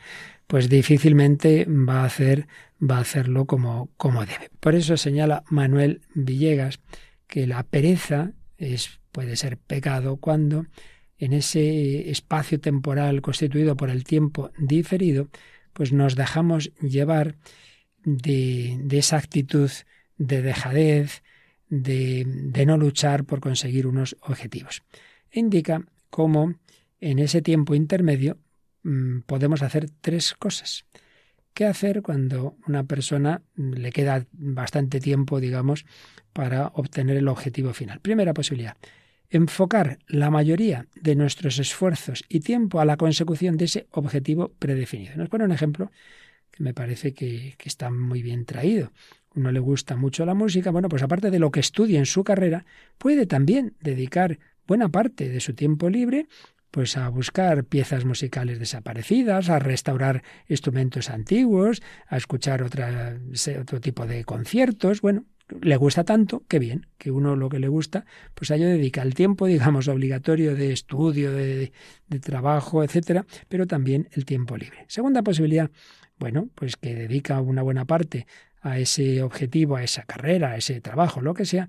pues 0.49 0.69
difícilmente 0.69 1.67
va 1.67 2.03
a 2.03 2.05
hacer, 2.07 2.49
va 2.83 2.99
a 2.99 3.03
hacerlo 3.03 3.45
como, 3.47 3.91
como 3.97 4.27
debe. 4.27 4.51
Por 4.59 4.75
eso 4.75 4.97
señala 4.97 5.45
Manuel 5.49 6.03
Villegas 6.15 6.81
que 7.29 7.47
la 7.47 7.63
pereza 7.63 8.33
es, 8.59 8.99
puede 9.13 9.37
ser 9.37 9.57
pecado 9.57 10.17
cuando 10.17 10.67
en 11.21 11.35
ese 11.35 12.11
espacio 12.11 12.59
temporal 12.61 13.21
constituido 13.21 13.77
por 13.77 13.91
el 13.91 14.05
tiempo 14.05 14.51
diferido, 14.59 15.29
pues 15.75 15.93
nos 15.93 16.17
dejamos 16.17 16.73
llevar 16.81 17.37
de, 18.03 18.81
esa 18.91 19.19
actitud 19.19 19.71
de 20.17 20.43
dejadez, 20.43 21.23
de, 21.69 22.25
no 22.67 22.79
luchar 22.79 23.25
por 23.25 23.41
conseguir 23.41 23.87
unos 23.87 24.17
objetivos. 24.23 24.83
indica 25.31 25.85
cómo 26.09 26.55
en 27.01 27.19
ese 27.19 27.43
tiempo 27.43 27.75
intermedio 27.75 28.39
mm, 28.83 29.21
podemos 29.21 29.63
hacer 29.63 29.91
tres 30.01 30.33
cosas. 30.33 30.87
¿Qué 31.53 31.67
hacer 31.67 32.01
cuando 32.01 32.57
una 32.67 32.85
persona 32.85 33.43
le 33.57 33.93
queda 33.93 34.27
bastante 34.33 35.01
tiempo, 35.01 35.39
digamos, 35.39 35.85
para 36.33 36.69
obtener 36.69 37.19
el 37.19 37.29
objetivo 37.29 37.75
final? 37.75 38.01
Primera 38.01 38.33
posibilidad, 38.33 38.77
enfocar 39.31 39.99
la 40.07 40.31
mayoría 40.31 40.87
de 41.01 41.15
nuestros 41.15 41.59
esfuerzos 41.59 42.25
y 42.29 42.41
tiempo 42.41 42.81
a 42.81 42.85
la 42.85 42.97
consecución 42.97 43.57
de 43.57 43.67
ese 43.67 43.87
objetivo 43.91 44.53
predefinido. 44.59 45.17
Nos 45.17 45.29
pone 45.29 45.45
un 45.45 45.53
ejemplo 45.53 45.91
que 46.51 46.63
me 46.63 46.75
parece 46.75 47.15
que, 47.15 47.57
está 47.65 47.91
muy 47.91 48.23
bien 48.23 48.45
traído 48.45 48.93
uno 49.35 49.53
le 49.53 49.61
gusta 49.61 49.97
mucho 49.97 50.27
la 50.27 50.35
música, 50.35 50.73
bueno, 50.73 50.89
pues 50.89 51.05
aparte 51.05 51.31
de 51.31 51.39
lo 51.39 51.53
que 51.53 51.61
estudia 51.61 52.01
en 52.01 52.07
su 52.07 52.25
carrera, 52.25 52.65
puede 52.99 53.27
también 53.27 53.75
dedicar 53.81 54.41
buena 54.67 54.89
parte 54.89 55.29
de 55.29 55.39
su 55.39 55.55
tiempo 55.55 55.89
libre 55.89 56.27
pues 56.71 56.97
a 56.97 57.09
buscar 57.09 57.65
piezas 57.65 58.05
musicales 58.05 58.59
desaparecidas, 58.59 59.49
a 59.49 59.59
restaurar 59.59 60.23
instrumentos 60.49 61.11
antiguos, 61.11 61.83
a 62.07 62.17
escuchar 62.17 62.63
otra, 62.63 63.19
otro 63.61 63.81
tipo 63.81 64.07
de 64.07 64.25
conciertos. 64.25 65.01
Bueno, 65.01 65.25
le 65.61 65.77
gusta 65.77 66.05
tanto, 66.05 66.45
qué 66.49 66.59
bien, 66.59 66.87
que 66.99 67.11
uno 67.11 67.37
lo 67.37 67.49
que 67.49 67.59
le 67.59 67.69
gusta, 67.69 68.05
pues 68.35 68.51
a 68.51 68.57
ello 68.57 68.67
dedica 68.67 69.03
el 69.03 69.15
tiempo, 69.15 69.47
digamos, 69.47 69.89
obligatorio 69.89 70.55
de 70.55 70.73
estudio, 70.73 71.33
de, 71.33 71.73
trabajo, 72.21 72.83
etcétera, 72.83 73.25
pero 73.49 73.67
también 73.67 74.09
el 74.13 74.25
tiempo 74.25 74.57
libre. 74.57 74.85
Segunda 74.89 75.23
posibilidad, 75.23 75.71
bueno, 76.19 76.49
pues 76.55 76.77
que 76.77 76.95
dedica 76.95 77.41
una 77.41 77.63
buena 77.63 77.85
parte 77.85 78.27
a 78.61 78.79
ese 78.79 79.23
objetivo, 79.23 79.77
a 79.77 79.85
esa 79.85 80.03
carrera, 80.03 80.51
a 80.51 80.57
ese 80.57 80.81
trabajo, 80.81 81.21
lo 81.21 81.35
que 81.35 81.45
sea, 81.45 81.69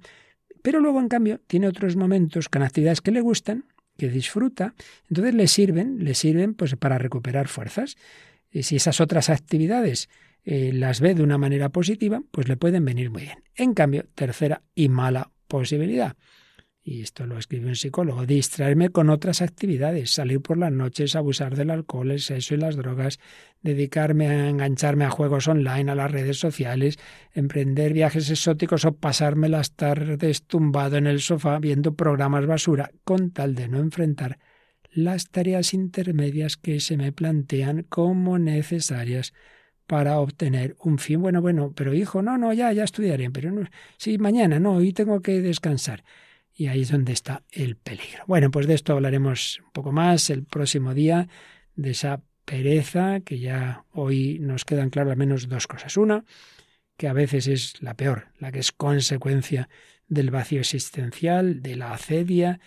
pero 0.62 0.80
luego 0.80 1.00
en 1.00 1.08
cambio 1.08 1.40
tiene 1.48 1.68
otros 1.68 1.96
momentos 1.96 2.50
con 2.50 2.64
actividades 2.64 3.02
que 3.02 3.12
le 3.12 3.22
gustan, 3.22 3.66
que 3.98 4.10
disfruta, 4.10 4.74
entonces 5.10 5.34
le 5.34 5.48
sirven, 5.48 6.04
le 6.04 6.14
sirven 6.16 6.54
pues 6.54 6.76
para 6.76 6.98
recuperar 6.98 7.48
fuerzas. 7.48 7.98
Y 8.52 8.64
si 8.64 8.76
esas 8.76 9.00
otras 9.00 9.30
actividades 9.30 10.10
eh, 10.44 10.72
las 10.74 11.02
ve 11.02 11.16
de 11.16 11.24
una 11.24 11.38
manera 11.38 11.70
positiva, 11.70 12.24
pues 12.32 12.48
le 12.48 12.58
pueden 12.58 12.86
venir 12.86 13.10
muy 13.10 13.24
bien. 13.24 13.44
En 13.56 13.74
cambio, 13.74 14.06
tercera 14.16 14.64
y 14.74 14.90
mala 14.90 15.32
posibilidad, 15.48 16.16
y 16.84 17.02
esto 17.02 17.28
lo 17.28 17.38
escribe 17.38 17.68
un 17.68 17.76
psicólogo, 17.76 18.26
distraerme 18.26 18.90
con 18.90 19.12
otras 19.12 19.44
actividades, 19.44 20.12
salir 20.12 20.42
por 20.42 20.58
las 20.58 20.72
noches, 20.72 21.16
abusar 21.16 21.56
del 21.56 21.70
alcohol, 21.70 22.10
el 22.10 22.20
sexo 22.20 22.56
y 22.56 22.58
las 22.58 22.76
drogas, 22.76 23.20
dedicarme 23.62 24.28
a 24.28 24.50
engancharme 24.50 25.06
a 25.06 25.12
juegos 25.12 25.48
online, 25.48 25.92
a 25.92 25.96
las 25.96 26.10
redes 26.10 26.40
sociales, 26.40 26.98
emprender 27.34 27.94
viajes 27.94 28.32
exóticos 28.32 28.86
o 28.86 28.96
pasarme 28.96 29.48
las 29.48 29.76
tardes 29.76 30.48
tumbado 30.48 30.98
en 30.98 31.06
el 31.06 31.22
sofá 31.22 31.60
viendo 31.60 31.96
programas 31.96 32.48
basura, 32.48 32.92
con 33.04 33.30
tal 33.32 33.54
de 33.54 33.68
no 33.68 33.78
enfrentar 33.78 34.40
las 34.90 35.30
tareas 35.30 35.74
intermedias 35.74 36.58
que 36.58 36.80
se 36.80 36.98
me 36.98 37.12
plantean 37.12 37.84
como 37.84 38.40
necesarias 38.40 39.34
para 39.92 40.22
obtener 40.22 40.78
un 40.80 41.00
fin. 41.00 41.22
Bueno, 41.22 41.42
bueno, 41.42 41.74
pero 41.76 41.94
hijo, 41.94 42.22
no, 42.22 42.38
no, 42.38 42.54
ya, 42.54 42.72
ya 42.72 42.86
estudiaré, 42.86 43.30
pero 43.30 43.52
no, 43.52 43.70
sí, 43.98 44.18
mañana, 44.18 44.58
no, 44.58 44.76
hoy 44.76 44.94
tengo 44.94 45.22
que 45.22 45.42
descansar. 45.42 46.06
Y 46.56 46.68
ahí 46.68 46.84
es 46.84 46.92
donde 46.92 47.12
está 47.12 47.44
el 47.52 47.76
peligro. 47.76 48.24
Bueno, 48.26 48.52
pues 48.52 48.68
de 48.68 48.74
esto 48.74 48.94
hablaremos 48.94 49.60
un 49.60 49.72
poco 49.74 49.92
más 49.92 50.30
el 50.30 50.46
próximo 50.46 50.94
día, 50.94 51.28
de 51.76 51.90
esa 51.90 52.22
pereza, 52.46 53.20
que 53.20 53.40
ya 53.40 53.84
hoy 53.92 54.40
nos 54.40 54.64
quedan 54.64 54.92
claras 54.92 55.12
al 55.12 55.18
menos 55.18 55.50
dos 55.50 55.68
cosas. 55.68 55.98
Una, 55.98 56.24
que 56.96 57.10
a 57.10 57.14
veces 57.14 57.48
es 57.48 57.82
la 57.82 57.98
peor, 57.98 58.30
la 58.40 58.54
que 58.54 58.60
es 58.60 58.72
consecuencia 58.72 59.68
del 60.08 60.32
vacío 60.32 60.62
existencial, 60.62 61.62
de 61.62 61.76
la 61.76 61.92
acedia, 61.92 62.62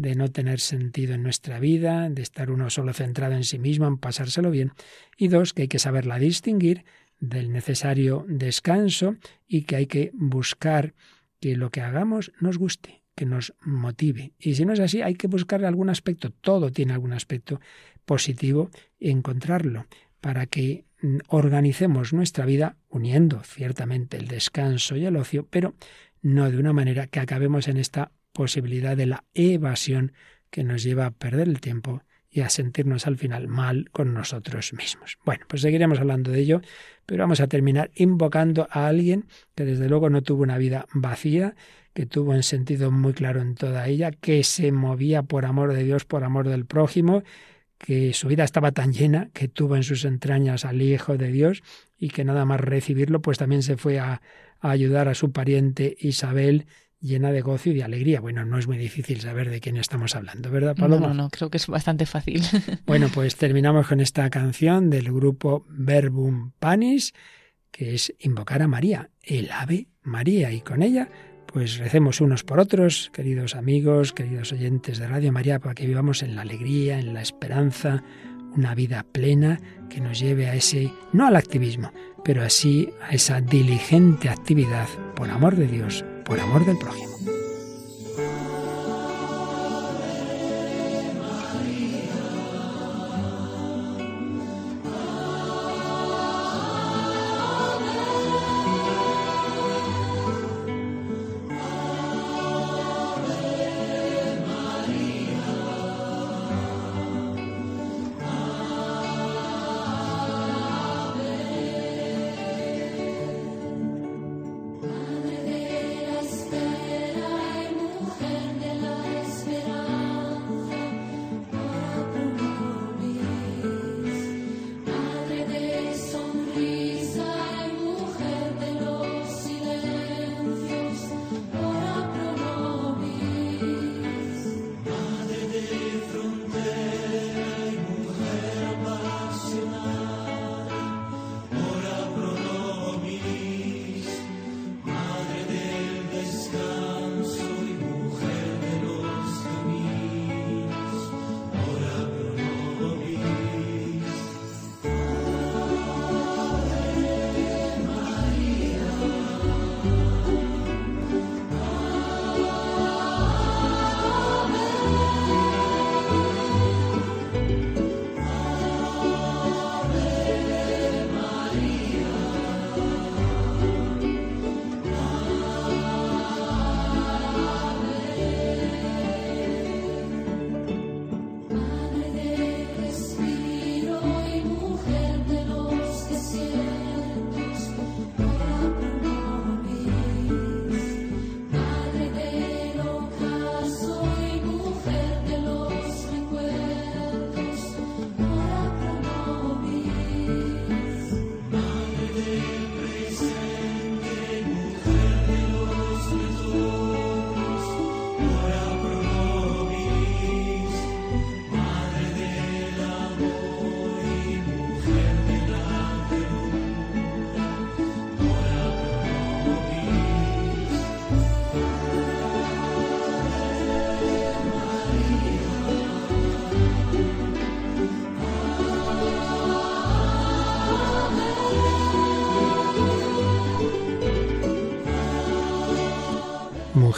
de 0.00 0.14
no 0.14 0.30
tener 0.30 0.60
sentido 0.60 1.14
en 1.14 1.22
nuestra 1.22 1.60
vida, 1.60 2.08
de 2.08 2.22
estar 2.22 2.50
uno 2.50 2.70
solo 2.70 2.94
centrado 2.94 3.34
en 3.34 3.44
sí 3.44 3.58
mismo, 3.58 3.86
en 3.86 3.98
pasárselo 3.98 4.50
bien. 4.50 4.72
Y 5.18 5.28
dos, 5.28 5.52
que 5.52 5.62
hay 5.62 5.68
que 5.68 5.78
saberla 5.78 6.18
distinguir 6.18 6.84
del 7.20 7.52
necesario 7.52 8.24
descanso 8.26 9.16
y 9.46 9.62
que 9.62 9.76
hay 9.76 9.86
que 9.86 10.10
buscar 10.14 10.94
que 11.38 11.54
lo 11.54 11.70
que 11.70 11.82
hagamos 11.82 12.32
nos 12.40 12.56
guste, 12.56 13.02
que 13.14 13.26
nos 13.26 13.52
motive. 13.60 14.32
Y 14.38 14.54
si 14.54 14.64
no 14.64 14.72
es 14.72 14.80
así, 14.80 15.02
hay 15.02 15.16
que 15.16 15.26
buscar 15.26 15.66
algún 15.66 15.90
aspecto, 15.90 16.30
todo 16.30 16.72
tiene 16.72 16.94
algún 16.94 17.12
aspecto 17.12 17.60
positivo, 18.06 18.70
y 18.98 19.10
encontrarlo 19.10 19.84
para 20.22 20.46
que 20.46 20.86
mm, 21.02 21.18
organicemos 21.28 22.14
nuestra 22.14 22.46
vida 22.46 22.76
uniendo 22.88 23.42
ciertamente 23.42 24.16
el 24.16 24.28
descanso 24.28 24.96
y 24.96 25.04
el 25.04 25.16
ocio, 25.16 25.46
pero 25.50 25.74
no 26.22 26.50
de 26.50 26.56
una 26.56 26.72
manera 26.72 27.06
que 27.06 27.20
acabemos 27.20 27.68
en 27.68 27.76
esta 27.76 28.12
posibilidad 28.32 28.96
de 28.96 29.06
la 29.06 29.24
evasión 29.34 30.12
que 30.50 30.64
nos 30.64 30.82
lleva 30.82 31.06
a 31.06 31.10
perder 31.10 31.48
el 31.48 31.60
tiempo 31.60 32.02
y 32.30 32.40
a 32.42 32.48
sentirnos 32.48 33.06
al 33.06 33.16
final 33.16 33.48
mal 33.48 33.90
con 33.90 34.14
nosotros 34.14 34.72
mismos. 34.72 35.18
Bueno, 35.24 35.44
pues 35.48 35.62
seguiremos 35.62 35.98
hablando 35.98 36.30
de 36.30 36.40
ello, 36.40 36.60
pero 37.04 37.24
vamos 37.24 37.40
a 37.40 37.48
terminar 37.48 37.90
invocando 37.94 38.68
a 38.70 38.86
alguien 38.86 39.26
que 39.56 39.64
desde 39.64 39.88
luego 39.88 40.10
no 40.10 40.22
tuvo 40.22 40.44
una 40.44 40.56
vida 40.56 40.86
vacía, 40.94 41.56
que 41.92 42.06
tuvo 42.06 42.30
un 42.30 42.44
sentido 42.44 42.92
muy 42.92 43.14
claro 43.14 43.40
en 43.40 43.56
toda 43.56 43.88
ella, 43.88 44.12
que 44.12 44.44
se 44.44 44.70
movía 44.70 45.24
por 45.24 45.44
amor 45.44 45.72
de 45.72 45.82
Dios, 45.82 46.04
por 46.04 46.22
amor 46.22 46.48
del 46.48 46.66
prójimo, 46.66 47.24
que 47.78 48.12
su 48.12 48.28
vida 48.28 48.44
estaba 48.44 48.72
tan 48.72 48.92
llena 48.92 49.30
que 49.32 49.48
tuvo 49.48 49.74
en 49.74 49.82
sus 49.82 50.04
entrañas 50.04 50.64
al 50.64 50.82
Hijo 50.82 51.16
de 51.16 51.32
Dios 51.32 51.62
y 51.98 52.10
que 52.10 52.24
nada 52.24 52.44
más 52.44 52.60
recibirlo, 52.60 53.20
pues 53.22 53.38
también 53.38 53.62
se 53.62 53.76
fue 53.76 53.98
a, 53.98 54.20
ayudar 54.60 55.08
a 55.08 55.14
su 55.14 55.32
pariente 55.32 55.96
Isabel 55.98 56.66
llena 57.00 57.32
de 57.32 57.40
gozo 57.40 57.70
y 57.70 57.74
de 57.74 57.84
alegría. 57.84 58.20
Bueno, 58.20 58.44
no 58.44 58.58
es 58.58 58.66
muy 58.66 58.78
difícil 58.78 59.20
saber 59.20 59.50
de 59.50 59.60
quién 59.60 59.76
estamos 59.76 60.14
hablando, 60.14 60.50
¿verdad, 60.50 60.76
Paloma? 60.76 61.08
No, 61.08 61.14
no, 61.14 61.22
no 61.24 61.30
creo 61.30 61.50
que 61.50 61.56
es 61.56 61.66
bastante 61.66 62.06
fácil. 62.06 62.42
bueno, 62.86 63.08
pues 63.12 63.36
terminamos 63.36 63.86
con 63.86 64.00
esta 64.00 64.28
canción 64.30 64.90
del 64.90 65.12
grupo 65.12 65.64
Verbum 65.68 66.52
Panis, 66.58 67.14
que 67.70 67.94
es 67.94 68.14
invocar 68.18 68.62
a 68.62 68.68
María, 68.68 69.10
el 69.22 69.50
Ave 69.50 69.88
María, 70.02 70.52
y 70.52 70.60
con 70.60 70.82
ella 70.82 71.08
pues 71.52 71.78
recemos 71.78 72.20
unos 72.20 72.44
por 72.44 72.60
otros, 72.60 73.10
queridos 73.12 73.56
amigos, 73.56 74.12
queridos 74.12 74.52
oyentes 74.52 74.98
de 74.98 75.08
Radio 75.08 75.32
María, 75.32 75.58
para 75.58 75.74
que 75.74 75.86
vivamos 75.86 76.22
en 76.22 76.36
la 76.36 76.42
alegría, 76.42 77.00
en 77.00 77.12
la 77.12 77.22
esperanza, 77.22 78.04
una 78.56 78.74
vida 78.74 79.04
plena 79.10 79.60
que 79.88 80.00
nos 80.00 80.18
lleve 80.20 80.48
a 80.48 80.54
ese, 80.54 80.92
no 81.12 81.26
al 81.26 81.36
activismo, 81.36 81.92
pero 82.24 82.42
así 82.42 82.90
a 83.02 83.14
esa 83.14 83.40
diligente 83.40 84.28
actividad 84.28 84.88
por 85.16 85.30
amor 85.30 85.56
de 85.56 85.66
Dios, 85.66 86.04
por 86.24 86.38
amor 86.40 86.64
del 86.64 86.78
prójimo. 86.78 87.39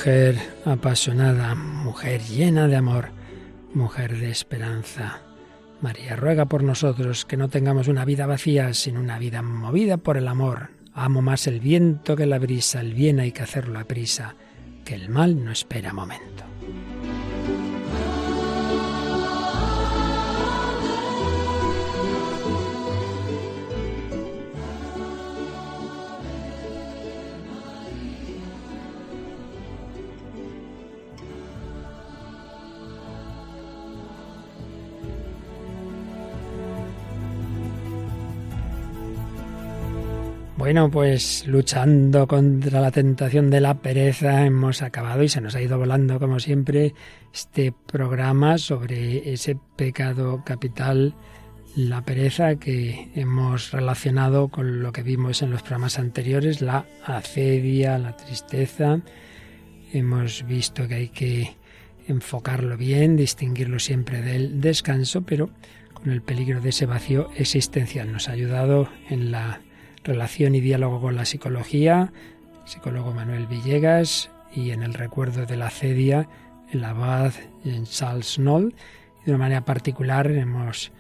Mujer 0.03 0.37
apasionada, 0.65 1.55
mujer 1.55 2.21
llena 2.23 2.67
de 2.67 2.75
amor, 2.75 3.11
mujer 3.73 4.19
de 4.19 4.33
esperanza. 4.33 5.21
María 5.81 6.17
ruega 6.17 6.47
por 6.47 6.65
nosotros 6.65 7.25
que 7.25 7.37
no 7.37 7.49
tengamos 7.49 7.87
una 7.87 8.05
vida 8.05 8.27
vacía, 8.27 8.75
sino 8.75 8.99
una 8.99 9.21
vida 9.21 9.43
movida 9.43 9.99
por 9.99 10.17
el 10.17 10.27
amor. 10.27 10.71
Amo 10.93 11.23
más 11.23 11.47
el 11.47 11.61
viento 11.61 12.17
que 12.17 12.27
la 12.27 12.41
brisa, 12.41 12.81
el 12.81 12.95
bien 12.95 13.21
hay 13.21 13.31
que 13.31 13.45
hacerlo 13.45 13.79
a 13.79 13.85
prisa, 13.85 14.35
que 14.85 14.97
el 14.97 15.09
mal 15.09 15.45
no 15.45 15.53
espera 15.53 15.93
momento. 15.93 16.32
Bueno, 40.63 40.93
pues 40.93 41.45
luchando 41.49 42.29
contra 42.29 42.81
la 42.81 42.93
tentación 42.93 43.51
de 43.51 43.61
la 43.61 43.75
pereza 43.83 44.47
hemos 44.47 44.81
acabado 44.81 45.25
y 45.25 45.29
se 45.29 45.41
nos 45.41 45.57
ha 45.57 45.61
ido 45.61 45.77
volando 45.77 46.21
como 46.21 46.39
siempre 46.39 46.95
este 47.35 47.73
programa 47.73 48.59
sobre 48.59 49.33
ese 49.33 49.59
pecado 49.75 50.45
capital, 50.45 51.17
la 51.75 52.05
pereza 52.05 52.55
que 52.61 53.11
hemos 53.17 53.73
relacionado 53.73 54.51
con 54.51 54.85
lo 54.85 54.93
que 54.93 55.03
vimos 55.03 55.43
en 55.43 55.51
los 55.51 55.63
programas 55.63 55.99
anteriores, 55.99 56.61
la 56.61 56.87
acedia, 57.05 57.99
la 57.99 58.17
tristeza. 58.17 59.01
Hemos 59.93 60.47
visto 60.47 60.87
que 60.87 60.95
hay 60.95 61.09
que 61.09 61.57
enfocarlo 62.07 62.77
bien, 62.77 63.17
distinguirlo 63.17 63.81
siempre 63.81 64.23
del 64.23 64.61
descanso, 64.61 65.23
pero 65.23 65.51
con 65.93 66.13
el 66.13 66.23
peligro 66.23 66.61
de 66.61 66.69
ese 66.69 66.87
vacío 66.87 67.31
existencial. 67.37 68.13
Nos 68.13 68.29
ha 68.29 68.33
ayudado 68.33 68.89
en 69.11 69.33
la 69.33 69.61
Relación 70.05 70.55
y 70.55 70.61
diálogo 70.61 71.01
con 71.01 71.17
la 71.17 71.25
psicología, 71.25 72.13
psicólogo 72.65 73.13
Manuel 73.13 73.47
Villegas, 73.47 74.31
y 74.55 74.71
en 74.71 74.83
el 74.83 74.95
recuerdo 74.95 75.47
de 75.47 75.57
la 75.57 75.71
cedia, 75.71 76.29
el 76.73 76.85
abad 76.85 77.33
Charles 77.85 78.37
Knoll. 78.37 78.75
de 79.25 79.31
una 79.31 79.39
manera 79.39 79.65
particular 79.65 80.31
hemos 80.31 80.93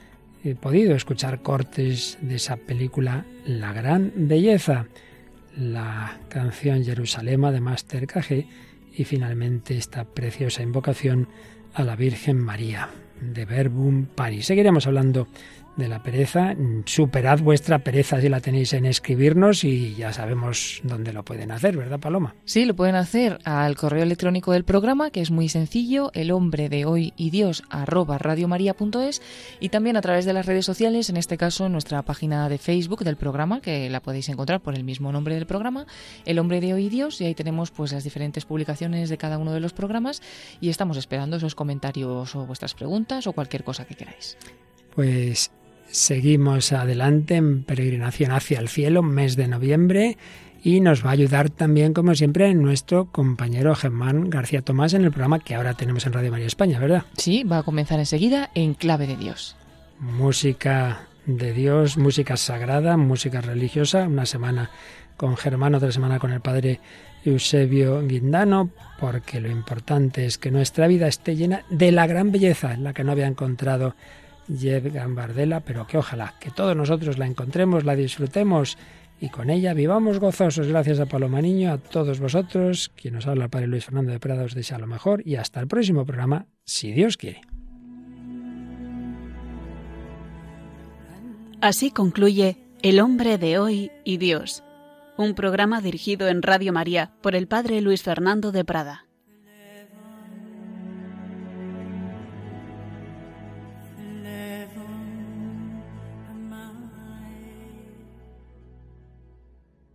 eh, 0.45 0.55
podido 0.55 0.95
escuchar 0.95 1.43
cortes 1.43 2.19
de 2.21 2.37
esa 2.37 2.57
película 2.57 3.25
La 3.45 3.73
Gran 3.73 4.13
Belleza, 4.15 4.87
la 5.57 6.19
canción 6.29 6.85
Jerusalema 6.85 7.53
de 7.53 7.61
Master 7.61 8.07
KG 8.07 8.47
y 8.95 9.05
finalmente 9.05 9.77
esta 9.77 10.05
preciosa 10.05 10.63
invocación 10.63 11.29
a 11.75 11.83
la 11.85 11.97
Virgen 11.97 12.39
María, 12.39 12.89
de 13.21 13.45
Verbum 13.45 14.07
Paris. 14.07 14.47
Seguiremos 14.47 14.87
hablando 14.87 15.29
de 15.77 15.89
la 15.89 16.03
pereza. 16.03 16.55
Superad 16.85 17.41
vuestra 17.41 17.79
pereza 17.81 18.21
si 18.21 18.29
la 18.29 18.41
tenéis 18.41 18.73
en 18.73 18.87
escribirnos 18.87 19.65
y 19.65 19.95
ya 19.95 20.13
sabemos 20.13 20.81
dónde 20.83 21.13
lo 21.13 21.25
pueden 21.25 21.51
hacer, 21.51 21.77
¿verdad, 21.77 22.01
Paloma? 22.01 22.35
Sí, 22.45 22.65
lo 22.65 22.75
pueden 22.75 22.95
hacer 22.95 23.39
al 23.45 23.77
correo 23.77 24.03
electrónico 24.03 24.53
del 24.53 24.65
programa, 24.65 25.11
que 25.11 25.21
es 25.21 25.31
muy 25.31 25.49
sencillo, 25.49 26.11
el 26.15 26.31
hombre 26.31 26.69
de 26.69 26.85
hoy 26.85 27.13
y 27.17 27.31
Dios 27.31 27.63
arroba 27.71 28.19
radiomaria.es 28.19 29.23
y 29.61 29.69
también 29.69 29.97
a 29.97 30.01
través 30.01 30.25
de 30.25 30.33
las 30.33 30.47
redes 30.47 30.67
sociales, 30.67 31.11
en 31.11 31.17
este 31.17 31.37
caso 31.37 31.67
en 31.67 31.73
nuestra 31.73 32.03
página 32.03 32.49
de 32.49 32.59
Facebook 32.59 33.05
del 33.05 33.17
programa, 33.17 33.61
que 33.61 33.89
la 33.91 34.01
podéis 34.01 34.29
encontrar 34.29 34.61
por 34.61 34.75
el 34.75 34.85
mismo 34.85 35.13
nombre 35.13 35.35
del 35.35 35.47
programa, 35.47 35.87
el 36.25 36.39
hombre 36.39 36.61
de 36.61 36.75
hoy 36.75 36.87
y 36.87 36.89
Dios, 36.89 37.21
y 37.21 37.27
ahí 37.27 37.35
tenemos 37.35 37.71
pues 37.71 37.93
las 37.93 38.05
diferentes 38.05 38.45
publicaciones 38.45 39.09
de 39.09 39.19
cada 39.19 39.39
uno 39.39 39.53
de 39.53 39.61
los 39.61 39.73
programas 39.73 40.23
y 40.61 40.69
estamos 40.69 40.97
esperando 40.97 41.37
esos 41.37 41.55
comentarios 41.55 42.35
o 42.35 42.47
vuestras 42.47 42.75
preguntas 42.75 43.27
o 43.27 43.33
cualquier 43.33 43.65
cosa 43.65 43.85
que 43.85 43.95
queráis. 43.95 44.37
Pues 44.95 45.51
Seguimos 45.93 46.73
adelante 46.73 47.37
en 47.37 47.65
peregrinación 47.65 48.33
hacia 48.33 48.59
el 48.61 48.71
cielo, 48.71 49.03
mes 49.03 49.37
de 49.37 49.47
noviembre, 49.47 50.17
y 50.65 50.81
nos 50.81 51.05
va 51.05 51.11
a 51.11 51.13
ayudar 51.13 51.51
también, 51.51 51.93
como 51.93 52.15
siempre, 52.15 52.55
nuestro 52.55 53.13
compañero 53.13 53.75
Germán 53.75 54.31
García 54.31 54.63
Tomás 54.63 54.95
en 54.95 55.05
el 55.05 55.11
programa 55.11 55.41
que 55.41 55.55
ahora 55.55 55.75
tenemos 55.75 56.07
en 56.07 56.15
Radio 56.15 56.31
María 56.31 56.47
España, 56.47 56.79
¿verdad? 56.79 57.05
Sí, 57.19 57.45
va 57.45 57.59
a 57.59 57.63
comenzar 57.63 57.99
enseguida 57.99 58.51
en 58.55 58.73
Clave 58.73 59.07
de 59.07 59.19
Dios. 59.19 59.55
Música 60.01 61.09
de 61.27 61.53
Dios, 61.53 61.99
música 61.99 62.39
sagrada, 62.39 62.97
música 62.97 63.43
religiosa, 63.43 64.09
una 64.09 64.25
semana 64.25 64.71
con 65.19 65.37
Germán, 65.37 65.75
otra 65.75 65.93
semana 65.93 66.19
con 66.19 66.33
el 66.33 66.41
padre 66.41 66.81
Eusebio 67.23 68.01
Guindano, 68.01 68.71
porque 68.99 69.43
lo 69.43 69.51
importante 69.51 70.25
es 70.25 70.39
que 70.39 70.51
nuestra 70.51 70.87
vida 70.87 71.07
esté 71.07 71.37
llena 71.37 71.67
de 71.69 71.93
la 71.93 72.07
gran 72.07 72.33
belleza 72.33 72.73
en 72.73 72.83
la 72.83 72.95
que 72.95 73.05
no 73.05 73.13
había 73.13 73.27
encontrado 73.27 73.95
Jeff 74.49 74.85
Gambardella, 74.93 75.61
pero 75.61 75.87
que 75.87 75.99
ojalá 75.99 76.35
que 76.41 76.51
todos 76.51 76.77
nosotros 76.77 77.19
la 77.19 77.27
encontremos, 77.27 77.85
la 77.85 77.95
disfrutemos 77.95 78.79
y 79.21 79.29
con 79.29 79.51
ella 79.51 79.73
vivamos 79.73 80.19
gozosos. 80.19 80.67
Gracias 80.67 80.99
a 80.99 81.07
Paloma 81.07 81.41
Niño, 81.41 81.73
a 81.73 81.79
todos 81.79 82.19
vosotros, 82.19 82.91
quien 82.97 83.15
nos 83.15 83.27
habla 83.27 83.45
el 83.45 83.51
Padre 83.51 83.69
Luis 83.69 83.85
Fernando 83.85 84.11
de 84.11 84.19
Prada, 84.19 84.43
os 84.45 84.55
desea 84.55 84.79
lo 84.79 84.89
mejor 84.89 85.23
y 85.25 85.37
hasta 85.37 85.61
el 85.61 85.69
próximo 85.69 86.05
programa, 86.05 86.47
si 86.65 86.93
Dios 86.93 87.17
quiere. 87.17 87.43
Así 91.61 91.93
concluye 91.93 92.57
El 92.83 92.99
hombre 92.99 93.39
de 93.39 93.61
hoy 93.61 93.93
y 94.05 94.17
Dios, 94.17 94.65
un 95.17 95.35
programa 95.35 95.81
dirigido 95.81 96.27
en 96.27 96.43
Radio 96.43 96.73
María 96.73 97.13
por 97.23 97.37
el 97.37 97.47
Padre 97.47 97.81
Luis 97.81 98.03
Fernando 98.03 98.51
de 98.51 98.65
Prada. 98.65 99.07